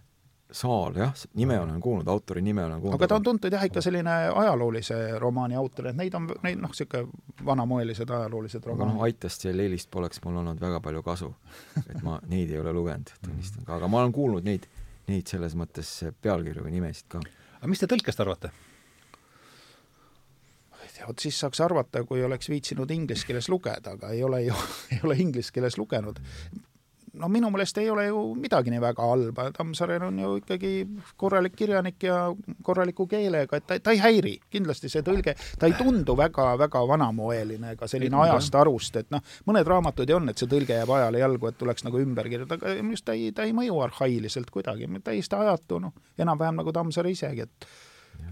[0.52, 2.96] Saal, jah, nime olen kuulnud, autori nime olen kuulnud.
[2.96, 6.72] aga ta on tuntud jah, ikka selline ajaloolise romaani autor, et neid on, neid noh,
[6.72, 7.10] niisugune
[7.46, 8.94] vanamoelised ajaloolised romaanid.
[8.94, 11.34] aga noh, Aitast ja Leelist poleks mul olnud väga palju kasu.
[11.84, 14.70] et ma neid ei ole lugenud, tunnistan ka, aga ma olen kuulnud neid,
[15.12, 15.92] neid selles mõttes
[16.24, 17.24] pealkirju või nimesid ka.
[17.60, 18.54] aga mis te tõlkest arvate?
[21.08, 24.56] vot siis saaks arvata, kui oleks viitsinud inglise keeles lugeda, aga ei ole ju,
[24.96, 26.24] ei ole inglise keeles lugenud
[27.20, 30.72] no minu meelest ei ole ju midagi nii väga halba, Tammsaarel on ju ikkagi
[31.18, 32.20] korralik kirjanik ja
[32.64, 37.74] korraliku keelega, et ta, ta ei häiri, kindlasti see tõlge, ta ei tundu väga-väga vanamoeline
[37.76, 41.24] ega selline ajast arust, et noh, mõned raamatud ju on, et see tõlge jääb ajale
[41.24, 44.54] jalgu, et tuleks nagu ümber kirjutada, aga minu arust ta ei, ta ei mõju arhailiselt
[44.54, 47.70] kuidagi, täiesti ajatu, noh, enam-vähem nagu Tammsaare isegi, et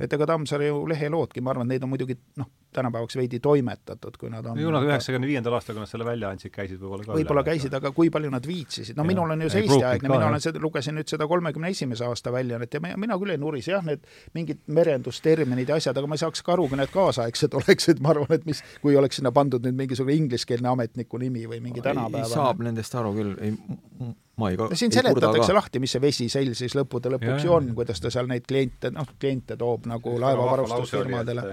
[0.02, 4.30] et ega Tammsaare ju leheloodki, ma arvan, neid on muidugi noh, tänapäevaks veidi toimetatud, kui
[4.34, 7.18] nad on ju nad üheksakümne viiendal aastal, kui nad selle välja andsid, käisid võib-olla ka
[7.20, 9.10] võib-olla käisid, aga kui palju nad viitsisid, no ja.
[9.12, 12.78] minul on ju see Eesti-aegne, mina olen seda, lugesin nüüd seda kolmekümne esimese aasta väljaannet
[12.78, 14.04] ja mina, mina küll ei nurise, jah, need
[14.38, 18.14] mingid merendusterminid ja asjad, aga ma ei saaks ka aru, kui need kaasaegsed oleksid, ma
[18.16, 22.32] arvan, et mis, kui oleks sinna pandud nüüd mingisugune ingliskeelne ametniku nimi või mingi tänapäevane.
[22.34, 23.56] saab nendest aru küll, ei
[24.36, 28.02] ma ei ka siin seletatakse lahti, mis see vesisell siis lõppude lõpuks ju on, kuidas
[28.04, 31.46] ta seal neid kliente, noh, kliente toob nagu laevavarustusfirmadele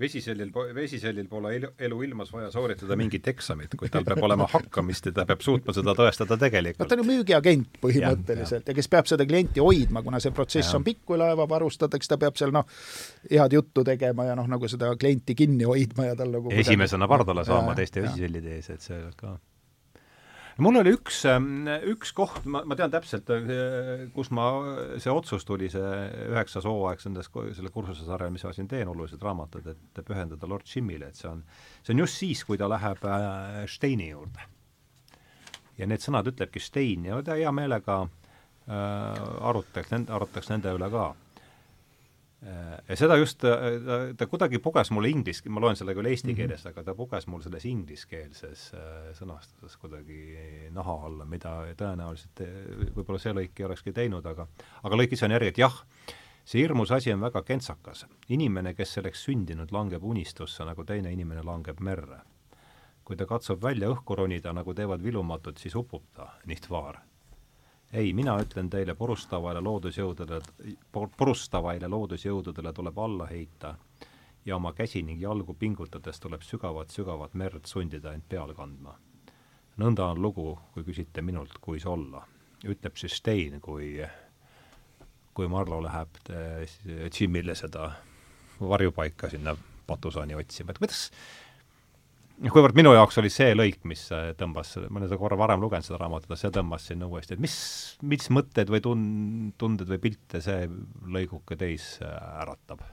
[0.00, 5.14] vesisellil, vesisellil pole elu, eluilmas vaja sooritada mingit eksamit, kuid tal peab olema hakkamist ja
[5.20, 6.88] ta peab suutma seda tõestada tegelikult.
[6.88, 8.72] ta on ju müügiagent põhimõtteliselt ja, ja.
[8.72, 10.80] ja kes peab seda klienti hoidma, kuna see protsess ja.
[10.80, 12.66] on pikk, kui laeva varustatakse, ta peab seal noh,
[13.30, 17.44] head juttu tegema ja noh, nagu seda klienti kinni hoidma ja tal nagu esimesena pardale
[17.48, 19.36] saama teiste vesisellide ees, et see ka
[20.64, 24.46] mul oli üks, ähm, üks koht, ma, ma tean täpselt, äh, kus ma,
[25.00, 25.90] see otsus tuli, see
[26.30, 31.10] üheksas hooaeg selles, selle kursusesarjal, mis ma siin teen, olulised raamatud, et pühendada Lord Jimile,
[31.10, 31.42] et see on,
[31.82, 34.48] see on just siis, kui ta läheb äh, Steini juurde.
[35.80, 41.10] ja need sõnad ütlebki Stein ja ta hea meelega äh, arutaks, arutaks nende üle ka
[42.88, 46.36] ja seda just, ta, ta kuidagi puges mulle inglis, ma loen selle küll eesti mhm.
[46.38, 46.72] keeles mm, -hmm.
[46.72, 52.44] aga ta puges mul selles ingliskeelses äh, sõnastuses kuidagi naha alla, mida tõenäoliselt
[52.96, 54.48] võib-olla see lõik ei olekski teinud, aga
[54.82, 55.76] aga lõik ise on järgi, et jah,
[56.44, 58.06] see hirmus asi on väga kentsakas.
[58.28, 62.22] inimene, kes selleks sündinud, langeb unistusse, nagu teine inimene langeb merre.
[63.04, 67.02] kui ta katsub välja õhku ronida, nagu teevad vilumatud, siis upub ta, nicht vaar
[67.92, 73.74] ei, mina ütlen teile, purustavaile loodusjõududele, purustavaile loodusjõududele tuleb alla heita
[74.44, 78.98] ja oma käsi ning jalgu pingutades tuleb sügavat-sügavat merd sundida end peale kandma.
[79.80, 82.26] nõnda on lugu, kui küsite minult, kuis olla,
[82.64, 83.96] ütleb siis Stein, kui,
[85.34, 86.18] kui Marlo läheb
[87.20, 87.92] Jimile seda
[88.60, 89.56] varjupaika sinna
[89.86, 91.10] Patusaani otsima, et kuidas
[92.48, 95.84] kuivõrd minu jaoks oli see lõik, mis äh, tõmbas, ma olen seda korra varem lugenud,
[95.84, 97.58] seda raamatut, see tõmbas sinna uuesti, et mis,
[98.00, 100.64] mis mõtted või tun-, tunded või pilte see
[101.12, 102.86] lõiguke teis äh, äratab?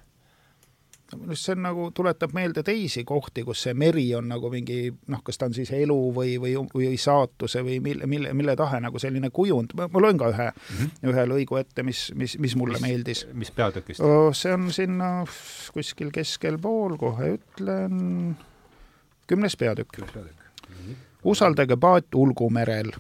[1.16, 4.90] minu arust see on nagu, tuletab meelde teisi kohti, kus see meri on nagu mingi
[5.14, 8.82] noh, kas ta on siis elu või, või, või saatuse või mille, mille, mille tahe
[8.84, 11.14] nagu selline kujund, ma loen ka ühe mm, -hmm.
[11.14, 13.24] ühe lõigu ette, mis, mis, mis mulle mis, meeldis.
[13.32, 14.04] mis peatükist?
[14.36, 15.12] see on sinna
[15.72, 18.36] kuskil keskel pool, kohe ütlen
[19.28, 20.00] kümnes peatükk.
[21.24, 22.92] usaldage paati ulgumerel,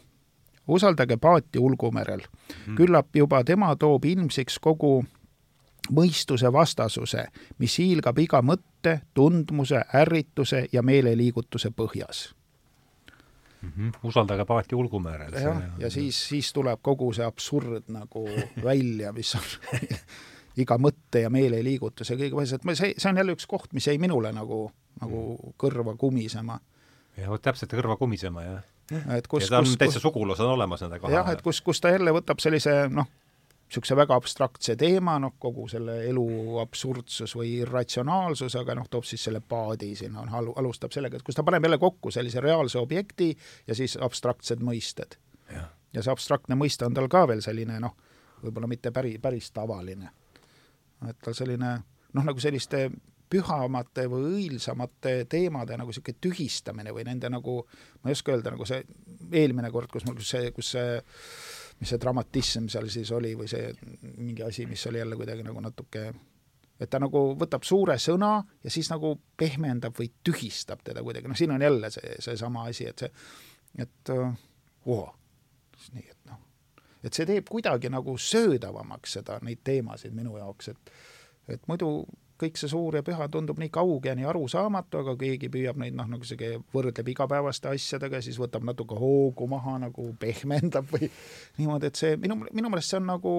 [0.68, 2.76] usaldage paati ulgumerel mm.
[2.76, 5.06] küllap juba tema toob ilmsiks kogu
[5.91, 7.28] mõistuse vastasuse,
[7.60, 12.34] mis hiilgab iga mõtte, tundmuse, ärrituse ja meeleliigutuse põhjas
[13.62, 13.72] mm.
[13.78, 13.91] -hmm.
[14.04, 15.34] usaldage paati ulgumerel.
[15.34, 18.28] jah, ja siis, siis tuleb kogu see absurd nagu
[18.64, 19.41] välja, mis on
[20.64, 23.88] iga mõtte ja meeleliigutuse kõige põhjus, et ma, see, see on jälle üks koht, mis
[23.88, 24.72] jäi minule nagu
[25.02, 26.60] nagu kõrva kumisema.
[27.18, 28.65] jah, vot täpselt kõrva kumisema, jah.
[29.18, 31.91] et kus, ja kus, täitsa sugulas on olemas nende kahe jah, et kus, kus ta
[31.94, 33.10] jälle võtab sellise noh,
[33.68, 39.26] niisuguse väga abstraktse teema, noh, kogu selle elu absurdsus või irratsionaalsus, aga noh, toob siis
[39.28, 43.34] selle paadi sinna, noh, alustab sellega, et kus ta paneb jälle kokku sellise reaalse objekti
[43.68, 45.19] ja siis abstraktsed mõisted.
[45.94, 47.95] ja see abstraktne mõiste on tal ka veel selline noh,
[48.44, 50.11] võib-olla mitte päri, päris tavaline.
[51.10, 51.78] et tal selline
[52.14, 52.90] noh, nagu selliste
[53.30, 57.60] pühamate või õilsamate teemade nagu niisugune tühistamine või nende nagu,
[58.02, 58.84] ma ei oska öelda, nagu see
[59.36, 60.98] eelmine kord, kus mul see, kus see
[61.78, 63.70] mis see dramatism seal siis oli või see
[64.18, 66.08] mingi asi, mis oli jälle kuidagi nagu natuke
[66.80, 71.38] et ta nagu võtab suure sõna ja siis nagu pehmendab või tühistab teda kuidagi, noh,
[71.38, 73.12] siin on jälle see, seesama asi, et see,
[73.86, 75.10] et oo oh,,
[75.94, 76.41] nii, et noh,
[77.04, 80.95] et see teeb kuidagi nagu söödavamaks seda, neid teemasid minu jaoks, et
[81.56, 81.90] et muidu
[82.41, 85.95] kõik see suur ja püha tundub nii kauge ja nii arusaamatu, aga keegi püüab neid
[85.97, 91.09] noh, nagu see võrdleb igapäevaste asjadega, siis võtab natuke hoogu maha, nagu pehmendab või
[91.57, 93.34] niimoodi, et see minu, minu meelest see on nagu,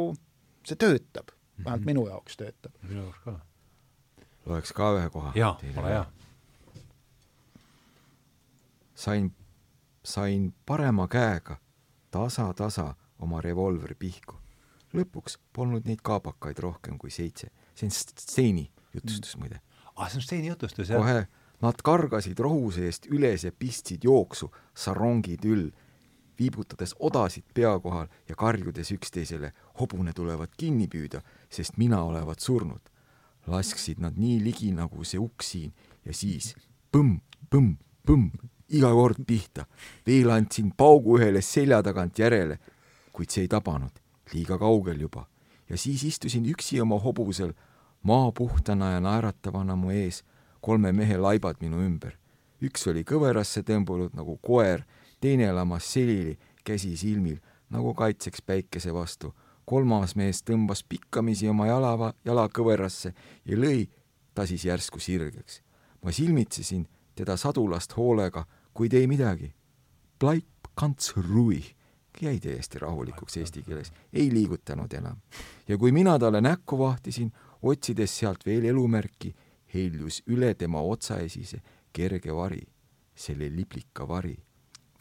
[0.66, 1.86] see töötab, vähemalt mm -hmm.
[1.92, 2.72] minu jaoks töötab.
[2.82, 3.38] minu jaoks ka.
[4.46, 5.32] loeks ka ühe koha.
[5.34, 6.04] jaa, ole hea.
[8.94, 9.34] sain,
[10.04, 11.56] sain parema käega
[12.10, 14.34] tasa-tasa oma revolvri pihku.
[14.94, 17.50] lõpuks polnud neid kaabakaid rohkem kui seitse.
[17.74, 19.40] see on Steini jutustus mm.
[19.40, 19.60] muide.
[19.96, 21.02] ah, see on Steini jutustus, jah?
[21.02, 21.26] kohe
[21.62, 25.70] nad kargasid rohu seest üles ja pistsid jooksu, sarongid üll,
[26.38, 29.50] viibutades odasid pea kohal ja karjudes üksteisele,
[29.80, 32.80] hobune tulevat kinni püüda, sest mina olevat surnud.
[33.48, 35.70] lasksid nad nii ligi, nagu see uks siin
[36.04, 36.50] ja siis
[36.92, 37.14] põmm,
[37.48, 38.26] põmm, põmm,
[38.68, 39.64] iga kord pihta.
[40.06, 42.58] veel andsin paugu ühele selja tagant järele,
[43.12, 43.92] kuid see ei tabanud,
[44.34, 45.26] liiga kaugel juba.
[45.68, 47.54] ja siis istusin üksi oma hobusel
[48.08, 50.22] maa puhtana ja naeratavana mu ees,
[50.60, 52.14] kolme mehe laibad minu ümber.
[52.64, 54.82] üks oli kõverasse tõmbunud nagu koer,
[55.20, 57.36] teine lamas selili, käsi silmil,
[57.70, 59.34] nagu kaitseks päikese vastu.
[59.64, 63.12] kolmas mees tõmbas pikkamisi oma jala, jala kõverasse
[63.44, 63.88] ja lõi
[64.34, 65.60] ta siis järsku sirgeks.
[66.02, 69.54] ma silmitsesin teda sadulast hoolega, kuid ei midagi.
[70.20, 71.74] Bleib ganz ruhig
[72.22, 75.16] jäi täiesti rahulikuks eesti keeles, ei liigutanud enam.
[75.68, 77.32] ja kui mina talle näkku vahtisin,
[77.62, 79.34] otsides sealt veel elumärki,
[79.74, 81.60] heljus üle tema otsaesise
[81.92, 82.62] kerge vari,
[83.14, 84.36] selle liblika vari.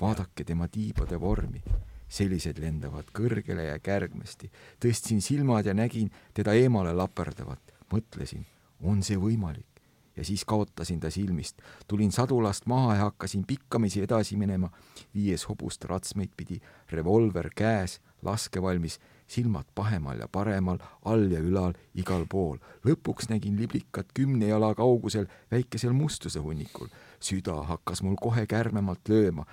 [0.01, 1.61] vaadake tema tiibade vormi,
[2.07, 4.51] sellised lendavad kõrgele ja kärgmesti.
[4.79, 8.45] tõstsin silmad ja nägin teda eemale laperdavat, mõtlesin,
[8.81, 9.77] on see võimalik?
[10.17, 11.61] ja siis kaotasin ta silmist.
[11.87, 14.69] tulin sadulast maha ja hakkasin pikkamisi edasi minema,
[15.13, 22.25] viies hobust ratsmeid pidi, revolver käes, laskevalmis, silmad pahemal ja paremal, all ja ülal, igal
[22.29, 22.57] pool.
[22.85, 26.87] lõpuks nägin liblikat kümne jala kaugusel väikesel mustuse hunnikul.
[27.19, 29.45] süda hakkas mul kohe kärmemalt lööma.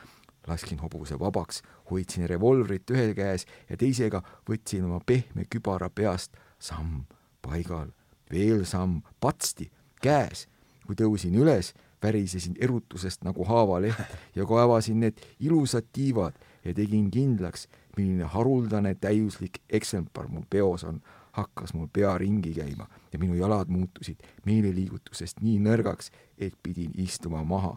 [0.47, 7.05] laskin hobuse vabaks, hoidsin revolvrit ühe käes ja teisega võtsin oma pehme kübara peast samm
[7.43, 7.89] paigal,
[8.31, 9.71] veel samm, patsti
[10.03, 10.49] käes
[10.87, 11.73] kui tõusin üles,
[12.03, 14.01] värisesin erutusest nagu haavaleht
[14.37, 21.01] ja kaevasin need ilusad tiivad ja tegin kindlaks, milline haruldane täiuslik eksemplar mul peos on,
[21.35, 27.43] hakkas mul pea ringi käima ja minu jalad muutusid meeleliigutusest nii nõrgaks, et pidin istuma
[27.45, 27.77] maha.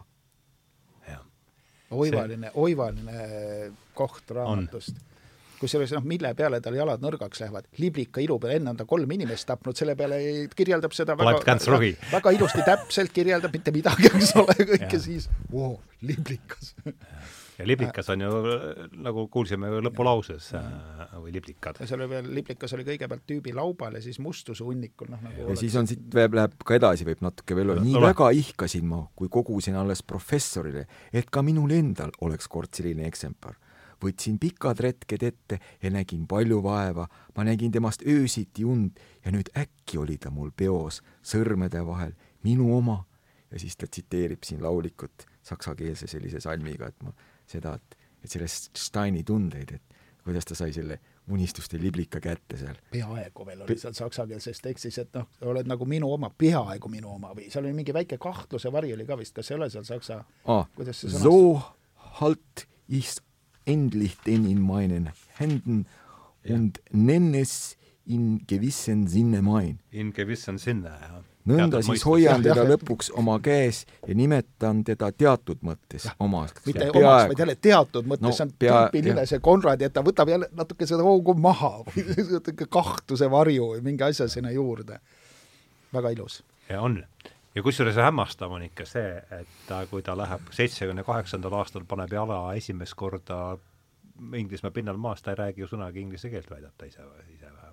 [1.90, 3.20] oivaline, oivaline
[3.94, 4.98] koht raamatust.
[5.58, 9.10] Kusjuures noh, mille peale tal jalad nõrgaks lähevad, liblika ilu peale, enne on ta kolm
[9.10, 10.20] inimest tapnud, selle peale
[10.54, 11.80] kirjeldab seda väga, väga,
[12.14, 15.26] väga ilusti täpselt, kirjeldab mitte midagi, eks ole, kõike siis.
[15.50, 16.76] Wow,, liblikas
[17.58, 18.30] ja liblikas on ju,
[19.02, 21.80] nagu kuulsime lõpulauses, äh, või liblikad.
[21.80, 25.42] ja seal oli veel, liblikas oli kõigepealt tüübi laubal ja siis mustuse hunnikul, noh nagu
[25.42, 25.62] ja oleks...
[25.64, 29.02] siis on siit läheb, läheb ka edasi, võib natuke veel, nii no, väga ihkasin ma,
[29.18, 33.58] kui kogusin alles professorile, et ka minul endal oleks kord selline eksemplar.
[33.98, 39.50] Võtsin pikad retked ette ja nägin palju vaeva, ma nägin temast öösiti und ja nüüd
[39.58, 42.14] äkki oli ta mul peos sõrmede vahel,
[42.46, 43.02] minu oma.
[43.50, 47.14] ja siis ta tsiteerib siin laulikut saksakeelse sellise salmiga, et ma
[47.50, 50.98] seda, et, et sellest Steini tundeid, et kuidas ta sai selle
[51.32, 52.76] unistuste liblika kätte seal.
[52.92, 57.34] peaaegu veel oli seal saksakeelses tekstis, et noh, oled nagu minu oma, peaaegu minu oma
[57.36, 60.22] või seal oli mingi väike kahtluse vari oli ka vist, kas ei ole seal saksa
[60.44, 61.24] ah,, kuidas see sõnastus?
[61.24, 63.22] So halt ist
[63.68, 65.86] endlich den in meinen Händen
[66.44, 66.54] ja.
[66.54, 67.76] und nenne es
[68.08, 69.80] in gewissen Sinne mein.
[69.90, 71.24] In gewissen Sinne, jah.
[71.48, 76.64] Nõnda siis hoian teda jah, lõpuks oma käes ja nimetan teda teatud mõttes omaks.
[76.66, 80.04] mitte omaks, vaid jälle teatud mõttes no,, see on pea, tüüpiline see Konradi, et ta
[80.06, 85.00] võtab jälle natuke seda hoogu maha või natuke kahtluse varju või mingi asja sinna juurde.
[85.92, 86.42] väga ilus.
[86.68, 87.02] ja on
[87.54, 92.12] ja kusjuures hämmastav on ikka see, et ta, kui ta läheb seitsmekümne kaheksandal aastal, paneb
[92.12, 93.58] jala esimest korda
[94.34, 97.04] Inglismaa pinnal maas, ta ei räägi ju sõnagi inglise keelt, väidab ta ise,
[97.34, 97.67] ise vähemasti.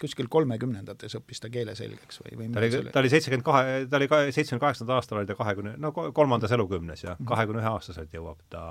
[0.00, 4.00] Kuskil kolmekümnendates õppis ta keele selgeks või, või ta oli, ta oli seitsekümmend kahe, ta
[4.00, 7.28] oli ka seitsmekümne kaheksandal aastal oli ta kahekümne, no kolmandas elukümnes ja mhm.
[7.30, 8.64] kahekümne ühe aastaselt jõuab ta,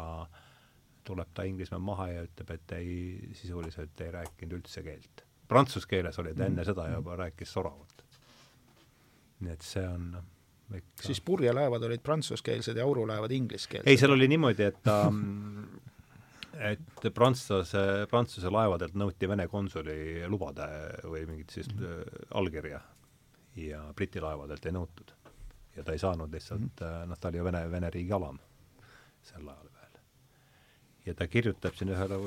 [1.07, 2.99] tuleb ta Inglismaa maha ja ütleb, et ei,
[3.37, 5.25] sisuliselt ei rääkinud üldse keelt.
[5.49, 6.69] Prantsuse keeles oli ta enne mhm.
[6.69, 7.99] seda juba, rääkis soravalt
[9.39, 10.11] nii et see on
[10.75, 13.89] ikka siis purjelaevad olid prantsuskeelsed ja aurulaevad ingliskeelsed?
[13.89, 15.01] ei, seal oli niimoodi, et ta
[16.59, 17.81] et prantslase,
[18.11, 20.67] Prantsuse laevadelt nõuti Vene konsuli lubade
[21.07, 22.25] või mingit siis mm -hmm.
[22.35, 22.81] allkirja
[23.55, 25.13] ja Briti laevadelt ei nõutud.
[25.75, 27.09] ja ta ei saanud lihtsalt mm, -hmm.
[27.09, 28.39] noh, ta oli ju Vene, Vene riigi alam
[29.23, 30.01] sel ajal veel.
[31.05, 32.17] ja ta kirjutab siin ühele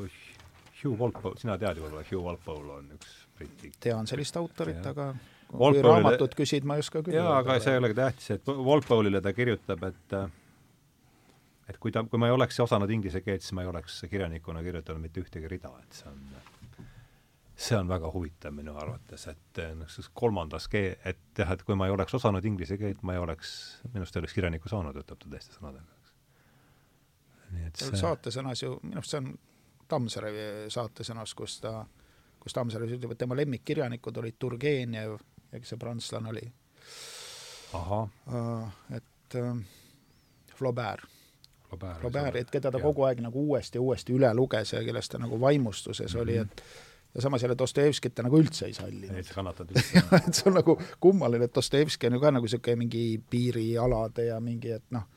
[0.82, 5.14] Hugh Walpole, sina tead ju võib-olla, Hugh Walpole on üks Briti tean sellist autorit, aga
[5.52, 9.20] kui raamatut küsid, ma ei oska küll jaa, aga see ei olegi tähtis, et Walpole'ile
[9.20, 10.16] ta kirjutab, et
[11.73, 14.62] et kui ta, kui ma ei oleks osanud inglise keelt, siis ma ei oleks kirjanikuna
[14.62, 16.27] kirjutanud mitte ühtegi rida, et see on
[17.62, 21.77] see on väga huvitav minu arvates, et noh, siis kolmandas keel, et jah, et kui
[21.78, 23.53] ma ei oleks osanud inglise keelt, ma ei oleks,
[23.94, 26.01] minust ei oleks kirjanikku saanud, ütleb ta teiste sõnadega.
[27.53, 29.32] nii et see saatesõnas ju, minu arust see on
[29.93, 30.31] Tammsaare
[30.73, 31.82] saatesõnas, kus ta,
[32.40, 35.19] kus Tammsaare ütleb, et tema lemmikkirjanikud olid Turgenev
[35.53, 36.47] ja kes see prantslane oli?
[37.77, 38.70] ahah uh,.
[38.97, 39.57] et uh,
[40.57, 41.22] Flaubert.
[41.73, 42.85] Flaubert, Flaubert, et keda ta ja.
[42.85, 46.23] kogu aeg nagu uuesti ja uuesti üle luges ja kellest ta nagu vaimustuses mm -hmm.
[46.23, 46.43] oli, mhm.
[46.43, 46.62] et
[47.15, 49.16] ja samas jälle Dostojevskit ta nagu üldse ei sallinud.
[49.16, 52.44] ei, sa kannatad üldse et see on nagu kummaline, et Dostojevski on ju ka nagu
[52.44, 55.09] niisugune mingi piirialade ja mingi, et noh,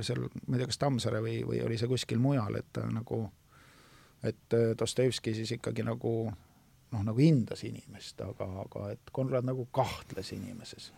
[0.00, 3.30] seal, ma ei tea, kas Tammsaare või, või oli see kuskil mujal, et ta nagu,
[4.22, 6.14] et äh, Dostojevski siis ikkagi nagu
[6.90, 10.92] noh, nagu hindas inimest, aga, aga et Konrad nagu kahtles inimeses.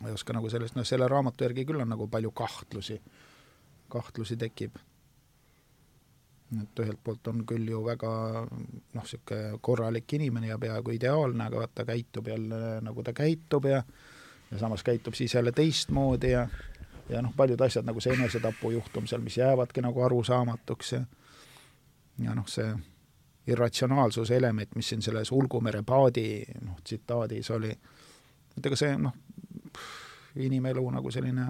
[0.00, 3.00] Ma ei oska nagu sellest, noh, selle raamatu järgi küll on nagu palju kahtlusi,
[3.88, 4.76] kahtlusi tekib.
[6.62, 8.10] et ühelt poolt on küll ju väga
[8.46, 13.82] noh, niisugune korralik inimene ja peaaegu ideaalne, aga vaata, käitub jälle nagu ta käitub ja
[14.50, 16.48] ja samas käitub siis jälle teistmoodi ja
[17.08, 21.02] ja noh, paljud asjad nagu see enesetapujuhtum seal, mis jäävadki nagu arusaamatuks ja
[22.18, 22.70] ja noh, see
[23.46, 27.70] irratsionaalsuse element, mis siin selles Ulgumere paadi noh, tsitaadis oli,
[28.56, 29.14] et ega see noh,
[30.36, 31.46] inimelu nagu selline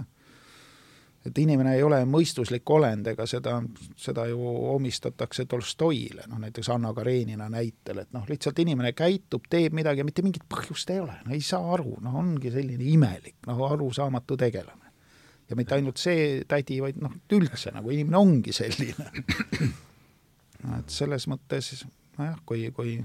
[1.27, 3.57] et inimene ei ole mõistuslik olend, ega seda,
[3.99, 4.39] seda ju
[4.73, 10.07] omistatakse Tolstoile, noh näiteks Anna Karenina näitel, et noh, lihtsalt inimene käitub, teeb midagi ja
[10.07, 14.37] mitte mingit põhjust ei ole, no ei saa aru, noh ongi selline imelik, noh arusaamatu
[14.37, 14.93] tegelane.
[15.49, 19.11] ja mitte ainult see tädi, vaid noh, üldse nagu inimene ongi selline
[20.79, 21.85] et selles mõttes
[22.17, 22.97] nojah, kui, kui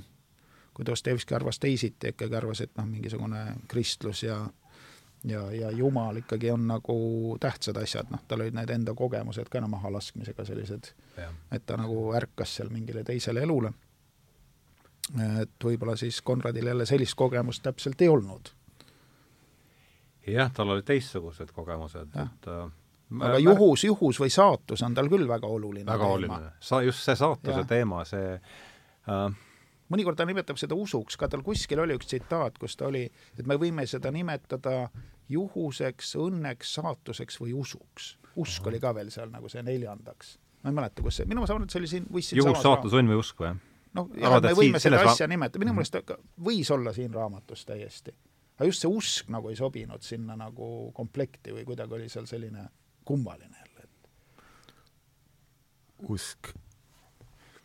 [0.73, 4.39] kui Dostojevski arvas teisiti, ikkagi arvas, et noh, mingisugune kristlus ja
[5.25, 6.97] ja, ja Jumal ikkagi on nagu
[7.41, 10.93] tähtsad asjad, noh, tal olid need enda kogemused ka mahalaskmisega sellised,
[11.53, 13.73] et ta nagu ärkas seal mingile teisele elule.
[15.43, 18.53] et võib-olla siis Konradil jälle sellist kogemust täpselt ei olnud.
[20.27, 22.71] jah, tal olid teistsugused kogemused, et äh,
[23.21, 26.13] aga juhus, juhus või saatus on tal küll väga oluline väga teema.
[26.13, 27.65] oluline, sa-, just see saatuse ja.
[27.65, 29.27] teema, see äh,
[29.93, 33.05] mõnikord ta nimetab seda usuks, ka tal kuskil oli üks tsitaat, kus ta oli,
[33.39, 34.89] et me võime seda nimetada
[35.33, 38.17] juhuseks, õnneks, saatuseks või usuks.
[38.37, 40.39] usk oli ka veel seal nagu see neljandaks.
[40.63, 43.21] ma ei mäleta, kus see, minu meelest see oli siin võis juhus, saatus, õnn või
[43.21, 43.55] usk või?
[43.99, 48.15] noh, jah, me võime seda asja nimetada, minu meelest võis olla siin raamatus täiesti.
[48.57, 50.67] aga just see usk nagu ei sobinud sinna nagu
[50.97, 52.69] komplekti või kuidagi oli seal selline
[53.05, 54.01] kummaline jälle, et
[56.09, 56.53] usk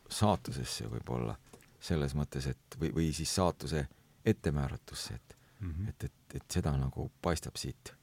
[0.10, 1.36] saatusesse võib-olla
[1.80, 3.88] selles mõttes, et või, või siis saatuse
[4.26, 5.90] ettemääratusse, et mm, -hmm.
[5.90, 7.94] et, et, et seda nagu paistab siit,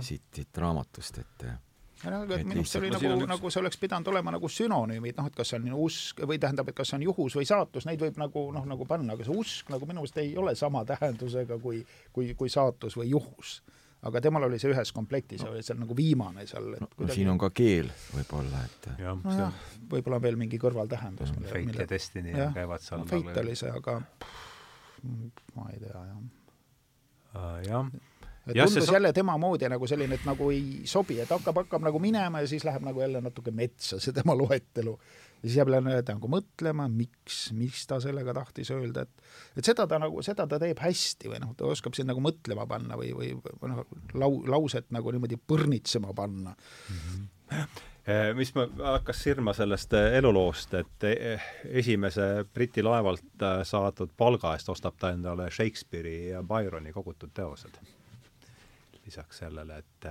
[0.00, 1.44] siit, siit raamatust, et
[2.08, 5.18] no aga et minu arust see oli nagu, nagu see oleks pidanud olema nagu sünonüümid,
[5.18, 7.86] noh, et kas see on usk või tähendab, et kas see on juhus või saatus,
[7.88, 10.84] neid võib nagu noh, nagu panna, aga see usk nagu minu meelest ei ole sama
[10.88, 11.82] tähendusega kui,
[12.12, 13.60] kui, kui saatus või juhus
[14.08, 15.50] aga temal oli see ühes komplektis no.
[15.50, 16.70] ja oli seal nagu viimane seal.
[16.72, 17.08] no, kuidagi...
[17.10, 21.34] no siin on ka keel võib-olla, et ja, nojah, võib-olla veel mingi kõrvaltähendus.
[21.36, 21.84] Fate mille...
[21.84, 24.46] ja Destiny ja, käivad seal no, Fate oli see, aga pff,
[25.56, 27.58] ma ei tea, jah uh,.
[27.66, 27.90] jah
[28.50, 28.94] et ja, tundus see...
[28.96, 32.48] jälle tema moodi nagu selline, et nagu ei sobi, et hakkab, hakkab nagu minema ja
[32.50, 34.96] siis läheb nagu jälle natuke metsa see tema loetelu
[35.40, 39.86] ja siis jääb jälle nagu mõtlema, miks, miks ta sellega tahtis öelda, et et seda
[39.88, 43.12] ta nagu, seda ta teeb hästi või noh, ta oskab sind nagu mõtlema panna või,
[43.16, 43.84] või, või noh,
[44.14, 47.06] lau-, lauset nagu niimoodi põrnitsema panna mm.
[47.50, 47.86] -hmm
[48.34, 51.42] mis ma, hakkas sirma sellest eluloost, et eh,
[51.82, 57.76] esimese Briti laevalt saadud palga eest ostab ta endale Shakespeare'i ja Byroni kogutud teosed.
[59.04, 60.08] lisaks sellele, et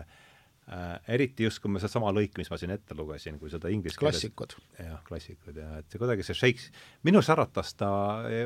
[1.10, 4.20] eriti just, kui me sedasama lõik, mis ma siin ette lugesin, kui seda inglise keeles
[4.20, 4.56] klassikud.
[4.78, 6.70] jah, klassikud ja et see kuidagi see Shakes-,
[7.08, 7.92] minus äratas ta,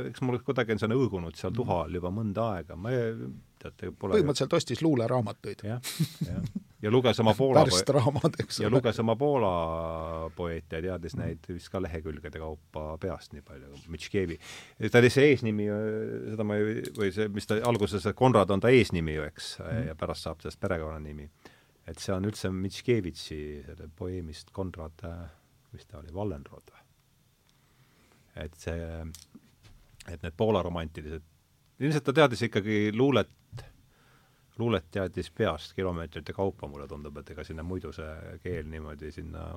[0.10, 3.12] eks mul kuidagi on see õõgunud seal tuha all juba mõnda aega, ma ei,
[3.64, 5.80] teate, pole põhimõtteliselt ostis luuleraamatuid ja,.
[5.84, 6.45] jah, jah.
[6.86, 8.68] ja luges oma Poola värstraamad, eks ole.
[8.68, 9.54] ja luges oma Poola
[10.38, 14.40] poeete ja teadis neid vist ka lehekülgede kaupa peast nii palju, Mitškevi.
[14.88, 15.68] ta oli see eesnimi,
[16.34, 19.90] seda ma ei, või see, mis ta alguses, Konrad on ta eesnimi ju, eks mm.,
[19.91, 21.28] ja pärast saab sellest perekonnanimi
[21.88, 25.03] et see on üldse Mitškevitši selle poeemist Konrad,
[25.73, 26.84] mis ta oli, Wallenrod või?
[28.45, 28.88] et see,
[30.10, 31.26] et need Poola romantilised,
[31.84, 33.30] ilmselt ta teadis ikkagi luulet,
[34.57, 39.51] luulet teadis peast kilomeetrite kaupa, mulle tundub, et ega sinna muidu see keel niimoodi sinna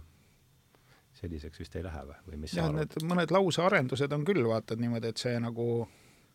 [1.16, 5.14] selliseks vist ei lähe või, või mis jah, need mõned lausearendused on küll, vaatad niimoodi,
[5.14, 5.86] et see nagu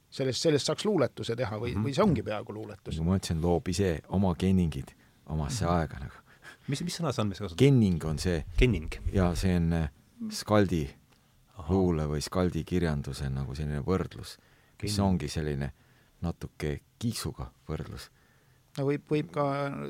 [0.09, 1.85] sellest, sellest saaks luuletuse teha või mm, -hmm.
[1.85, 2.97] või see ongi peaaegu luuletus.
[3.05, 4.95] ma ütlesin, loob ise oma geeningid
[5.25, 6.23] omasse mm aega nagu.
[6.67, 7.59] mis, mis sõna see on, mis sa kasutad?
[7.59, 8.43] Kenning on see.
[8.57, 8.93] Kenning?
[9.13, 9.91] jaa, see on äh,
[10.31, 10.85] skaldi
[11.57, 11.67] Aha.
[11.73, 14.37] luule või skaldi kirjanduse nagu selline võrdlus,
[14.81, 15.71] mis ongi selline
[16.21, 18.09] natuke kiiksuga võrdlus
[18.77, 19.45] no võib, võib ka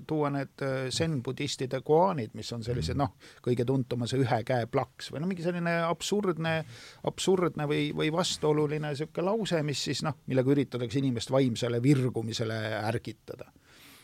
[0.08, 3.02] tuua need äh, zen-budistide koaanid, mis on sellised mm.
[3.04, 6.56] noh, kõige tuntum on see ühe käe plaks või no mingi selline absurdne,
[7.10, 13.52] absurdne või, või vastuoluline niisugune lause, mis siis noh, millega üritatakse inimest vaimsele virgumisele ärgitada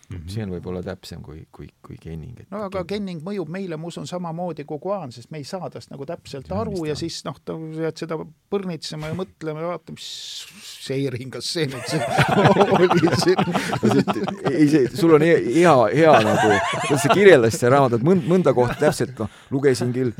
[0.07, 0.29] Mm -hmm.
[0.31, 2.45] see on võib-olla täpsem kui, kui, kui Kenning.
[2.51, 5.91] no aga Kenning mõjub meile, ma usun, samamoodi kui Guan, sest me ei saa tast
[5.91, 8.15] nagu täpselt ja, aru ja siis noh, ta jääd seda
[8.49, 10.45] põrnitsema ja mõtlema ja vaatama, mis
[10.85, 11.99] seeringas see nüüd see
[12.77, 14.31] oli siin.
[14.51, 16.55] ei, see, sul on hea, hea, hea nagu,
[16.85, 20.15] kuidas sa kirjeldasid seda raamatut, mõnd-, mõnda kohta täpselt, noh, lugesin küll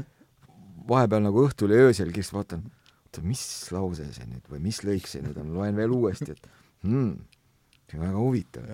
[0.92, 2.68] vahepeal nagu õhtul ja öösel, siis vaatan,
[3.08, 6.52] oota, mis lause see nüüd või mis lõik see nüüd on, loen veel uuesti, et
[6.84, 7.16] hmm,
[7.88, 8.70] see on väga huvitav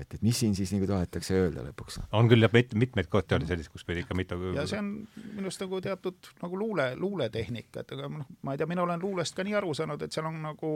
[0.00, 2.00] et, et mis siin siis nagu tahetakse öelda lõpuks?
[2.16, 4.92] on küll jah, mit-, mitmeid kohti oli selliseid, kus pidi ikka mitu ja see on
[5.34, 9.02] minu arust nagu teatud nagu luule, luuletehnika, et aga noh, ma ei tea, mina olen
[9.02, 10.72] luulest ka nii aru saanud, et seal on nagu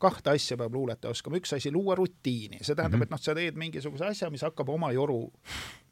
[0.00, 3.10] kahte asja peab luuletaja oskama, üks asi, luua rutiini, see tähendab mm, -hmm.
[3.10, 5.20] et noh, sa teed mingisuguse asja, mis hakkab oma joru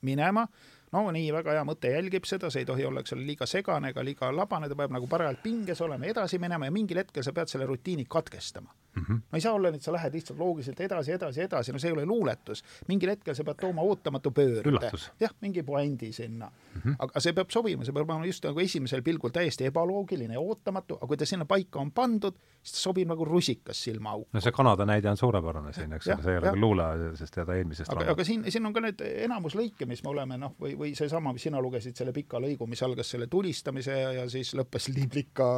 [0.09, 0.47] minema,
[0.93, 3.93] no nii, väga hea mõte jälgib seda, see ei tohi olla, eks ole, liiga segane
[3.93, 7.35] ega liiga labane, ta peab nagu parajalt pinges olema, edasi minema ja mingil hetkel sa
[7.37, 9.05] pead selle rutiini katkestama mm.
[9.09, 9.21] -hmm.
[9.33, 11.97] no ei saa olla, et sa lähed lihtsalt loogiliselt edasi, edasi, edasi, no see ei
[11.97, 12.65] ole luuletus.
[12.89, 14.91] mingil hetkel sa pead tooma ootamatu pöörde.
[15.21, 16.81] jah, mingi puändi sinna mm.
[16.81, 16.97] -hmm.
[16.99, 20.97] aga see peab sobima, see peab olema just nagu esimesel pilgul täiesti ebaloogiline ja ootamatu,
[20.97, 24.29] aga kui ta sinna paika on pandud, siis ta sobib nagu rusikas silmaauku.
[24.33, 27.35] no see Kanada näide on suurepärane siin, eks ole, see ei ole küll luule, sest
[27.35, 30.55] ta eelmisest aga, aga siin, siin on ka need enamus lõike, mis me oleme noh,
[30.61, 34.27] või, või seesama, mis sina lugesid, selle pika lõigu, mis algas selle tulistamise ja, ja
[34.31, 35.49] siis lõppes liblika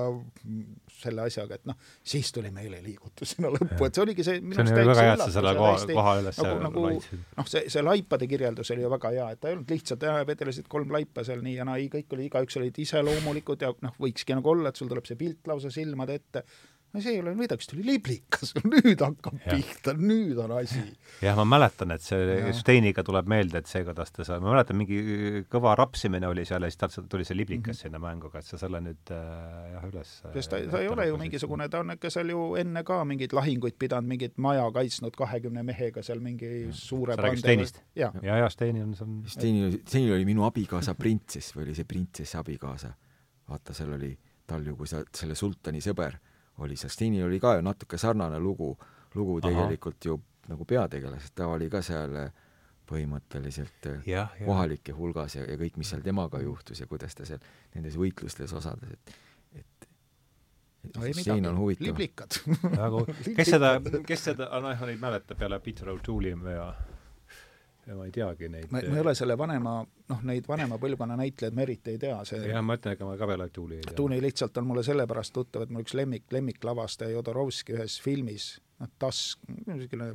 [1.00, 4.76] selle asjaga, et noh, siis tuli meeleliigutus sinna lõppu, et see oligi see minu arust
[4.76, 8.90] täitsa sa selle koha, koha üles nagu, nagu noh, see, see laipade kirjeldus oli ju
[8.92, 12.16] väga hea, et ta ei olnud lihtsalt, vedelesid kolm laipa seal nii ja naa, kõik
[12.16, 15.72] oli, igaüks olid iseloomulikud ja noh, võikski nagu olla, et sul tuleb see pilt lausa
[15.74, 16.44] silmade ette
[16.92, 19.54] no see ei ole midagi, siis tuli liblikas, nüüd hakkab ja.
[19.54, 20.80] pihta, nüüd on asi.
[21.22, 24.78] jah, ma mäletan, et see Steiniga tuleb meelde, et see, kuidas ta seal, ma mäletan,
[24.80, 27.82] mingi kõva rapsimine oli seal ja siis tal tuli see liblikas mm -hmm.
[27.82, 31.18] sinna mänguga, et sa selle nüüd äh, jah, üles sest ta, ta ei ole ju
[31.20, 35.62] mingisugune, ta on ikka seal ju enne ka mingeid lahinguid pidanud, mingit maja kaitsnud kahekümne
[35.62, 36.72] mehega seal mingi ja.
[36.72, 37.82] suure sa räägid Steinist?
[37.94, 41.84] ja, ja, ja Steini on seal Steini, Steini oli minu abikaasa printsess või oli see
[41.84, 42.92] printsessi abikaasa.
[43.48, 46.18] vaata, seal oli tal ju, kui sa, selle sultani sõber
[46.60, 48.74] oli seal, Stinil oli ka ju natuke sarnane lugu,
[49.14, 49.48] lugu Aha.
[49.48, 50.20] tegelikult ju
[50.50, 52.32] nagu peategelasest, ta oli ka seal äh,
[52.90, 54.46] põhimõtteliselt äh, ja, ja.
[54.46, 57.42] kohalike hulgas ja, ja kõik, mis seal temaga juhtus ja kuidas ta seal
[57.74, 59.16] nendes võitlustes osales, et
[59.60, 59.88] et
[60.88, 61.90] et no, siin on huvitav.
[61.90, 62.38] liblikad
[63.36, 63.74] kes seda,
[64.06, 66.70] kes seda, noh, neid mäletab peale Peter O'Toole'i ja ja
[67.96, 68.70] ma ei teagi neid.
[68.72, 69.74] ma, ei ole selle vanema,
[70.12, 73.16] noh, neid vanema põlvkonna näitlejaid ma eriti ei tea, see jah, ma ütlen, ega ma
[73.20, 73.96] ka veel Tuuli ei tea.
[73.98, 78.52] Tuuli lihtsalt on mulle sellepärast tuttav, et mul üks lemmik, lemmiklavastaja Jodorovski ühes filmis,
[78.82, 80.14] noh, Tusk, niisugune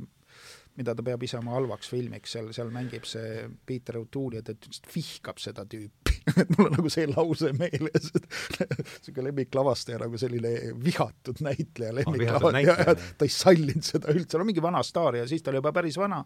[0.76, 4.52] mida ta peab ise oma halvaks filmiks, seal, seal mängib see Peter O'Toole ja ta
[4.56, 6.16] lihtsalt vihkab seda tüüpi
[6.56, 8.26] mul on nagu see lause meeles, et
[8.66, 14.82] niisugune lemmiklavastaja nagu selline vihatud näitleja, lemmiklavastaja, ta ei sallinud seda üldse, no mingi vana
[14.86, 16.22] staar ja siis ta oli juba päris vana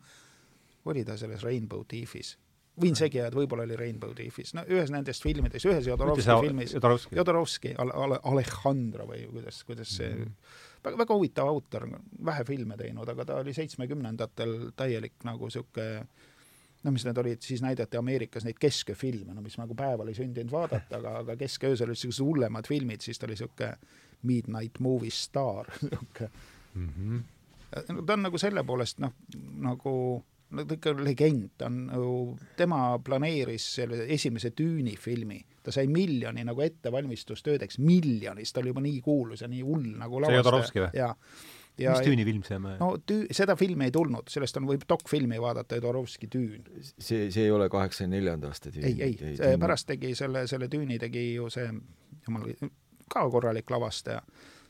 [0.84, 2.36] oli ta selles Rainbow Thief'is?
[2.80, 7.16] võin segi ajada, võib-olla oli Rainbow Thief'is, no ühes nendest filmidest, ühes Jodorovski filmis, Jodorovski,
[7.18, 10.58] Jodorovski, Alejandro või kuidas, kuidas see mm -hmm.
[10.86, 11.88] väga, väga huvitav autor,
[12.24, 16.06] vähe filme teinud, aga ta oli seitsmekümnendatel täielik nagu niisugune
[16.82, 20.52] no mis need olid, siis näidati Ameerikas neid keskööfilme, no mis nagu päeval ei sündinud
[20.52, 23.74] vaadata, aga, aga kesköösel olid niisugused hullemad filmid, siis ta oli niisugune
[24.22, 26.30] midnight movie staar, niisugune
[26.74, 26.88] mm.
[26.96, 28.04] -hmm.
[28.06, 29.12] ta on nagu selle poolest noh,
[29.58, 30.24] nagu
[30.56, 32.10] no ta ikka legend, ta on ju,
[32.58, 38.84] tema planeeris selle esimese Düüni filmi, ta sai miljoni nagu ettevalmistustöödeks, miljonis, ta oli juba
[38.84, 40.92] nii kuulus ja nii hull nagu see Jodorowsky või?
[40.98, 41.14] jaa.
[41.80, 42.66] Ja, mis Düüni film see on?
[42.80, 46.66] no tüü-, seda filmi ei tulnud, sellest on, võib dokfilmi vaadata, Jodorowsky Düün.
[46.98, 48.84] see, see ei ole kaheksakümne neljanda aasta Düün?
[48.90, 51.70] ei, ei, see pärast tegi selle, selle Düüni tegi ju see,
[52.26, 52.50] jumal,
[53.10, 54.20] ka korralik lavastaja.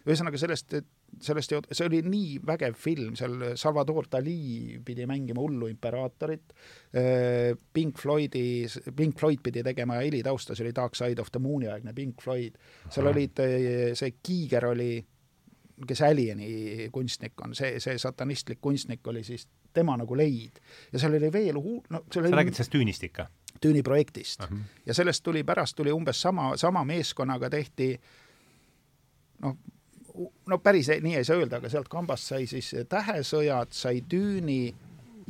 [0.07, 0.89] ühesõnaga sellest, et
[1.20, 6.55] sellest, see oli nii vägev film, seal Salvador Dali pidi mängima hullu imperaatorit,
[6.97, 8.66] äh, Pink Floydi,
[8.97, 12.59] Pink Floyd pidi tegema helitaustas oli Dark Side of the Moon'i aegne Pink Floyd,
[12.91, 14.93] seal olid, äh, see Kiiger oli,
[15.87, 20.61] kes Alieni kunstnik on, see, see satanistlik kunstnik oli siis tema nagu leid.
[20.93, 23.28] ja seal oli veel hu-, no sa oli, räägid sellest Düünist ikka?
[23.61, 24.51] Düüni projektist uh.
[24.51, 24.59] -huh.
[24.87, 28.01] ja sellest tuli, pärast tuli umbes sama, sama meeskonnaga tehti
[29.43, 29.57] noh,
[30.47, 34.63] no päris nii ei saa öelda, aga sealt kambast sai siis Tähesõjad, sai Düüni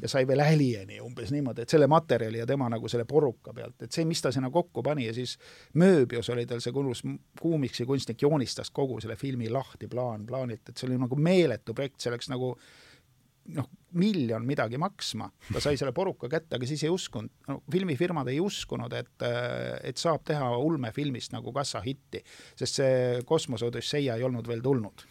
[0.03, 3.83] ja sai veel Alieni umbes niimoodi, et selle materjali ja tema nagu selle poruka pealt,
[3.85, 5.37] et see, mis ta sinna kokku pani ja siis
[5.81, 7.03] Mööbius oli tal see kuulus
[7.41, 12.01] kuumiksi kunstnik, joonistas kogu selle filmi lahti plaan plaanilt, et see oli nagu meeletu projekt,
[12.01, 12.55] see läks nagu
[13.55, 13.69] noh,
[13.99, 18.41] miljon midagi maksma, ta sai selle poruka kätte, aga siis ei uskunud, no filmifirmad ei
[18.43, 19.25] uskunud, et,
[19.87, 22.23] et saab teha ulmefilmist nagu kassahitti,
[22.59, 22.95] sest see
[23.27, 25.05] Kosmose Odüsseia ei olnud veel tulnud.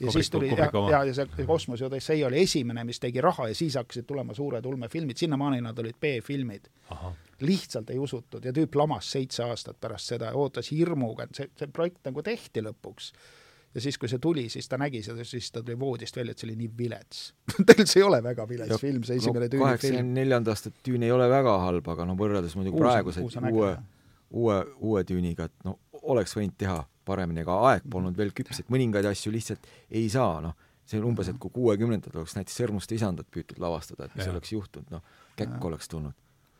[0.00, 3.48] ja Kubik, siis tuli ja, ja, ja see Kosmose Odüsseia oli esimene, mis tegi raha
[3.48, 6.68] ja siis hakkasid tulema suured ulmefilmid, sinnamaani nad olid B-filmid.
[7.42, 11.48] lihtsalt ei usutud ja tüüp lamas seitse aastat pärast seda ja ootas hirmuga, et see,
[11.58, 13.14] see projekt nagu tehti lõpuks
[13.74, 16.42] ja siis, kui see tuli, siis ta nägi seda, siis ta tuli voodist välja, et
[16.42, 17.22] see oli nii vilets.
[17.56, 19.66] Tegelikult see ei ole väga vilets ja, film, see esimene no, Düüni film.
[19.68, 23.72] kaheksakümne neljanda aasta Düüni ei ole väga halb, aga no võrreldes muidugi praeguse uue,
[24.30, 28.70] uue, uue Düüniga, et no oleks võinud teha paremini, aga aeg polnud veel küps, et
[28.72, 32.96] mõningaid asju lihtsalt ei saa, noh, see on umbes, et kui kuuekümnendatel oleks näiteks Sõrmuste
[32.98, 34.34] isandat püütud lavastada, et mis ja.
[34.34, 35.04] oleks juhtunud, noh,
[35.38, 36.18] käkk oleks tulnud.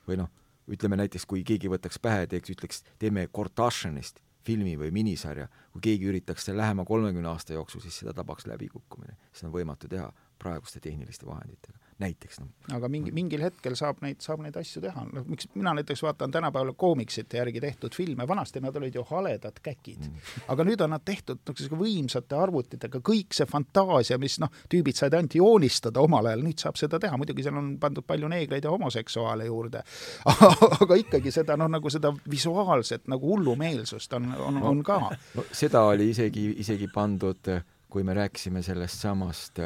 [0.08, 0.30] või noh,
[0.72, 6.10] ütleme näiteks, kui keegi võtaks pähe, teeks, ütleks, teeme Kardashianist filmi või minisarja, kui keegi
[6.10, 9.16] üritaks selle lähema kolmekümne aasta jooksul, siis seda tabaks läbikukkumine.
[9.32, 10.12] seda on võimatu teha
[10.42, 11.78] praeguste tehniliste vahenditega.
[12.02, 12.48] Näiteks noh.
[12.74, 16.32] aga mingi, mingil hetkel saab neid, saab neid asju teha, noh miks mina näiteks vaatan
[16.34, 20.08] tänapäeval koomiksite järgi tehtud filme, vanasti nad olid ju haledad käkid.
[20.08, 20.32] Mm..
[20.54, 25.14] aga nüüd on nad tehtud niisuguse võimsate arvutitega, kõik see fantaasia, mis noh, tüübid said
[25.18, 28.74] ainult joonistada omal ajal, nüüd saab seda teha, muidugi seal on pandud palju neegreid ja
[28.74, 29.84] homoseksuaale juurde.
[30.82, 34.98] Aga ikkagi seda noh, nagu seda visuaalset nagu hullumeelsust on, on no,, on ka.
[35.36, 37.54] no seda oli isegi, isegi pandud,
[37.92, 39.60] kui me rääkisime sellest samast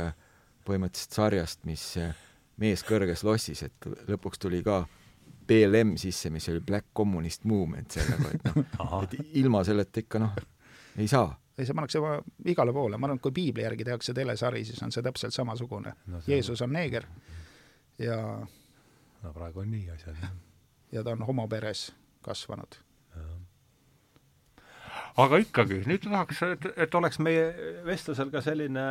[0.67, 1.85] põhimõtteliselt sarjast, mis
[2.61, 4.83] mees kõrges lossis, et lõpuks tuli ka
[5.47, 10.39] BLM sisse, mis oli Black Communist Movement sellega, et noh et ilma selleta ikka noh,
[10.99, 11.29] ei saa.
[11.57, 12.01] ei, see pannakse
[12.53, 15.95] igale poole, ma arvan, et kui piibli järgi tehakse telesari, siis on see täpselt samasugune
[16.13, 16.23] no,.
[16.27, 17.07] Jeesus on neeger
[18.03, 18.19] ja
[19.23, 20.35] no praegu on nii asjad, jah.
[20.93, 21.89] ja ta on homoperes
[22.27, 22.81] kasvanud
[25.17, 27.45] aga ikkagi, nüüd tahaks, et, et oleks meie
[27.87, 28.85] vestlusel ka selline,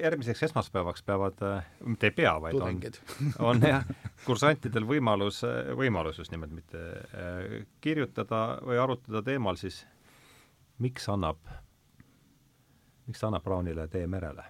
[0.00, 1.40] järgmiseks esmaspäevaks peavad,
[1.84, 3.00] mitte ei pea, vaid Tudengid.
[3.20, 3.88] on, on jah,
[4.24, 5.42] kursantidel võimalus,
[5.76, 9.82] võimalus just nimelt mitte äh, kirjutada või arutada teemal siis,
[10.80, 11.42] miks annab,
[13.08, 14.46] miks annab Brownile tee merele?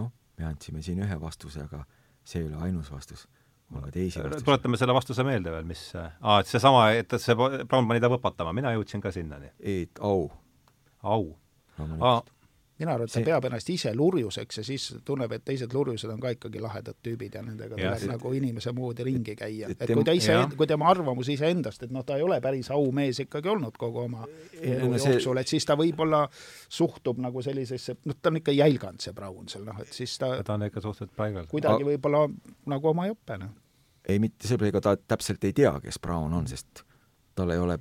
[0.00, 1.84] noh, me andsime siin ühe vastuse, aga
[2.24, 3.28] see ei ole ainus vastus
[3.74, 4.44] on ka teisi vastuseid.
[4.46, 8.54] tuletame selle vastuse meelde veel, mis, aa, et seesama, et see Brown pani ta võpatama,
[8.56, 9.52] mina jõudsin ka sinnani.
[9.60, 10.30] et au.
[11.02, 11.24] au.
[12.78, 13.26] Mina arvan, et ta see...
[13.26, 17.34] peab ennast ise lurjuseks ja siis tunneb, et teised lurjused on ka ikkagi lahedad tüübid
[17.34, 18.10] ja nendega tuleb ja, see...
[18.12, 19.70] nagu inimese moodi ringi käia.
[19.74, 23.22] et kui ta ise, kui tema arvamus iseendast, et noh, ta ei ole päris aumees
[23.24, 24.26] ikkagi olnud kogu oma
[24.60, 26.24] elu no, jooksul see..., et siis ta võib-olla
[26.80, 30.36] suhtub nagu sellisesse, noh, ta on ikka jälganud, see Brown seal, noh, et siis ta
[30.46, 31.48] ta on ikka suhteliselt paigal.
[31.50, 32.26] kuidagi võib-olla
[32.70, 33.56] nagu oma jope, noh
[34.08, 36.84] ei, mitte seepärast, ega ta täpselt ei tea, kes Brown on, sest
[37.36, 37.78] tal ei ole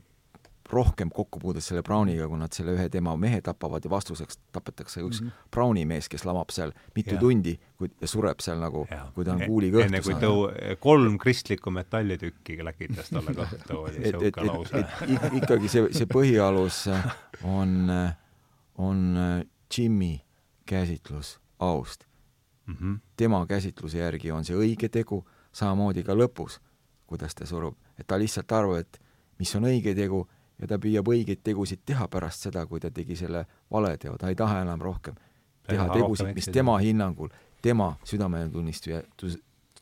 [0.73, 5.21] rohkem kokkupuudet selle Browniga, kui nad selle ühe tema mehe tapavad ja vastuseks tapetakse üks
[5.21, 5.47] mm -hmm.
[5.51, 7.19] Browni mees, kes lamab seal mitu ja.
[7.19, 8.85] tundi kui, ja sureb seal nagu,
[9.15, 13.99] kui ta on kuuliga õhtu enne kui tõu-, kolm kristlikku metallitükki läkitas talle kõhtu, oli
[13.99, 14.85] niisugune lause.
[15.41, 16.85] ikkagi see, see põhialus
[17.43, 17.91] on,
[18.77, 19.17] on
[19.77, 20.19] Jimmy
[20.65, 22.03] käsitlus aust
[22.67, 22.75] mm.
[22.75, 22.99] -hmm.
[23.17, 26.59] tema käsitluse järgi on see õige tegu samamoodi ka lõpus,
[27.07, 29.01] kuidas ta surub, et ta lihtsalt arvab, et
[29.39, 30.27] mis on õige tegu
[30.61, 34.35] ja ta püüab õigeid tegusid teha pärast seda, kui ta tegi selle valeteo, ta ei
[34.35, 35.17] taha enam rohkem
[35.67, 37.29] teha tegusid, mis tema hinnangul,
[37.61, 39.03] tema südametunnistuse,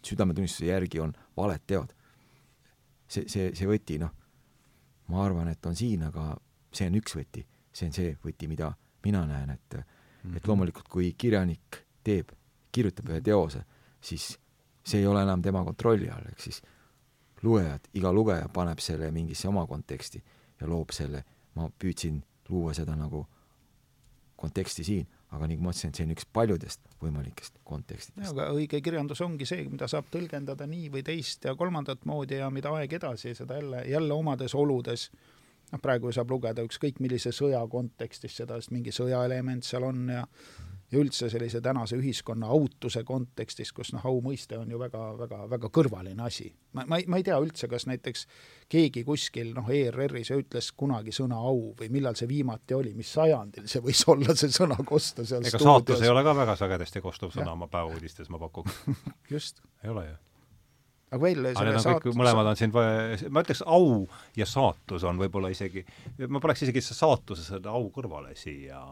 [0.06, 1.94] südametunnistuse järgi on valed teod.
[3.08, 4.10] see, see, see võti, noh,
[5.14, 6.32] ma arvan, et on siin, aga
[6.74, 8.72] see on üks võti, see on see võti, mida
[9.06, 10.38] mina näen, et mm -hmm.
[10.38, 10.48] et mhm.
[10.50, 12.32] loomulikult, kui kirjanik teeb,
[12.72, 13.62] kirjutab ühe teose,
[14.02, 14.40] siis
[14.84, 16.62] see ei ole enam tema kontrolli all, ehk siis
[17.44, 20.24] lugejad, iga lugeja paneb selle mingisse oma konteksti
[20.62, 21.24] ja loob selle,
[21.56, 23.26] ma püüdsin luua seda nagu
[24.36, 28.34] konteksti siin, aga nagu ma ütlesin, see on üks paljudest võimalikest kontekstidest.
[28.34, 32.52] aga õige kirjandus ongi see, mida saab tõlgendada nii või teist ja kolmandat moodi ja
[32.54, 35.10] mida aeg edasi, seda jälle, jälle omades oludes,
[35.72, 40.26] noh praegu saab lugeda ükskõik millise sõja kontekstis seda, sest mingi sõjaelement seal on ja
[40.92, 45.40] ja üldse sellise tänase ühiskonna autuse kontekstis, kus noh, au mõiste on ju väga, väga,
[45.50, 46.52] väga kõrvaline asi.
[46.78, 48.28] ma, ma ei, ma ei tea üldse, kas näiteks
[48.72, 53.66] keegi kuskil noh, ERR-is ütles kunagi sõna au või millal see viimati oli, mis sajandil
[53.72, 57.34] see võis olla, see sõna kosta seal ega saatus ei ole ka väga sagedasti kostuv
[57.34, 58.86] sõna oma päevauudistes, ma pakuks
[59.34, 59.66] just.
[59.84, 60.22] ei ole ju
[61.16, 64.06] aga veel selle saatus mõlemad on siin, ma ütleks au
[64.38, 65.86] ja saatus on võib-olla isegi,
[66.28, 68.84] ma paneks isegi saatuse selle au kõrvale siia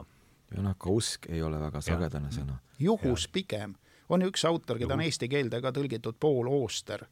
[0.53, 2.37] ja noh, ei ole väga sagedane ja.
[2.37, 2.59] sõna.
[2.79, 3.33] juhus ja.
[3.33, 3.75] pigem.
[4.09, 7.05] on üks autor, keda on eesti keelde ka tõlgitud, Paul Ooster,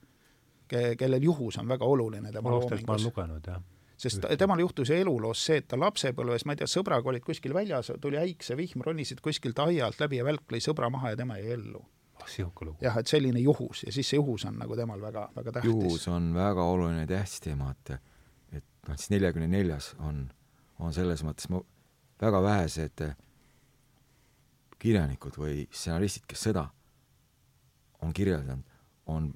[0.67, 2.87] ke-, kellel juhus on väga oluline tema loomingus.
[2.87, 3.61] ma olen lugenud, jah
[4.01, 7.53] sest temal juhtus ju eluloos see, et ta lapsepõlves, ma ei tea, sõbraga olid kuskil
[7.53, 11.37] väljas, tuli äiksevihm, ronisid kuskilt aia alt läbi ja välk lõi sõbra maha ja tema
[11.37, 11.83] jäi ellu.
[12.65, 12.77] lugu.
[12.81, 15.69] jah, et selline juhus ja siis see juhus on nagu temal väga, väga tähtis.
[15.69, 17.99] juhus on väga oluline tähtis teema, et
[18.51, 20.31] et noh, siis neljakümne neljas on,
[20.79, 21.49] on selles mõttes
[22.21, 23.05] väga vähesed
[24.81, 26.65] kirjanikud või stsenaristid, kes sõda
[28.01, 28.65] on kirjeldanud,
[29.13, 29.29] on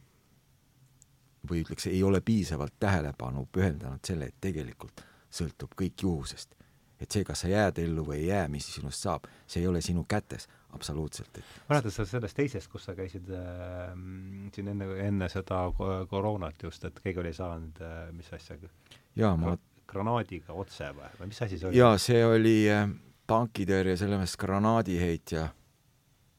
[1.50, 6.56] või ütleks, ei ole piisavalt tähelepanu pühendanud selle, et tegelikult sõltub kõik juhusest.
[7.00, 9.82] et see, kas sa jääd ellu või ei jää, mis sinust saab, see ei ole
[9.84, 11.40] sinu kätes absoluutselt.
[11.70, 13.92] mäletad sa sellest teisest, kus sa käisid äh,
[14.56, 15.66] siin enne, enne seda
[16.10, 18.58] koroonat just, et keegi oli saanud äh,, mis asja?
[19.16, 19.58] jaa, ma
[19.88, 21.78] granaadiga otse või, või mis asi see oli?
[21.78, 22.88] jaa, see oli äh,
[23.28, 25.48] tankitõrje, selles mõttes granaadiheitja,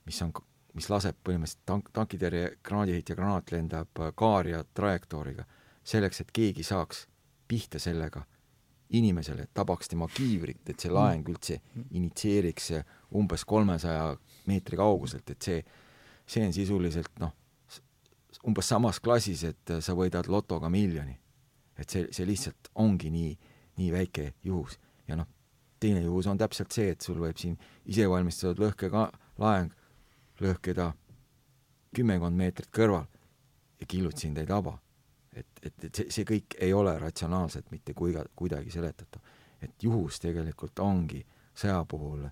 [0.07, 0.33] mis on,
[0.77, 5.47] mis laseb põhimõtteliselt tank, tankitõrje, granaadiheitja granaat lendab kaaria trajektooriga,
[5.87, 7.07] selleks, et keegi saaks
[7.49, 8.25] pihta sellega
[8.91, 11.59] inimesele, tabaks tema kiivrit, et see laeng üldse
[11.91, 12.71] initsieeriks
[13.19, 14.13] umbes kolmesaja
[14.47, 15.63] meetri kauguselt, et see,
[16.27, 17.35] see on sisuliselt noh,
[18.47, 21.19] umbes samas klassis, et sa võidad lotoga miljoni.
[21.77, 23.33] et see, see lihtsalt ongi nii,
[23.77, 24.79] nii väike juhus.
[25.09, 25.27] ja noh,
[25.81, 29.73] teine juhus on täpselt see, et sul võib siin isevalmistatud lõhkega laeng
[30.41, 30.93] lõhkeda
[31.97, 33.07] kümmekond meetrit kõrval
[33.81, 34.79] ja killud sind ei taba
[35.37, 39.21] et, et, et see, see kõik ei ole ratsionaalselt mitte kuiga, kuidagi seletatav.
[39.61, 41.23] et juhus tegelikult ongi
[41.57, 42.27] sõja puhul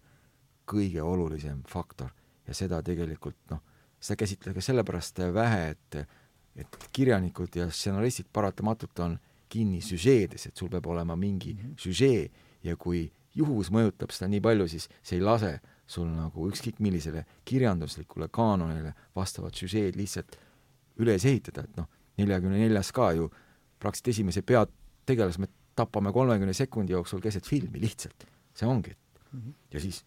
[0.69, 2.11] kõige olulisem faktor
[2.47, 3.61] ja seda tegelikult noh,
[4.01, 6.05] seda käsitleda sellepärast vähe, et
[6.55, 9.17] et kirjanikud ja stsenaristid paratamatult on
[9.51, 11.79] kinni süžeedes, et sul peab olema mingi mm -hmm.
[11.79, 12.31] süžee
[12.63, 17.25] ja kui juhus mõjutab seda nii palju, siis see ei lase sul nagu ükskõik millisele
[17.45, 20.39] kirjanduslikule kaanonile vastavat süžeed lihtsalt
[21.03, 21.89] üles ehitada, et noh,
[22.21, 23.29] neljakümne neljas ka ju
[23.83, 29.41] praktiliselt esimese peategelase me tapame kolmekümne sekundi jooksul keset filmi lihtsalt, see ongi mm.
[29.41, 29.55] -hmm.
[29.75, 30.05] ja siis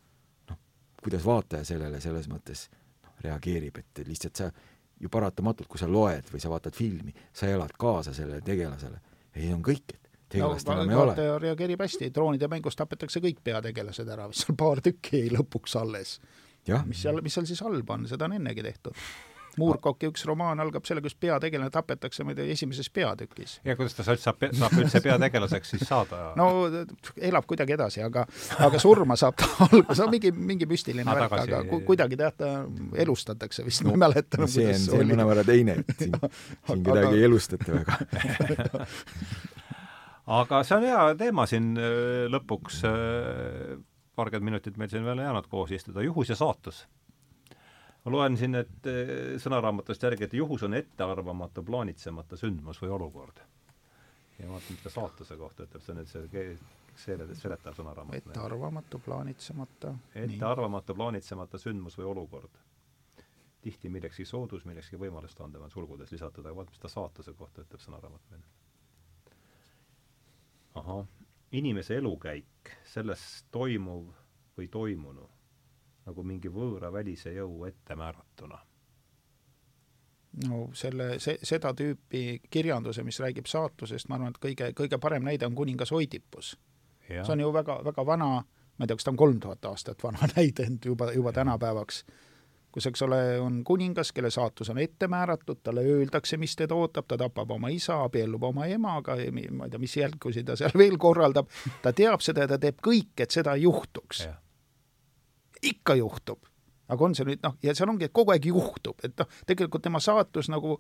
[0.50, 0.58] noh,
[1.04, 2.70] kuidas vaataja sellele selles mõttes
[3.04, 4.52] noh, reageerib, et lihtsalt sa
[5.00, 9.02] ju paratamatult, kui sa loed või sa vaatad filmi, sa elad kaasa sellele tegelasele
[9.36, 11.30] ja siis on kõik, et tegelast no, enam ei ole.
[11.46, 16.20] reageerib hästi, droonide mängus tapetakse kõik peategelased ära, vist seal paar tükki jäi lõpuks alles.
[16.86, 18.96] mis seal, mis seal siis halba on, seda on ennegi tehtud
[19.58, 23.58] Moorcocki üks romaan algab sellega, kus peategelane tapetakse, ma ei tea, esimeses peatükis.
[23.66, 26.22] ja kuidas ta saab, saab, üldse peategelaseks siis saada?
[26.38, 26.50] no
[27.18, 28.28] elab kuidagi edasi, aga,
[28.68, 32.54] aga surma saab ta alguses, no mingi, mingi müstiline värk, aga ku, kuidagi tead, ta
[33.06, 34.50] elustatakse vist no,, ma ei mäleta no,.
[34.52, 36.18] see on, see on mõnevõrra teine, et siin,
[36.68, 37.16] siin kedagi aga...
[37.18, 38.86] ei elustata väga
[40.28, 43.78] aga see on hea teema siin äh, lõpuks, äh,
[44.16, 46.86] paarkümmend minutit meil siin veel jäänud koos istuda, juhus ja saatus
[48.08, 49.10] ma loen siin, et eh,
[49.44, 53.42] sõnaraamatust järgi, et juhus on ettearvamatu, plaanitsemata sündmus või olukord.
[54.40, 56.46] ja vaatan, mis ta saatuse kohta ütleb, see on nüüd see,
[57.04, 58.22] see seletav sõnaraamat.
[58.22, 59.94] ettearvamatu, plaanitsemata.
[60.24, 62.64] ettearvamatu, plaanitsemata sündmus või olukord.
[63.62, 67.68] tihti millekski soodus, millekski võimalust andev on sulgudes lisatud, aga vaata, mis ta saatuse kohta
[67.68, 68.48] ütleb sõnaraamat meil.
[70.78, 71.08] Ahah,
[71.52, 74.12] inimese elukäik, selles toimuv
[74.58, 75.30] või toimunu
[76.08, 78.60] nagu mingi võõra välise jõu ettemääratuna.
[80.48, 85.26] no selle, see, seda tüüpi kirjanduse, mis räägib saatusest, ma arvan, et kõige, kõige parem
[85.26, 86.56] näide on kuningas Oidipus.
[87.08, 88.30] see on ju väga, väga vana,
[88.78, 92.06] ma ei tea, kas ta on kolm tuhat aastat vana näide juba, juba tänapäevaks,
[92.72, 97.08] kus, eks ole, on kuningas, kelle saatus on ette määratud, talle öeldakse, mis teda ootab,
[97.08, 100.98] ta tapab oma isa, abiellub oma emaga, ma ei tea, mis jälgusi ta seal veel
[101.02, 101.50] korraldab,
[101.82, 104.28] ta teab seda ja ta teeb kõik, et seda ei juhtuks
[105.64, 106.40] ikka juhtub.
[106.88, 109.84] aga on see nüüd noh, ja seal ongi, et kogu aeg juhtub, et noh, tegelikult
[109.84, 110.78] tema saatus nagu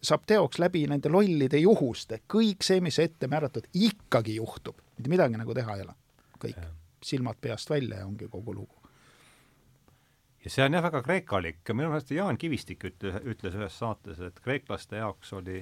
[0.00, 5.40] saab teoks läbi nende lollide juhuste, kõik see, mis ette määratud, ikkagi juhtub, mitte midagi
[5.40, 5.96] nagu teha ei ole.
[6.40, 6.62] kõik,
[7.04, 8.79] silmad peast välja ja ongi kogu lugu
[10.44, 14.40] ja see on jah väga kreekalik, minu meelest Jaan Kivistik ütles, ütles ühes saates, et
[14.40, 15.60] kreeklaste jaoks oli,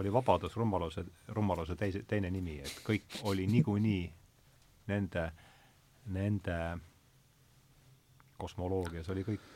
[0.00, 4.04] oli vabadus rumaluse, rumaluse teise, teine nimi, et kõik oli niikuinii
[4.90, 5.30] nende,
[6.16, 6.58] nende
[8.40, 9.48] kosmoloogias oli kõik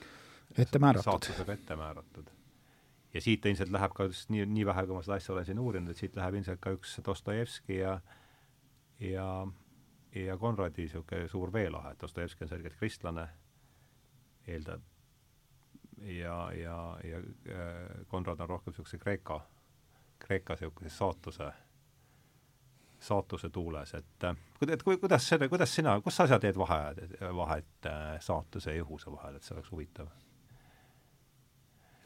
[0.59, 1.10] ette määratud.
[1.10, 2.31] saatusega ette määratud.
[3.14, 5.62] ja siit ilmselt läheb ka just nii, nii vähe, kui ma seda asja olen siin
[5.62, 8.01] uurinud, et siit läheb ilmselt ka üks Dostojevski ja
[9.01, 9.47] ja,
[10.14, 13.28] ja Konradi niisugune suur veelahe, et Dostojevski on selgelt kristlane,
[14.47, 14.83] eeldab,
[16.03, 19.41] ja, ja, ja äh, Konrad on rohkem niisuguse Kreeka,
[20.19, 21.53] Kreeka niisuguse saatuse
[23.05, 24.25] saatuse tuules, et
[24.69, 29.37] et kuidas selle, kuidas sina, kus sa teed vahe, vahet äh, saatuse ja juhuse vahel,
[29.37, 30.09] et see oleks huvitav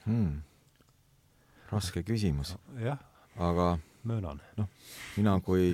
[0.06, 0.43] hmm.?
[1.70, 2.98] raske küsimus jah,
[3.36, 4.43] aga möönan.
[4.56, 4.69] noh,
[5.16, 5.73] mina kui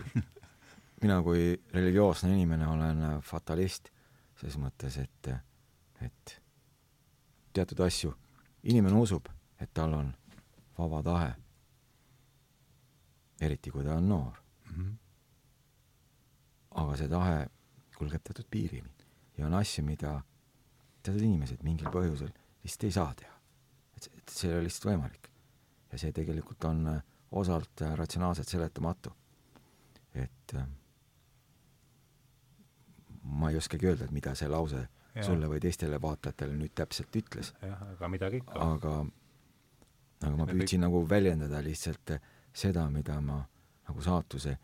[1.02, 3.90] mina kui religioosne inimene olen fatalist
[4.40, 5.30] ses mõttes, et,
[6.02, 6.38] et
[7.54, 8.12] teatud asju,
[8.62, 9.28] inimene usub,
[9.60, 10.12] et tal on
[10.78, 11.32] vaba tahe,
[13.40, 14.36] eriti kui ta on noor
[14.70, 14.76] mm.
[14.76, 14.92] -hmm
[16.74, 17.34] aga see tahe
[17.94, 18.90] kulgeb teatud piirini
[19.38, 20.14] ja on asju, mida
[21.02, 22.32] teatud inimesed mingil põhjusel
[22.64, 23.34] lihtsalt ei saa teha.
[23.96, 25.28] et, et see ei ole lihtsalt võimalik.
[25.92, 29.12] ja see tegelikult on äh, osalt äh, ratsionaalselt seletamatu.
[30.14, 30.66] et äh,
[33.22, 34.86] ma ei oskagi öelda, et mida see lause.
[35.22, 37.52] Sulle või teistele vaatajatele nüüd täpselt ütles.
[37.62, 38.54] jah, aga midagi ikka.
[38.58, 38.94] aga,
[40.20, 40.84] aga ma püüdsin kõik...
[40.86, 42.16] nagu väljendada lihtsalt
[42.52, 43.38] seda, mida ma
[43.88, 44.56] nagu saatuse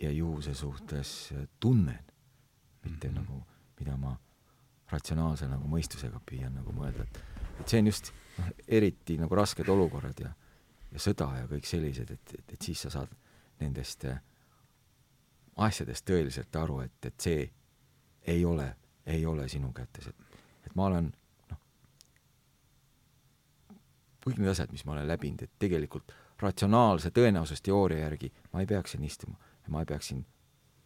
[0.00, 2.04] ja juhuse suhtes tunnen,
[2.84, 3.20] mitte mm -hmm.
[3.20, 3.42] nagu
[3.80, 4.16] mida ma
[4.90, 7.22] ratsionaalse nagu mõistusega püüan nagu mõelda, et
[7.60, 10.34] et see on just noh, eriti nagu rasked olukorrad ja
[10.94, 13.10] ja sõda ja kõik sellised, et, et, et siis sa saad
[13.60, 14.20] nendest äh,
[15.56, 17.44] asjadest tõeliselt aru, et, et see
[18.30, 18.68] ei ole,
[19.06, 21.10] ei ole sinu kätes, et, et ma olen
[21.50, 21.62] noh,
[24.24, 28.94] kõik need asjad, mis ma olen läbinud, et tegelikult ratsionaalse tõenäosusteooria järgi ma ei peaks
[28.94, 30.24] siin istuma ja ma ei peaks siin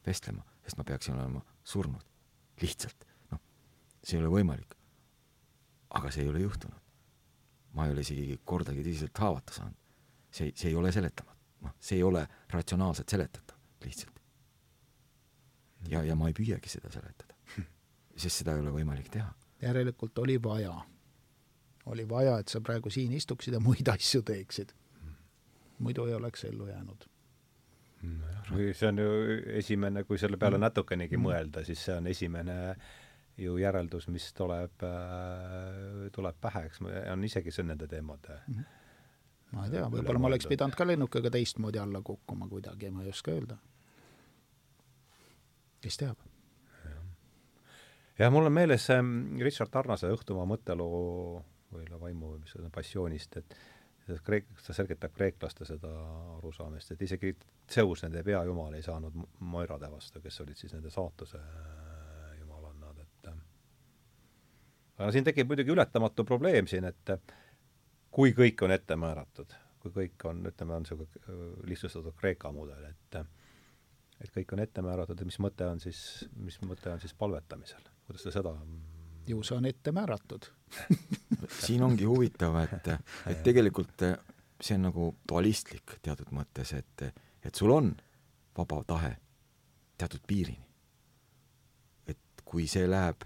[0.07, 2.05] vestlema, sest ma peaksin olema surnud.
[2.63, 3.41] lihtsalt, noh,
[4.03, 4.75] see ei ole võimalik.
[5.95, 6.81] aga see ei ole juhtunud.
[7.73, 9.77] ma ei ole isegi kordagi tõsiselt haavata saanud.
[10.31, 14.21] see, see ei ole seletamatu, noh, see ei ole ratsionaalselt seletatav, lihtsalt.
[15.89, 17.28] ja, ja ma ei püüagi seda seletada,
[18.19, 19.31] sest seda ei ole võimalik teha.
[19.63, 20.75] järelikult oli vaja,
[21.87, 24.75] oli vaja, et sa praegu siin istuksid ja muid asju teeksid.
[25.79, 27.07] muidu ei oleks ellu jäänud
[28.53, 29.11] või see on ju
[29.59, 31.25] esimene, kui selle peale natukenegi mm.
[31.29, 32.59] mõelda, siis see on esimene
[33.39, 36.83] ju järeldus, mis tuleb äh,, tuleb pähe, eks
[37.13, 38.55] on isegi see nende teemade mm.
[38.55, 39.57] -hmm.
[39.57, 43.15] ma ei tea, võib-olla ma oleks pidanud ka lennukiga teistmoodi alla kukkuma kuidagi, ma ei
[43.15, 43.59] oska öelda.
[45.81, 46.28] kes teab?
[48.19, 48.99] Jah, mul on meeles see
[49.45, 51.03] Richard Tarnase Õhtumaa mõtteloo
[51.73, 53.59] või vaimu või mis see on, passioonist, et
[54.25, 55.91] kreek-, ta selgitab kreeklaste seda
[56.39, 57.35] arusaamist, et isegi
[57.69, 63.29] Zeus, nende peajumal, ei saanud Moirade vastu, kes olid siis nende saatuse äh, jumalannad, et
[63.29, 63.41] äh.
[64.99, 67.13] aga siin tekib muidugi ületamatu probleem siin, et
[68.11, 73.21] kui kõik on ette määratud, kui kõik on, ütleme, on niisugune lihtsustatud Kreeka mudel, et
[74.19, 76.01] et kõik on ette määratud ja mis mõte on siis,
[76.35, 78.57] mis mõte on siis palvetamisel, kuidas te seda
[79.29, 80.49] ju see on ette määratud
[81.67, 82.89] siin ongi huvitav, et,
[83.31, 84.05] et tegelikult
[84.61, 87.09] see on nagu dualistlik teatud mõttes, et,
[87.45, 87.93] et sul on
[88.59, 89.13] vaba tahe
[89.99, 90.65] teatud piirini.
[92.07, 93.25] et kui see läheb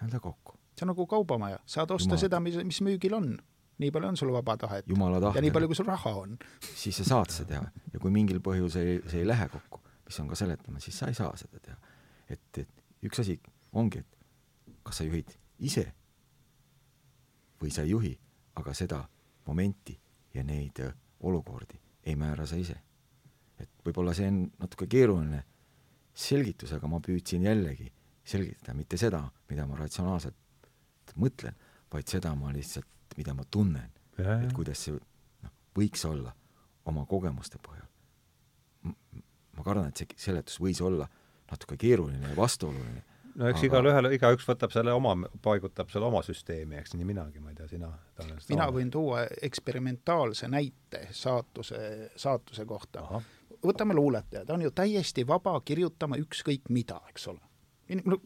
[0.00, 0.56] nii-öelda kokku.
[0.76, 2.24] see on nagu kaubamaja, saad osta Jumala.
[2.24, 3.36] seda, mis, mis müügil on.
[3.80, 4.86] nii palju on sul vaba tahet.
[4.88, 6.38] ja nii palju, kui sul raha on
[6.82, 10.28] siis sa saad seda teha ja kui mingil põhjusel see ei lähe kokku, mis on
[10.28, 11.76] ka seletama, siis sa ei saa seda teha.
[12.28, 13.40] et, et üks asi
[13.72, 15.86] ongi, et kas sa juhid ise
[17.60, 18.12] või sa ei juhi,
[18.56, 19.00] aga seda
[19.46, 19.96] momenti
[20.34, 22.76] ja neid äh, olukordi ei määra sa ise.
[23.60, 25.42] et võib-olla see on natuke keeruline
[26.16, 27.90] selgitus, aga ma püüdsin jällegi
[28.24, 29.20] selgitada mitte seda,
[29.50, 30.36] mida ma ratsionaalselt
[31.20, 31.56] mõtlen,
[31.92, 32.86] vaid seda ma lihtsalt,
[33.18, 36.32] mida ma tunnen, et kuidas see noh, võiks olla
[36.88, 37.86] oma kogemuste põhjal.
[39.56, 41.08] ma kardan, et see seletus võis olla
[41.50, 43.02] natuke keeruline ja vastuoluline,
[43.34, 43.66] no eks aga...
[43.68, 47.68] igalühel, igaüks võtab selle oma, paigutab selle oma süsteemi, eks nii minagi, ma ei tea,
[47.70, 47.90] sina
[48.48, 48.76] mina oma.
[48.78, 53.06] võin tuua eksperimentaalse näite saatuse, saatuse kohta.
[53.64, 57.42] võtame luuletajad, on ju täiesti vaba kirjutama ükskõik mida, eks ole.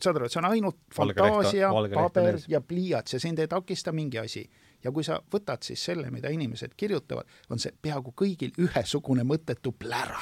[0.00, 4.48] saad aru, see on ainult fantaasia, paber ja pliiats ja sind ei takista mingi asi.
[4.84, 9.72] ja kui sa võtad siis selle, mida inimesed kirjutavad, on see peaaegu kõigil ühesugune mõttetu
[9.72, 10.20] plära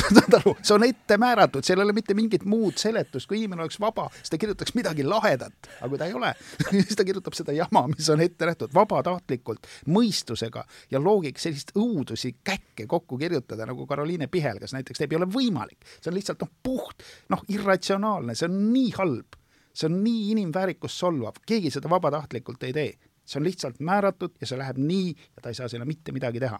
[0.16, 3.64] saad aru, see on ette määratud, seal ei ole mitte mingit muud seletust, kui inimene
[3.64, 6.32] oleks vaba, siis ta kirjutaks midagi lahedat, aga kui ta ei ole,
[6.72, 12.34] siis ta kirjutab seda jama, mis on ette nähtud, vabatahtlikult, mõistusega ja loogika, sellist õudusi,
[12.44, 15.80] käkke kokku kirjutada, nagu Karoliine Pihelgas näiteks teeb, ei ole võimalik.
[16.00, 19.40] see on lihtsalt noh, puht, noh, irratsionaalne, see on nii halb,
[19.72, 22.92] see on nii inimväärikust solvav, keegi seda vabatahtlikult ei tee.
[23.24, 26.40] see on lihtsalt määratud ja see läheb nii ja ta ei saa sinna mitte midagi
[26.42, 26.58] teha.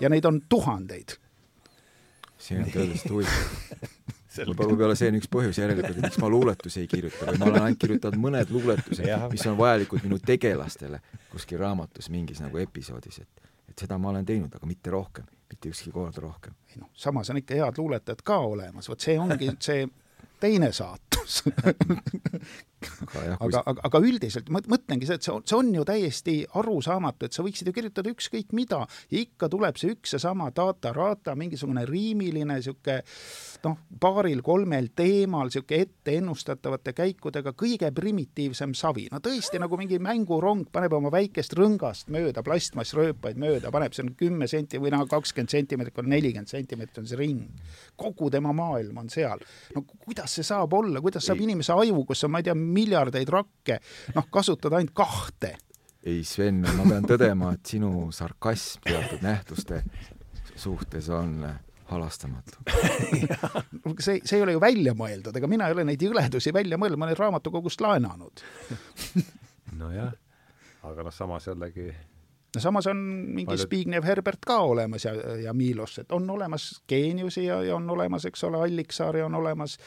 [0.00, 1.14] ja neid on tuhandeid
[2.46, 4.54] see on tõeliselt huvitav.
[4.58, 7.82] võib-olla see on üks põhjus järelikult, miks ma luuletusi ei kirjuta või ma olen ainult
[7.84, 11.00] kirjutanud mõned luuletused, mis on vajalikud minu tegelastele
[11.32, 13.44] kuskil raamatus mingis nagu episoodis, et
[13.74, 16.54] et seda ma olen teinud, aga mitte rohkem, mitte ükski kord rohkem.
[16.70, 19.86] ei noh, samas on ikka head luuletajad ka olemas, vot see ongi see
[20.40, 21.42] teine saatus
[22.84, 27.28] aga, aga, aga, aga üldiselt mõtlengi see, et see on, see on ju täiesti arusaamatu,
[27.28, 30.92] et sa võiksid ju kirjutada ükskõik mida ja ikka tuleb see üks ja sama data
[30.94, 33.00] rata, mingisugune riimiline niisugune
[33.64, 39.08] noh, paaril-kolmel teemal niisugune ette ennustatavate käikudega kõige primitiivsem savi.
[39.12, 44.48] no tõesti, nagu mingi mängurong paneb oma väikest rõngast mööda, plastmassrööpaid mööda, paneb seal kümme
[44.50, 47.44] senti või noh, kakskümmend sentimeetrit või nelikümmend sentimeetrit on see ring.
[47.96, 49.40] kogu tema maailm on seal.
[49.74, 53.30] no kuidas see saab olla, kuidas saab inimese aju, kus on, ma ei tea, miljardeid
[53.32, 53.80] rakke,
[54.14, 55.54] noh, kasutada ainult kahte?
[56.04, 59.82] ei, Sven, ma pean tõdema, et sinu sarkasm teatud nähtuste
[60.54, 61.38] suhtes on
[61.88, 62.60] halastamatu
[64.04, 67.00] see, see ei ole ju välja mõeldud, ega mina ei ole neid jõledusi välja mõelnud,
[67.00, 68.44] ma olen raamatukogust laenanud
[69.80, 70.12] nojah,
[70.84, 71.88] aga noh, samas jällegi
[72.54, 73.00] no samas on
[73.34, 73.66] mingi Paljud...
[73.66, 75.14] Zbigniew Herbert ka olemas ja,
[75.44, 79.40] ja Milos, et on olemas geeniusi ja, ja on olemas, eks ole, Alliksaar ja on
[79.40, 79.78] olemas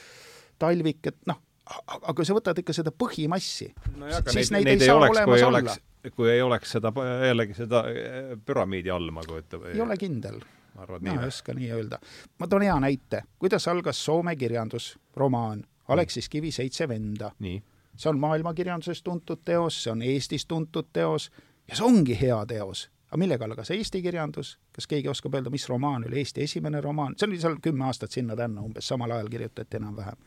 [0.59, 1.41] Talvik, et noh,
[1.87, 5.45] aga kui sa võtad ikka seda põhimassi no, siis neid, neid ei, saa oleks, olemas
[5.47, 5.75] olla.
[6.15, 6.91] kui ei oleks seda,
[7.27, 9.67] jällegi seda eh, püramiidi all, ma kujutan.
[9.73, 10.39] ei ole kindel.
[10.77, 11.99] ma ei oska nii öelda.
[12.39, 17.31] ma toon hea näite, kuidas algas Soome kirjandusromaan Aleksis Kivi Seitse venda.
[17.39, 21.31] see on maailmakirjanduses tuntud teos, see on Eestis tuntud teos
[21.67, 25.69] ja see ongi hea teos aga millega algas Eesti kirjandus, kas keegi oskab öelda, mis
[25.69, 29.79] romaan oli Eesti esimene romaan, see oli seal kümme aastat sinna-tänna umbes, samal ajal kirjutati
[29.79, 30.19] enam-vähem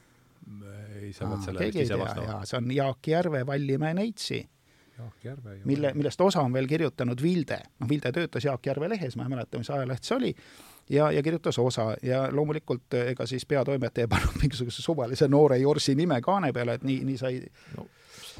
[1.01, 2.41] ei, sa pead selle ise vastama.
[2.49, 4.41] see on Jaak Järve Vallimäe neitsi.
[4.99, 5.63] Jaak Järve ju.
[5.65, 7.61] mille, millest osa on veel kirjutanud Vilde.
[7.79, 10.35] noh, Vilde töötas Jaak Järve lehes, ma ei mäleta, mis ajaleht see oli,
[10.91, 15.95] ja, ja kirjutas osa ja loomulikult ega siis peatoimetaja ei pannud mingisuguse suvalise noore Jorsi
[15.95, 17.41] nime kaane peale, et nii, nii sai
[17.77, 17.87] no,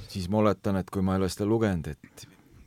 [0.09, 2.27] siis ma oletan, et kui ma ei ole seda lugenud, et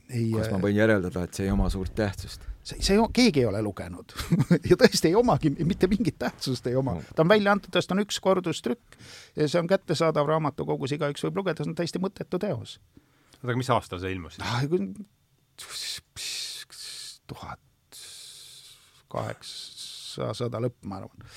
[0.09, 2.52] ei, kas ma äh, võin järeldada, et see ei oma suurt tähtsust?
[2.63, 4.15] See, see, keegi ei ole lugenud
[4.69, 6.95] ja tõesti ei omagi, mitte mingit tähtsust ei oma.
[7.15, 8.97] ta on välja antud, tast on üks kordustrükk
[9.39, 12.77] ja see on kättesaadav raamatukogus, igaüks võib lugeda, see on täiesti mõttetu teos.
[12.79, 14.47] oota, aga mis aastal see ilmus siis?
[17.27, 17.59] tuhat
[19.13, 21.29] kaheksasada lõpp, ma arvan.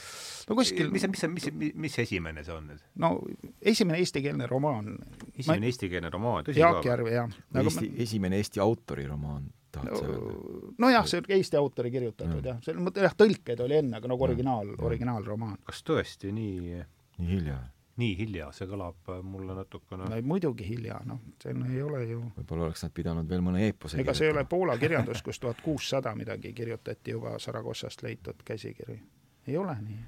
[0.49, 2.87] no kuskil mis, mis, mis, mis, mis esimene see on nüüd?
[3.03, 3.13] no
[3.61, 4.95] esimene eestikeelne romaan.
[5.35, 5.71] esimene ma...
[5.73, 7.39] eestikeelne romaan, tõsi Jaak Järve, jah.
[7.63, 10.75] Eesti esimene Eesti autori romaan tahad sa öelda?
[10.83, 12.51] nojah, see on Eesti autori kirjutatud mm.
[12.51, 15.59] jah, selles mõttes jah, tõlked oli enne, aga nagu originaal originaalromaan.
[15.69, 16.83] kas tõesti nii
[17.19, 17.59] nii hilja?
[17.97, 22.69] nii hilja, see kõlab mulle natukene no muidugi hilja, noh, see ei ole ju võib-olla
[22.69, 26.13] oleks nad pidanud veel mõne eepose ega see ei ole Poola kirjandus, kus tuhat kuussada
[26.19, 29.01] midagi kirjutati juba Saragossast leitud käsikiri.
[29.47, 29.99] ei ole nii.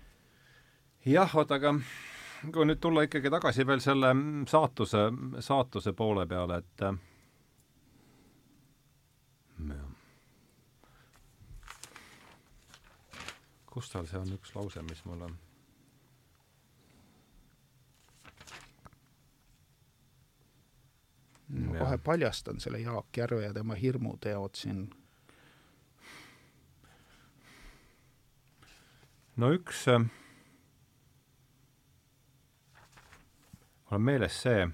[1.15, 1.75] jah, oota, aga
[2.53, 4.13] kui nüüd tulla ikkagi tagasi veel selle
[4.47, 5.09] saatuse,
[5.41, 6.85] saatuse poole peale, et
[13.79, 15.29] kus tal see on üks lause, mis mulle
[21.49, 21.85] ma ja.
[21.85, 24.91] kohe paljastan selle Jaak Järve ja tema hirmuteod siin.
[29.37, 30.03] no üks äh,,
[33.87, 34.67] mul on meeles see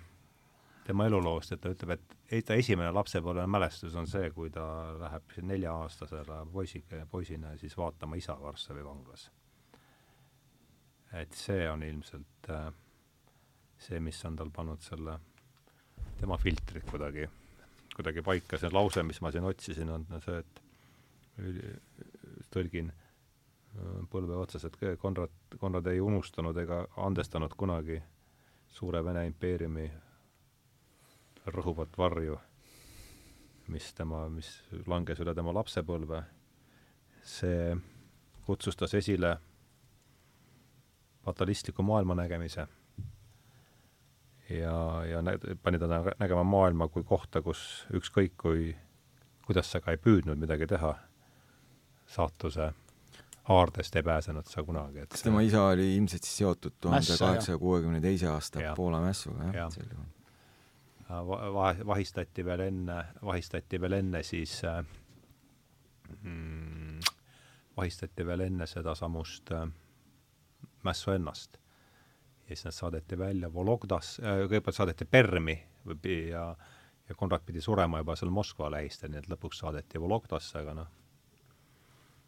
[0.88, 2.13] tema eluloost, et ta ütleb, et
[2.46, 4.64] ta esimene lapsepõlve mälestus on see, kui ta
[4.98, 9.30] läheb nelja-aastasele poisike, poisina siis vaatama isa Varssavi vanglas.
[11.14, 12.72] et see on ilmselt äh,
[13.78, 15.18] see, mis on tal pannud selle,
[16.18, 17.28] tema filtrid kuidagi,
[17.94, 20.62] kuidagi paika, see lause, mis ma siin otsisin, on see, et
[22.54, 28.00] tõlgin äh, põlve otsas, et Konrad, Konrad ei unustanud ega andestanud kunagi
[28.74, 29.86] suure Vene impeeriumi
[31.46, 32.38] rõhuvat varju,
[33.72, 34.48] mis tema, mis
[34.86, 36.22] langes üle tema lapsepõlve,
[37.24, 37.74] see
[38.44, 39.36] kutsustas esile
[41.24, 42.66] fatalistliku maailmanägemise
[44.50, 45.88] ja, ja nä-, pani ta
[46.18, 48.74] nägema maailma kui kohta, kus ükskõik kui,
[49.46, 50.94] kuidas sa ka ei püüdnud midagi teha,
[52.06, 52.72] saatuse
[53.48, 57.58] haardest ei pääsenud sa kunagi, et kas tema isa oli ilmselt siis seotud tuhande kaheksasaja
[57.60, 60.04] kuuekümne teise aasta Poola mässuga, jah ja.?
[61.08, 64.80] Juhul vahe, vahistati veel enne, vahistati veel enne siis äh,
[66.22, 67.00] mm,
[67.76, 69.66] vahistati veel enne sedasamust äh,
[70.84, 71.58] mässu ennast.
[72.44, 75.58] ja siis nad saadeti välja Vologdas äh,, kõigepealt saadeti Permi
[76.30, 76.56] ja,
[77.08, 80.88] ja Konrad pidi surema juba seal Moskva lähistel, nii et lõpuks saadeti Vologdasse, aga noh.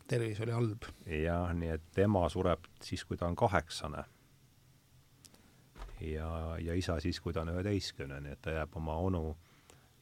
[0.09, 0.85] tervis oli halb.
[1.07, 4.05] jah, nii et tema sureb siis, kui ta on kaheksane
[6.01, 9.36] ja, ja isa siis, kui ta on üheteistkümne, nii et ta jääb oma onu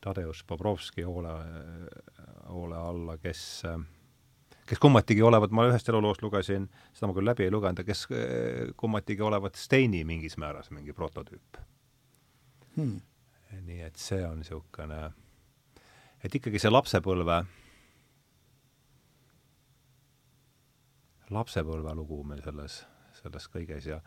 [0.04, 1.32] Tadeusz Bobrovski hoole,
[2.48, 3.62] hoole alla, kes,
[4.68, 8.06] kes kummatigi olevat, ma ühest eluloost lugesin, seda ma küll läbi ei lugenud, kes
[8.76, 11.60] kummatigi olevat Steini mingis määras mingi prototüüp.
[12.74, 13.00] Hmm..
[13.64, 14.98] nii et see on niisugune,
[16.26, 17.36] et ikkagi see lapsepõlve,
[21.30, 22.80] lapsepõlve lugu meil selles,
[23.22, 24.00] selles kõiges ja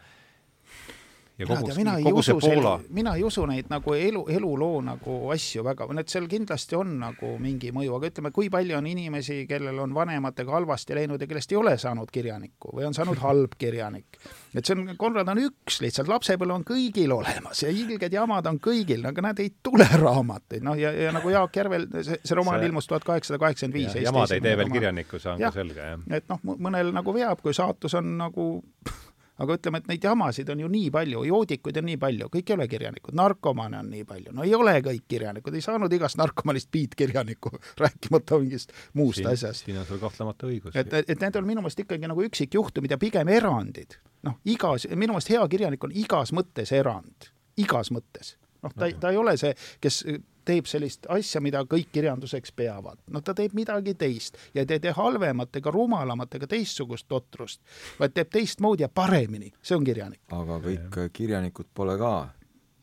[1.38, 5.64] ja kogu, mina kogu see Poola mina ei usu neid nagu elu, eluloo nagu asju
[5.66, 9.78] väga, need seal kindlasti on nagu mingi mõju, aga ütleme, kui palju on inimesi, kellel
[9.84, 14.20] on vanematega halvasti läinud ja kellest ei ole saanud kirjanikku või on saanud halb kirjanik.
[14.54, 18.62] et see on, Konrad on üks lihtsalt, lapsepõlv on kõigil olemas ja ilged jamad on
[18.64, 22.64] kõigil, aga nad ei tule raamatuid, noh, ja, ja nagu Jaak Järvel, see, see romaan
[22.64, 22.72] see...
[22.72, 24.00] ilmus tuhat kaheksasada kaheksakümmend viis.
[24.08, 26.08] jamad ei tee veel kirjanikku, see on ka selge, jah.
[26.18, 28.48] et noh, mõnel nagu veab, kui saatus on nagu
[29.38, 32.58] aga ütleme, et neid jamasid on ju nii palju, joodikuid on nii palju, kõik ei
[32.58, 36.72] ole kirjanikud, narkomane on nii palju, no ei ole kõik kirjanikud, ei saanud igast narkomanist
[36.74, 37.54] biitkirjanikku,
[37.84, 39.66] rääkimata mingist muust siin, asjast.
[39.66, 40.76] siin on sul kahtlemata õigus.
[40.76, 44.00] et, et need on minu meelest ikkagi nagu üksikjuhtumid ja pigem erandid.
[44.28, 48.36] noh, igas, minu meelest hea kirjanik on igas mõttes erand igas mõttes.
[48.64, 50.04] Noh, ta, ta ei ole see, kes
[50.48, 53.02] teeb sellist asja, mida kõik kirjanduseks peavad.
[53.12, 57.62] no ta teeb midagi teist ja ta ei tee halvemat ega rumalamat ega teistsugust totrust,
[58.00, 60.24] vaid teeb teistmoodi ja paremini, see on kirjanik.
[60.32, 62.14] aga kõik kirjanikud pole ka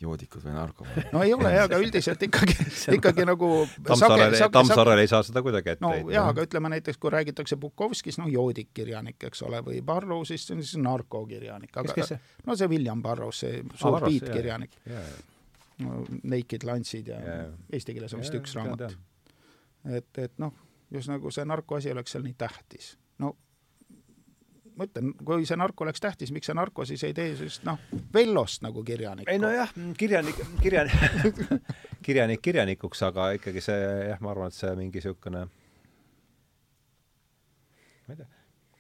[0.04, 1.10] joodikud või narkomaanid.
[1.14, 2.56] no ei ole jah, aga üldiselt ikkagi
[2.98, 3.50] ikkagi nagu
[3.86, 8.20] Tammsaarel, Tammsaarel ei saa seda kuidagi ette no jaa, aga ütleme näiteks, kui räägitakse Bukovskist,
[8.20, 11.72] noh, joodik kirjanik, eks ole, või Barrow, siis see on siis narkokirjanik.
[11.72, 12.34] kes, kes see?
[12.44, 14.76] no see William Barrow, see suur ah, biitkirjanik.
[14.90, 15.06] No,
[16.22, 17.38] Naked Lunchid ja, ja
[17.72, 18.94] eesti keeles on vist üks raamat.
[19.90, 20.52] et, et noh,
[20.94, 22.92] just nagu see narkoasi oleks seal nii tähtis.
[23.18, 23.32] no
[24.78, 27.80] ma ütlen, kui see narko oleks tähtis, miks see narko siis ei tee sellist noh,
[28.14, 29.30] Vellost nagu kirjanikku?
[29.32, 31.42] ei nojah, kirjanik, kirjanik
[32.06, 33.80] kirjanik kirjanikuks, aga ikkagi see
[34.10, 35.44] jah, ma arvan, et see mingi niisugune
[38.04, 38.30] ma ei tea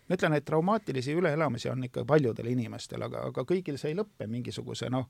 [0.04, 4.28] ma ütlen, et traumaatilisi üleelamisi on ikka paljudel inimestel, aga, aga kõigil see ei lõppe
[4.28, 5.08] mingisuguse noh,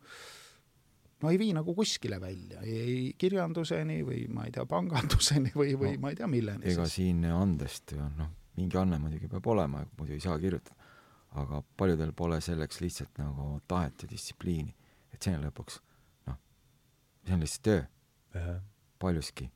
[1.24, 5.94] no ei vii nagu kuskile välja, ei kirjanduseni või ma ei tea, panganduseni või, või
[5.96, 6.68] no, ma ei tea, milleni.
[6.72, 7.00] ega siis.
[7.00, 10.76] siin andest ju noh, mingi anne muidugi peab olema, muidu ei saa kirjutada.
[11.40, 14.74] aga paljudel pole selleks lihtsalt nagu tahet ja distsipliini.
[15.14, 15.80] et see on lõpuks,
[16.28, 16.38] noh,
[17.24, 18.60] see on lihtsalt töö.
[18.98, 19.50] paljuski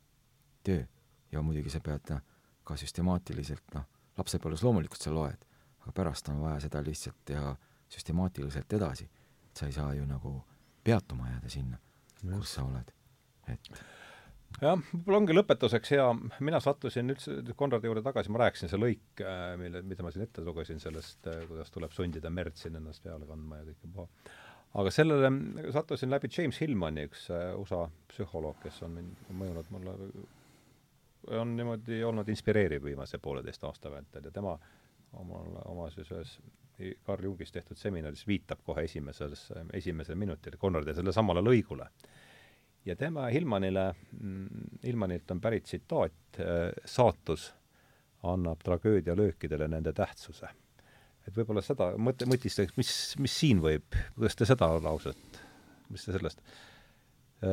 [0.64, 0.86] töö.
[1.32, 2.24] ja muidugi sa pead noh,
[2.64, 3.84] ka süstemaatiliselt, noh,
[4.18, 5.44] lapsepõlves loomulikult sa loed,
[5.82, 7.56] aga pärast on vaja seda lihtsalt teha
[7.88, 9.10] süstemaatiliselt edasi.
[9.48, 10.42] et sa ei saa ju nagu
[10.84, 11.78] peatuma jääda sinna,
[12.22, 12.92] kus sa oled,
[13.52, 13.70] et
[14.62, 16.06] jah, võib-olla ongi lõpetuseks hea,
[16.44, 20.26] mina sattusin üldse Konradi juurde tagasi, ma rääkisin see lõik, äh, mille, mida ma siin
[20.26, 24.08] ette lugesin sellest, äh, kuidas tuleb sundida merd siin ennast peale kandma ja kõike puha.
[24.78, 25.30] aga sellele
[25.72, 29.96] sattusin läbi James Hillmani, üks äh, USA psühholoog, kes on mind mõjunud mulle,
[31.38, 34.56] on niimoodi olnud inspireeriv viimase pooleteist aasta vältel ja tema
[35.18, 36.38] omal, oma siis ühes
[37.06, 41.88] Carl Jungis tehtud seminaris viitab kohe esimeses, esimesel minutil Konradi sellele lõigule
[42.88, 43.94] ja tema Hillmanile,
[44.84, 46.40] Hillmanilt on pärit tsitaat,
[46.84, 47.52] saatus
[48.22, 50.48] annab tragöödia löökidele nende tähtsuse.
[51.28, 52.90] et võib-olla seda mõte, mõtistage, mis,
[53.20, 53.84] mis siin võib,
[54.14, 55.40] kuidas te seda lauset,
[55.90, 56.40] mis te sellest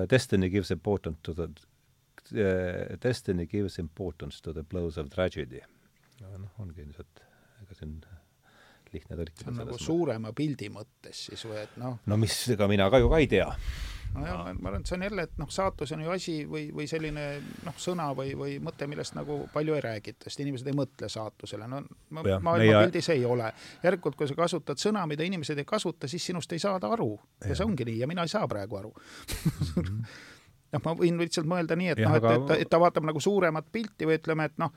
[0.09, 5.61] Destiny gives importance to the uh, Destiny gives importance to the blows of tragedy.
[6.21, 7.21] noh, ongi ilmselt,
[7.61, 7.99] ega siin
[8.95, 9.43] lihtne tõlkida.
[9.43, 11.99] see on nagu suurema pildi mõttes siis või et noh.
[12.05, 13.49] No mis, ega mina ka ju ka ei tea.
[14.15, 16.85] Nojah, ma arvan, et see on jälle, et noh, saatus on ju asi või, või
[16.87, 17.23] selline
[17.65, 21.67] noh, sõna või, või mõte, millest nagu palju ei räägita, sest inimesed ei mõtle saatusele,
[21.67, 21.81] no
[22.15, 23.51] maailmapildis ei ole.
[23.83, 27.11] järelikult, kui sa kasutad sõna, mida inimesed ei kasuta, siis sinust ei saada aru.
[27.41, 28.93] Ja, ja see ongi nii ja mina ei saa praegu aru.
[30.75, 33.67] Noh, ma võin lihtsalt mõelda nii, et noh, et, et, et ta vaatab nagu suuremat
[33.71, 34.73] pilti või ütleme, et noh,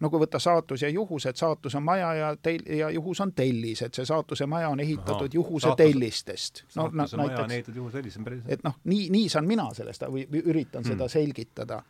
[0.00, 3.32] no kui võtta saatus ja juhus, et saatus on maja ja tel- ja juhus on
[3.36, 6.64] tellis, et see saatuse maja on ehitatud Aha, juhuse saatus, tellistest.
[6.76, 7.78] no näiteks,
[8.16, 10.92] on päris et noh, nii, nii saan mina sellest või üritan hmm.
[10.94, 11.82] seda selgitada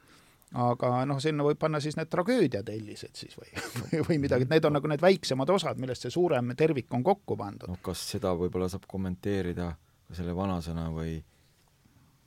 [0.59, 4.75] aga noh, sinna võib panna siis need tragöödiatellised siis või, või midagi, et need on
[4.79, 7.71] nagu need väiksemad osad, millest see suurem tervik on kokku pandud.
[7.71, 9.71] noh, kas seda võib-olla saab kommenteerida
[10.11, 11.21] selle vanasõna või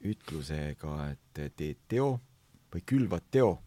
[0.08, 2.16] ütlusega, et teed teo
[2.74, 3.58] või külvad teo,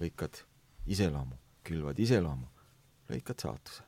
[0.00, 0.44] lõikad
[0.92, 2.46] iseloomu külvad iseloomu,
[3.10, 3.82] lõikad saatuse.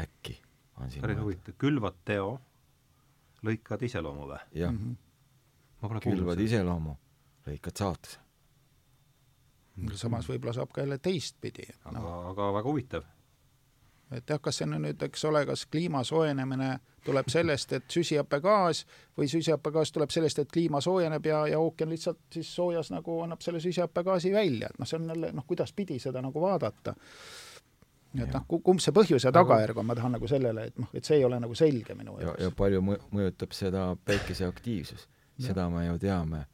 [0.00, 0.36] äkki
[0.78, 2.32] on siin päris huvitav, külvad teo,
[3.46, 4.40] lõikad iseloomu või?
[4.54, 4.96] jah mm.
[5.84, 6.02] -hmm.
[6.06, 6.96] külvad iseloomu,
[7.46, 8.18] lõikad saatuse
[9.96, 11.66] samas võib-olla saab ka jälle teistpidi.
[11.84, 13.06] aga no., aga väga huvitav
[14.10, 16.70] et jah, kas see on nüüd, eks ole, kas kliima soojenemine
[17.04, 18.82] tuleb sellest, et süsihappegaas
[19.18, 23.44] või süsihappegaas tuleb sellest, et kliima soojeneb ja, ja ookean lihtsalt siis soojas nagu annab
[23.44, 26.94] selle süsihappegaasi välja, et noh, see on jälle noh, kuidas pidi seda nagu vaadata.
[28.18, 31.06] et noh, kumb see põhjus ja tagajärg on, ma tahan nagu sellele, et noh, et
[31.06, 32.42] see ei ole nagu selge minu jaoks.
[32.42, 35.08] ja palju mõjutab seda päikese aktiivsus,
[35.40, 36.44] seda me ju teame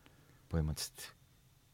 [0.53, 1.13] põhimõtteliselt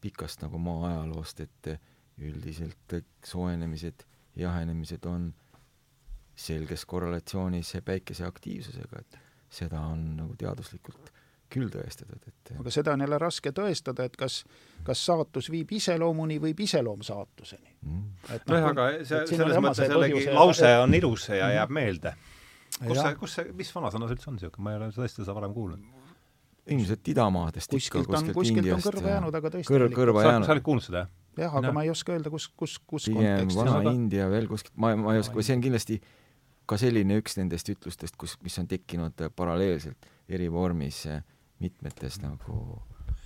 [0.03, 1.75] pikast nagu maa ajaloost, et
[2.23, 4.03] üldiselt soojenemised,
[4.35, 5.31] jahenemised on
[6.35, 9.19] selges korrelatsioonis päikese aktiivsusega, et
[9.53, 11.13] seda on nagu teaduslikult
[11.53, 14.41] küll tõestatud, et aga seda on jälle raske tõestada, et kas,
[14.87, 18.05] kas saatus viib iseloomuni, viib iseloom saatuseni mm..
[18.49, 21.79] nojah, aga see, selles mõttes jällegi lause on ilus ja jääb mm.
[21.79, 22.15] meelde.
[22.79, 25.35] kus see, kus see, mis vanasõna see üldse on niisugune, ma ei ole tõesti seda
[25.37, 25.83] varem kuulnud.
[26.73, 30.49] ilmselt idamaadest kuskilt ikka, kuskilt on, kuskilt on kõrva jäänud, aga tõesti kõr, kõrva jäänud.
[30.49, 31.13] sa oled kuulnud seda, jah?
[31.45, 31.77] jah, aga no.
[31.77, 35.45] ma ei oska öelda, kus, kus, kus pigem Vana-India veel kuskilt, ma, ma ei oska,
[35.45, 36.01] see on kindlasti
[36.65, 41.23] ka selline üks nendest ütlustest, kus, mis on tekkinud äh, paralleelselt eri vormis äh,
[41.63, 42.81] mitmetes nagu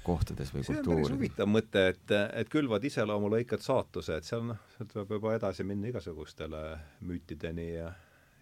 [0.08, 0.84] kohtades või kultuurides.
[0.86, 4.96] see on päris huvitav mõte, et, et külvad iseloomu, lõikad saatuse, et seal noh, sealt
[4.96, 6.64] võib juba edasi minna igasugustele
[7.08, 7.94] müütideni ja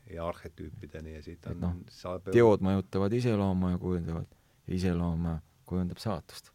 [0.06, 4.36] ja arhetüüpideni ja siit on Et noh, saab teod mõjutavad iseloomu ja kujundavad,
[4.70, 5.32] iseloom
[5.66, 6.52] kujundab saatust.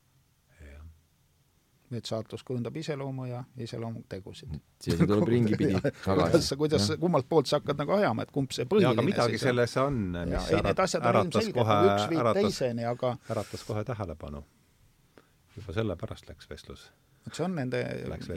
[1.98, 4.52] Et saatus kujundab iseloomu ja iseloom tegusid.
[4.80, 6.06] siia see tuleb ringipidi tagasi.
[6.06, 9.48] kuidas, kuidas, kummalt poolt sa hakkad nagu ajama, et kumb see põhiline aga midagi siis
[9.48, 10.70] selles on, mis ja, on
[11.24, 14.42] ilmselged, nagu üks viib teiseni, aga äratas kohe tähelepanu.
[15.56, 16.90] juba sellepärast läks vestlus
[17.26, 17.80] et see on nende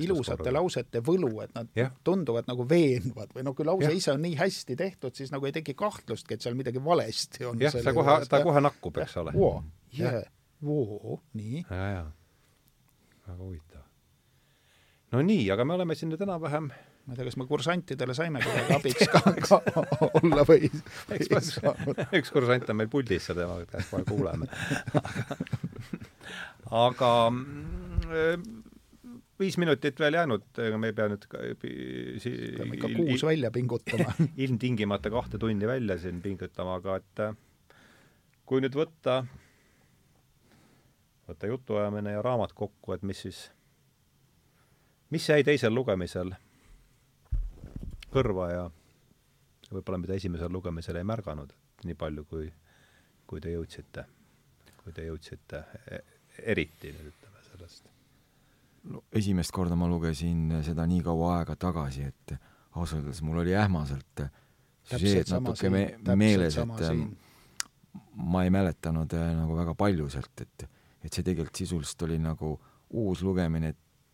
[0.02, 0.54] ilusate korruga.
[0.58, 1.94] lausete võlu, et nad yeah.
[2.04, 3.96] tunduvad nagu veenvad või noh, kui lause yeah.
[3.96, 7.62] ise on nii hästi tehtud, siis nagu ei teki kahtlustki, et seal midagi valesti on.
[7.64, 9.36] jah, ta kohe, ta kohe nakkub, eks ole.
[11.40, 11.64] nii.
[13.28, 13.86] Väga huvitav.
[15.14, 16.72] no nii, aga me oleme siin nüüd enam-vähem
[17.04, 19.60] ma ei tea, kas me kursantidele saime kuidagi abiks ka, ka
[20.22, 20.70] olla või,
[21.12, 23.60] või üks kursant on meil puldis ja tema
[23.90, 24.48] kohe kuuleme.
[26.74, 28.46] Aga mm,
[29.44, 31.28] viis minutit veel jäänud, ega me ei pea nüüd
[32.24, 34.16] si peame ikka kuus välja pingutama.
[34.46, 37.24] Ilmtingimata kahte tundi välja siin pingutama, aga et
[38.48, 39.26] kui nüüd võtta,
[41.28, 43.44] võtta jutuajamine ja raamat kokku, et mis siis,
[45.10, 46.34] mis jäi teisel lugemisel
[48.14, 48.66] kõrva ja
[49.72, 52.52] võib-olla mida esimesel lugemisel ei märganud nii palju, kui,
[53.28, 54.06] kui te jõudsite,
[54.84, 56.04] kui te jõudsite e-,
[56.54, 57.90] eriti nüüd ütleme sellest
[58.92, 62.36] no esimest korda ma lugesin seda nii kaua aega tagasi, et
[62.76, 64.26] ausalt öeldes mul oli ähmaselt
[64.92, 65.86] süžeed natuke me
[66.20, 67.04] meeles, et siin.
[68.14, 70.66] ma ei mäletanud äh, nagu väga palju sealt, et,
[71.04, 72.54] et see tegelikult sisuliselt oli nagu
[73.00, 73.74] uus lugemine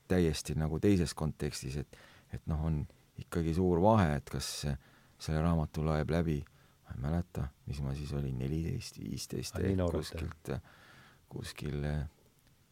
[0.09, 1.99] täiesti nagu teises kontekstis, et,
[2.33, 2.81] et noh, on
[3.19, 4.49] ikkagi suur vahe, et kas
[5.19, 6.39] selle raamatu loeb läbi,
[6.87, 9.59] ma ei mäleta, mis ma siis olin, neliteist, viisteist,
[9.91, 10.53] kuskilt,
[11.29, 12.03] kuskil äh,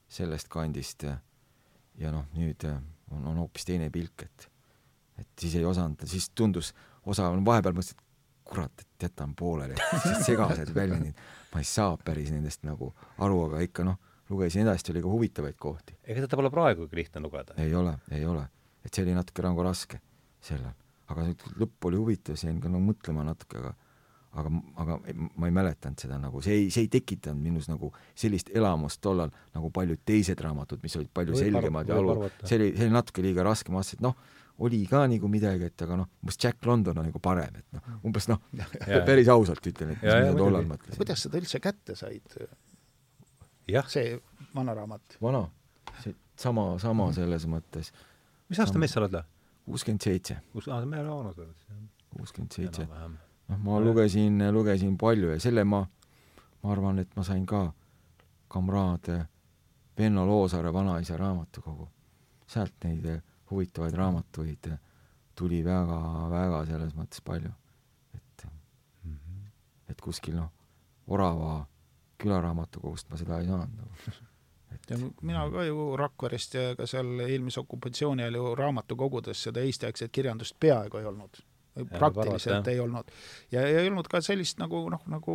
[0.09, 2.79] sellest kandist ja noh, nüüd äh,
[3.11, 4.51] on, on hoopis teine pilk, et
[5.17, 6.75] et siis ei osanud, siis tundus,
[7.09, 9.77] osa, vahepeal mõtlesin, et kurat, et jätan pooleli,
[10.27, 11.17] segased väljendid,
[11.53, 13.97] ma ei saa päris nendest nagu aru, aga ikka noh,
[14.29, 15.97] lugesin edasi, oli ka huvitavaid kohti.
[16.03, 17.57] ega seda pole praegugi lihtne lugeda?
[17.63, 18.45] ei ole, ei ole.
[18.85, 20.01] et see oli natuke nagu raske
[20.43, 20.75] sellal.
[21.07, 23.75] aga nüüd lõpp oli huvitav, jäin ka no mõtlema natuke, aga
[24.37, 24.51] aga,
[24.83, 24.97] aga
[25.39, 29.31] ma ei mäletanud seda nagu, see ei, see ei tekitanud minus nagu sellist elamust tollal
[29.55, 32.95] nagu paljud teised raamatud, mis olid palju või selgemad ja alu-, see oli, see oli
[32.95, 34.17] natuke liiga raske, ma mõtlesin, et noh,
[34.67, 37.97] oli ka nagu midagi, et aga noh, umbes Jack London on nagu parem, et noh,
[38.09, 38.41] umbes noh,
[39.09, 40.99] päris ausalt ütlen, et mis ma tollal mõtlesin.
[41.01, 42.39] kuidas seda üldse kätte said?
[43.87, 44.17] See
[44.55, 45.17] vana raamat?
[45.21, 45.47] vana,
[46.03, 47.91] see sama, sama selles mõttes.
[48.49, 49.21] mis aasta mees sa oled?
[49.65, 50.39] kuuskümmend seitse.
[50.53, 51.55] kus, aa, me oleme vanad.
[52.17, 55.83] kuuskümmend seitse noh, ma lugesin, lugesin palju ja selle ma,
[56.63, 57.67] ma arvan, et ma sain ka
[58.47, 59.11] kamraad
[59.97, 61.89] Venno Loosaare Vanaisa raamatukogu.
[62.47, 63.07] sealt neid
[63.49, 64.69] huvitavaid raamatuid
[65.35, 67.51] tuli väga-väga selles mõttes palju.
[68.13, 68.45] et
[69.03, 69.49] mm, -hmm.
[69.89, 70.51] et kuskil noh,
[71.07, 71.65] Orava
[72.21, 74.15] külaraamatukogust ma seda ei saanud nagu.
[74.75, 79.63] Et ja mina ka ju Rakverest ja ka seal eelmise okupatsiooni ajal ju raamatukogudes seda
[79.63, 81.39] eestiaegset kirjandust peaaegu ei olnud.
[81.85, 83.11] Praktiliselt ei olnud.
[83.51, 85.33] ja ei olnud ka sellist nagu noh, nagu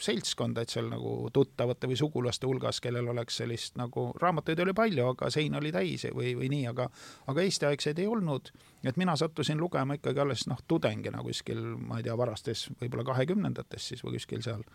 [0.00, 5.06] seltskonda, et seal nagu tuttavate või sugulaste hulgas, kellel oleks sellist nagu, raamatuid oli palju,
[5.12, 6.88] aga sein oli täis või, või nii, aga
[7.30, 8.50] aga eestiaegseid ei olnud,
[8.82, 13.92] et mina sattusin lugema ikkagi alles noh, tudengina kuskil, ma ei tea, varastes võib-olla kahekümnendates
[13.92, 14.66] siis või kuskil seal,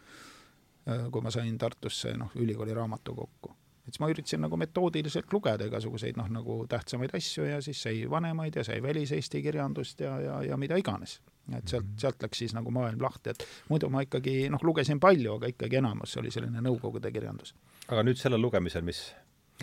[0.83, 6.15] kui ma sain Tartusse noh, ülikooli raamatukokku et siis ma üritasin nagu metoodiliselt lugeda igasuguseid
[6.19, 10.57] noh, nagu tähtsamaid asju ja siis sai vanemaid ja sai väliseesti kirjandust ja, ja, ja
[10.57, 11.19] mida iganes.
[11.51, 11.97] et sealt, mhm.
[11.99, 15.81] sealt läks siis nagu maailm lahti, et muidu ma ikkagi noh, lugesin palju, aga ikkagi
[15.81, 17.53] enamus oli selline Nõukogude kirjandus.
[17.89, 19.03] aga nüüd sellel lugemisel, mis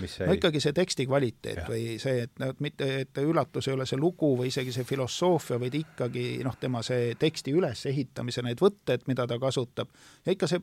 [0.01, 0.29] mis jäi?
[0.29, 1.67] no ikkagi see teksti kvaliteet ja.
[1.71, 5.81] või see, et mitte, et üllatus ei ole see lugu või isegi see filosoofia, vaid
[5.81, 9.89] ikkagi noh, tema see teksti ülesehitamise need võtted, mida ta kasutab
[10.27, 10.61] ja ikka see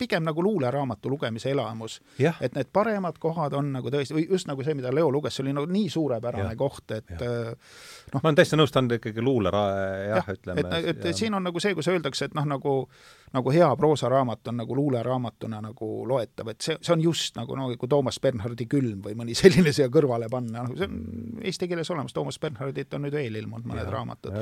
[0.00, 2.00] pigem nagu luuleraamatu lugemise elamus.
[2.40, 5.44] et need paremad kohad on nagu tõesti, või just nagu see, mida Leo luges, see
[5.44, 6.58] oli nagu nii suurepärane ja.
[6.58, 7.52] koht, et äh,
[8.14, 8.20] noh.
[8.20, 9.66] ma olen täiesti nõus, ta on ikkagi luulera-,
[10.08, 10.64] jah ja,, ütleme.
[10.64, 12.76] et, et, et siin on nagu see, kus öeldakse, et noh, nagu
[13.32, 17.68] nagu hea proosaraamat on nagu luuleraamatuna nagu loetav, et see, see on just nagu no
[17.78, 21.90] kui Toomas Bernhardi Külm või mõni selline siia kõrvale panna, noh see on eesti keeles
[21.94, 24.34] olemas, Toomas Bernhardit on nüüd veel ilmunud mõned ja, raamatud.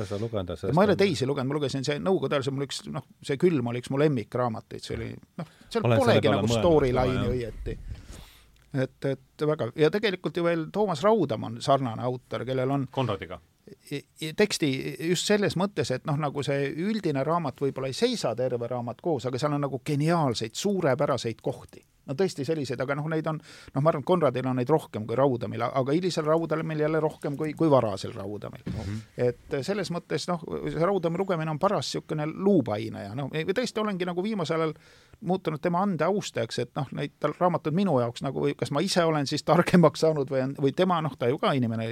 [0.73, 3.37] ma ei ole teisi lugenud, ma lugesin see Nõukogude ajal, see mul üks noh, see
[3.41, 7.77] Külm oli üks mu lemmikraamatuid, see oli noh, seal Olen polegi nagu storyline'i õieti.
[8.69, 13.39] Et, et väga, ja tegelikult ju veel Toomas Raudam on sarnane autor, kellel on Konradiga
[14.37, 14.69] teksti
[15.09, 19.27] just selles mõttes, et noh, nagu see üldine raamat võib-olla ei seisa terve raamat koos,
[19.29, 21.83] aga seal on nagu geniaalseid, suurepäraseid kohti.
[22.09, 25.03] no tõesti selliseid, aga noh, neid on, noh, ma arvan, et Konradil on neid rohkem
[25.05, 28.79] kui Raudamil, aga hilisel Raudamil jälle rohkem kui, kui varasel Raudamil mm.
[28.79, 29.03] -hmm.
[29.27, 34.09] et selles mõttes noh, see Raudami lugemine on paras niisugune luupaine ja noh, tõesti olengi
[34.09, 34.73] nagu viimasel ajal
[35.21, 38.81] muutunud tema ande austajaks, et noh, neid tal raamatud minu jaoks nagu või kas ma
[38.83, 41.89] ise olen siis targemaks saanud või on, või tema, noh, ta ju ka inimene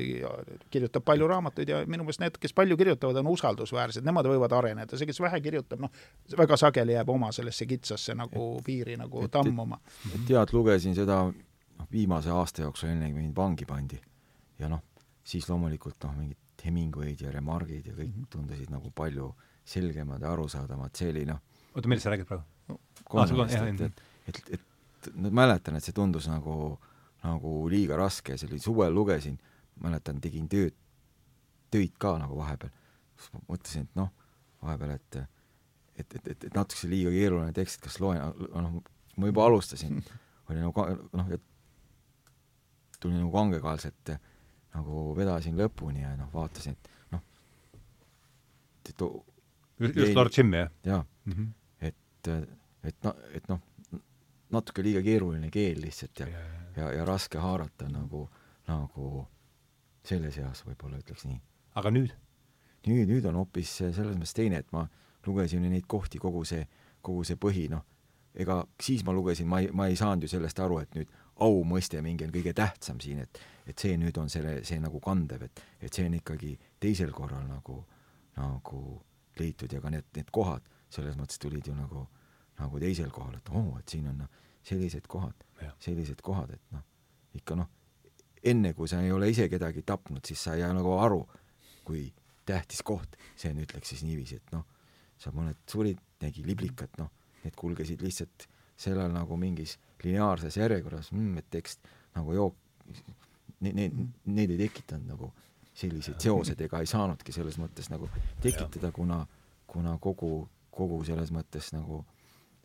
[0.71, 4.99] kirjutab palju raamatuid ja minu meelest need, kes palju kirjutavad, on usaldusväärsed, nemad võivad areneda,
[4.99, 5.91] see, kes vähe kirjutab, noh,
[6.37, 9.79] väga sageli jääb oma sellesse kitsasse nagu piiri nagu et, tammuma.
[10.13, 13.99] et tead, lugesin seda noh, viimase aasta jooksul, enne kui mind vangi pandi
[14.59, 14.83] ja noh,
[15.27, 18.31] siis loomulikult noh, mingid Hemingway'd ja Remargid ja kõik mhm.
[18.33, 19.29] tundusid nagu palju
[19.67, 21.43] selgemad ja arusaadavamad, see oli noh
[21.77, 22.56] oota, millest sa räägid praegu?
[23.09, 23.81] Kolmest ah,, et,
[24.27, 24.67] et, et,
[25.07, 26.75] et ma mäletan, et see tundus nagu,
[27.23, 29.37] nagu liiga raske, see oli suvel lugesin,
[29.83, 30.75] mäletan, tegin tööd,
[31.73, 32.71] töid ka nagu vahepeal,
[33.17, 34.13] siis ma mõtlesin, et noh,
[34.63, 35.19] vahepeal, et
[35.97, 38.19] et, et, et, et natukese liiga keeruline tekst, kas loen,
[38.53, 38.81] noh,
[39.17, 40.01] ma juba alustasin,
[40.51, 41.43] oli nagu noh, et
[43.01, 44.13] tuli nagu kangekaelselt
[44.77, 47.23] nagu vedasin lõpuni ja noh, vaatasin, et noh,
[48.91, 49.07] et
[49.97, 50.75] just Lord Jimmy, jah?
[50.85, 51.05] jaa.
[51.25, 51.53] -hmm
[52.27, 52.49] et,
[52.83, 53.61] et noh, et noh,
[54.53, 56.45] natuke liiga keeruline keel lihtsalt ja, ja,
[56.77, 58.27] ja, ja raske haarata nagu,
[58.67, 59.25] nagu
[60.07, 61.39] selles eas võib-olla ütleks nii.
[61.79, 62.15] aga nüüd?
[62.87, 64.85] nüüd, nüüd on hoopis selles mõttes teine, et ma
[65.27, 66.63] lugesin ju neid kohti, kogu see,
[67.03, 67.83] kogu see põhi, noh,
[68.37, 71.11] ega siis ma lugesin, ma ei, ma ei saanud ju sellest aru, et nüüd
[71.43, 75.01] au mõiste mingi on kõige tähtsam siin, et et see nüüd on selle, see nagu
[75.03, 77.81] kandev, et, et see on ikkagi teisel korral nagu,
[78.37, 78.79] nagu
[79.39, 80.63] leitud ja ka need, need kohad
[80.93, 82.05] selles mõttes tulid ju nagu,
[82.57, 85.45] nagu teisel kohal, et oo oh,, et siin on noh, sellised kohad,
[85.83, 86.83] sellised kohad, et noh,
[87.37, 87.69] ikka noh,
[88.47, 91.21] enne kui sa ei ole ise kedagi tapnud, siis sa ei jää nagu aru,
[91.87, 92.07] kui
[92.47, 94.65] tähtis koht see on, ütleks siis niiviisi, et noh,
[95.21, 97.11] sa mõned surid, tegi liblikat, noh,
[97.43, 98.47] need kulgesid lihtsalt
[98.77, 101.85] sellel nagu mingis lineaarses järjekorras mm,, et tekst
[102.17, 102.59] nagu jook-,
[103.65, 105.31] need, need, ei tekitanud nagu
[105.77, 108.09] selliseid seosed ega ei saanudki selles mõttes nagu
[108.41, 109.23] tekitada, kuna,
[109.69, 110.47] kuna kogu
[110.77, 112.03] kogu selles mõttes nagu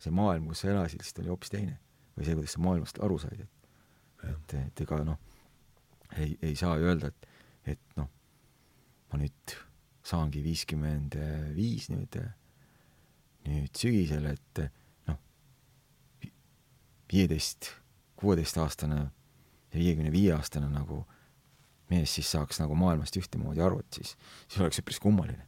[0.03, 1.77] see maailm, kus sa elasid, lihtsalt oli hoopis teine.
[2.13, 3.69] või see, kuidas sa maailmast aru said, et,
[4.29, 5.17] et, et ega noh,
[6.21, 7.29] ei, ei saa ju öelda, et,
[7.73, 8.09] et noh,
[9.09, 9.55] ma nüüd
[10.05, 11.17] saangi viiskümmend
[11.55, 12.19] viis nüüd,
[13.47, 14.61] nüüd sügisel, et
[15.09, 15.17] noh,
[17.09, 17.71] viieteist,
[18.19, 21.01] kuueteistaastane ja viiekümne viie aastane nagu
[21.89, 24.13] mees siis saaks nagu maailmast ühtemoodi aru, et siis,
[24.45, 25.47] siis oleks üpris kummaline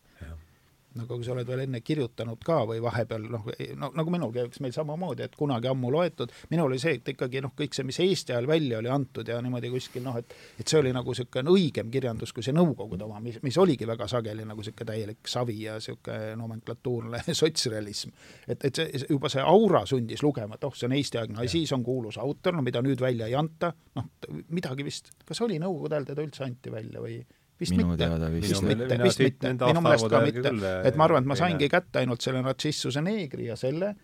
[0.99, 3.47] nagu sa oled veel enne kirjutanud ka või vahepeal noh,
[3.79, 7.41] no nagu minulgi, eks meil samamoodi, et kunagi ammu loetud, minul oli see, et ikkagi
[7.43, 10.67] noh, kõik see, mis Eesti ajal välja oli antud ja niimoodi kuskil noh, et et
[10.67, 14.45] see oli nagu niisugune õigem kirjandus kui see Nõukogude oma, mis, mis oligi väga sageli
[14.47, 18.13] nagu niisugune täielik savi ja niisugune nomenklatuurne sotsrealism.
[18.47, 21.75] et, et see, juba see aura sundis lugema, et oh, see on Eesti-aegne asi, siis
[21.75, 24.11] on kuulus autor, no mida nüüd välja ei anta, noh,
[24.55, 27.19] midagi vist, kas oli Nõukogude ajal teda üldse anti välja või
[27.59, 28.09] vist minu mitte.
[28.33, 30.51] vist, vist mitte, vist mitte, minu meelest ka mitte,
[30.89, 33.95] et ma arvan, et ma saingi kätte ainult selle Narcissuse neegri ja selle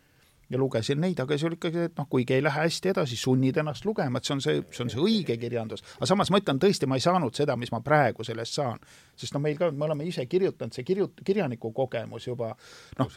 [0.51, 3.57] ja lugesin neid, aga see oli ikkagi, et noh, kuigi ei lähe hästi edasi, sunnid
[3.61, 5.83] ennast lugema, et see on see, see on see õige kirjandus.
[5.97, 8.81] aga samas ma ütlen tõesti, ma ei saanud seda, mis ma praegu sellest saan.
[9.15, 12.51] sest noh, meil ka, me oleme ise kirjutanud, see kirjut-, kirjaniku kogemus juba
[12.99, 13.11] noh,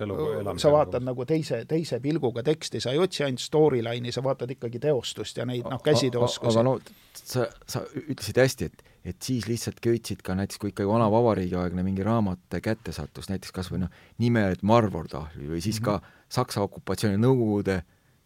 [0.60, 4.82] sa vaatad nagu teise, teise pilguga teksti, sa ei otsi ainult storyline'i, sa vaatad ikkagi
[4.82, 6.54] teostust ja neid noh, käsitööoskusi.
[6.54, 6.78] aga no
[7.14, 11.58] sa, sa ütlesid hästi, et et siis lihtsalt köitsid ka näiteks, kui ikkagi vana vabariigi
[11.60, 15.84] aegne mingi raamat kätte sattus, näiteks kas või noh, nimed Marvor tahvlil või siis mm
[15.84, 16.00] -hmm.
[16.00, 17.80] ka Saksa okupatsiooni Nõukogude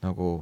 [0.04, 0.38] nagu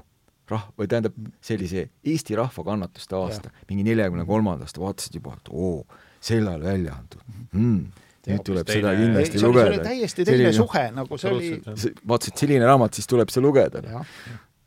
[0.51, 5.81] rah-, või tähendab, sellise Eesti rahva kannatuste aasta, mingi neljakümne kolmandast, vaatasid juba, et oo,
[6.23, 7.25] sel ajal välja antud.
[7.57, 9.83] Mm, nüüd tuleb teine, seda kindlasti ei, lugeda.
[9.85, 11.53] täiesti teine selline, suhe, nagu see oli
[12.13, 13.83] vaatasid, selline raamat, siis tuleb see lugeda.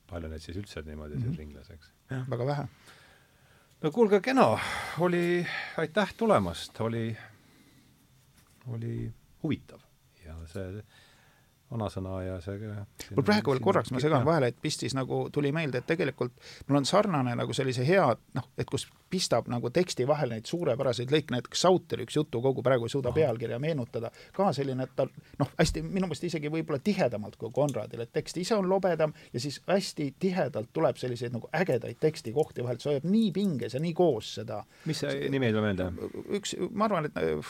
[0.09, 1.35] palju neid siis üldse niimoodi mm -hmm.
[1.35, 1.91] siin ringles, eks?
[2.29, 2.67] väga vähe.
[3.81, 4.59] No kuulge, kena,
[4.99, 5.45] oli,
[5.77, 7.17] aitäh tulemast, oli,
[8.67, 9.11] oli
[9.43, 9.79] huvitav.
[10.25, 10.83] Ja see
[11.71, 12.57] vanasõna ja see
[13.15, 16.33] mul praegu veel korraks, ma segan vahele, et pistis nagu, tuli meelde, et tegelikult
[16.67, 18.05] mul on sarnane nagu sellise hea,
[18.35, 22.87] noh, et kus pistab nagu teksti vahele neid suurepäraseid lõike, näiteks Sauter, üks jutukogu, praegu
[22.87, 25.05] ei suuda pealkirja meenutada, ka selline, et ta
[25.41, 29.41] noh, hästi minu meelest isegi võib-olla tihedamalt kui Konradil, et tekst ise on lobedam ja
[29.41, 33.93] siis hästi tihedalt tuleb selliseid nagu ägedaid tekstikohti vahelt, see hoiab nii pinges ja nii
[33.97, 34.63] koos seda.
[34.89, 35.91] mis see nimi ei tule meelde?
[36.39, 37.47] üks, ma arvan, et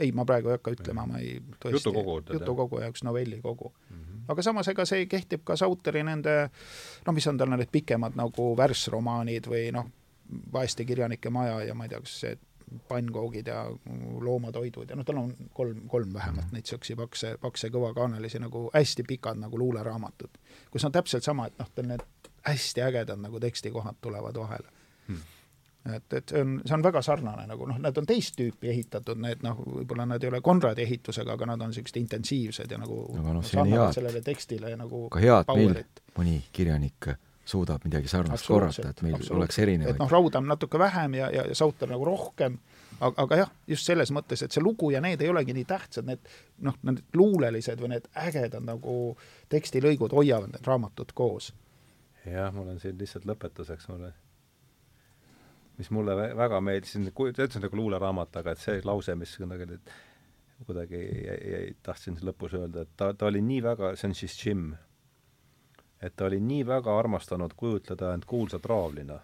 [0.00, 4.00] ei, ma praegu ei hakka ütlema, ma ei tõesti jutukogu, jutukogu ja üks novellikogu mm.
[4.00, 4.24] -hmm.
[4.32, 6.34] aga samas, ega see kehtib ka Sauteri nende
[7.06, 9.88] noh, mis on tal need pikemad nagu värsromaanid või noh,
[10.52, 12.36] vaeste kirjanike maja ja ma ei tea, kas see
[12.88, 13.60] pannkoogid ja
[14.20, 16.52] loomatoidud ja noh, tal on kolm, kolm vähemalt -hmm.
[16.52, 20.38] neid niisuguseid pakse, pakse kõvakaanelisi nagu hästi pikad nagu luuleraamatud,
[20.70, 22.02] kus on täpselt sama, et noh, tal need
[22.46, 24.68] hästi ägedad nagu tekstikohad tulevad vahele
[25.06, 25.35] hmm
[25.94, 29.20] et, et see on, see on väga sarnane nagu noh, need on teist tüüpi ehitatud,
[29.22, 33.02] need noh, võib-olla nad ei ole Konradi ehitusega, aga nad on niisugused intensiivsed ja nagu
[33.20, 35.78] aga noh, see on hea, sellele tekstile nagu ka hea, et meil
[36.16, 37.12] mõni kirjanik
[37.46, 39.94] suudab midagi sarnast korrata, et meil oleks erinevaid.
[39.94, 42.58] et noh, rauda on natuke vähem ja, ja, ja sauter nagu rohkem,
[42.98, 46.08] aga, aga jah, just selles mõttes, et see lugu ja need ei olegi nii tähtsad,
[46.10, 46.26] need
[46.66, 48.96] noh, need luulelised või need ägedad nagu
[49.52, 51.52] tekstilõigud hoiavad need raamatud koos.
[52.26, 54.10] jah, mul on siin lihtsalt lõpetuseks mulle
[55.78, 59.78] mis mulle väga meeldis, ta ütles nagu luuleraamat, aga et see lause, mis kuidagi,
[60.64, 64.36] kuidagi jäi, jäi, tahtsin lõpus öelda, et ta, ta oli nii väga, see on siis
[64.40, 64.70] Jim,
[66.00, 69.18] et ta oli nii väga armastanud kujutleda end kuulsa traavlina,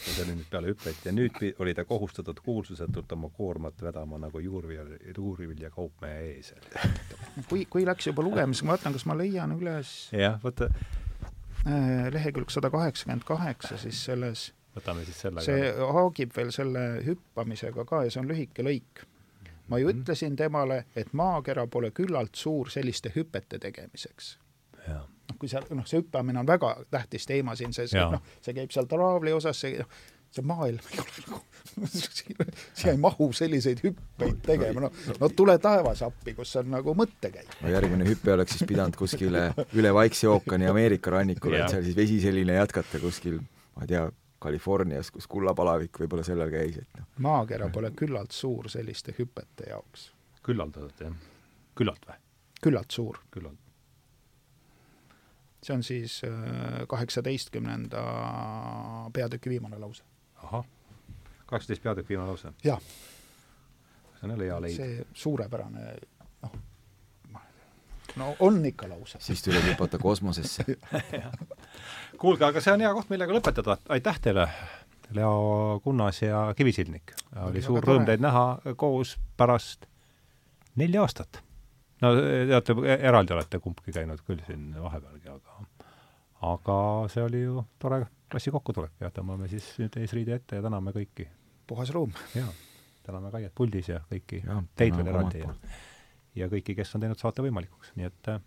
[0.00, 4.20] ja see oli nüüd peale hüpet, ja nüüd oli ta kohustatud kuulsusetult oma koormat vedama
[4.20, 4.84] nagu juurvilja,
[5.16, 6.64] juurvilja kaupmehe eesel.
[7.50, 10.70] kui, kui läks juba lugemiseks, ma vaatan, kas ma leian üles jah, võta.
[11.68, 15.88] Äh, lehekülg sada kaheksakümmend kaheksa siis selles võtame siis selle see ka.
[15.96, 19.04] haagib veel selle hüppamisega ka ja see on lühike lõik.
[19.68, 20.02] ma ju mm -hmm.
[20.02, 24.38] ütlesin temale, et maakera pole küllalt suur selliste hüpete tegemiseks.
[24.88, 28.54] noh, kui seal, noh, see hüppamine on väga tähtis teema siin, see, see, noh, see
[28.54, 29.86] käib seal traavli osas, see, noh,
[30.30, 31.40] see maailm ei ole nagu
[31.90, 34.90] siia ei mahu selliseid hüppeid tegema, no,
[35.20, 37.50] no tule taevas appi, kus on nagu mõttekäik.
[37.62, 41.96] no järgmine hüpe oleks siis pidanud kuskile üle Vaikse ookeani Ameerika rannikule, et seal siis
[41.96, 43.40] vesi selline jätkata kuskil,
[43.76, 44.04] ma ei tea,
[44.40, 47.08] Californias, kus kullapalavik võib-olla sellel käis, et noh.
[47.26, 50.10] maakera pole küllalt suur selliste hüpete jaoks.
[50.42, 51.18] küllaldaselt, jah?
[51.76, 52.16] küllalt või?
[52.62, 53.20] küllalt suur.
[53.30, 53.58] küllalt.
[55.62, 58.04] see on siis äh, kaheksateistkümnenda
[59.12, 60.04] peatüki viimane lause.
[60.36, 60.64] ahah,
[61.46, 62.52] kaheksateist peatükk viimane lause?
[62.64, 62.80] jah.
[62.80, 64.76] see on jälle hea leid.
[64.76, 65.96] see suurepärane,
[66.42, 66.60] noh,
[68.16, 69.20] no on ikka lause.
[69.20, 70.64] siis tuleb hüpata kosmosesse
[72.20, 74.46] kuulge, aga see on hea koht, millega lõpetada, aitäh teile,
[75.16, 77.14] Leo Kunnas ja Kivisildnik.
[77.46, 79.88] oli suur rõõm teid näha koos pärast
[80.78, 81.42] nelja aastat.
[82.02, 85.60] no teate, eraldi olete kumbki käinud küll siin vahepealgi, aga
[86.52, 86.76] aga
[87.12, 91.26] see oli ju tore klassi kokkutulek ja tõmbame siis nüüd eesriide ette ja täname kõiki.
[91.66, 92.12] puhas rõõm.
[92.34, 92.52] jaa,
[93.06, 95.54] täname Kaiet puldis ja kõiki ja, teid veel eraldi ja,
[96.44, 98.40] ja kõiki, kes on teinud saate võimalikuks, nii et äh,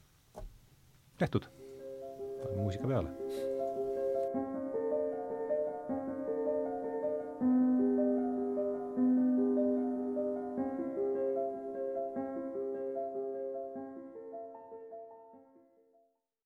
[1.18, 1.50] tehtud.
[2.56, 3.53] muusika peale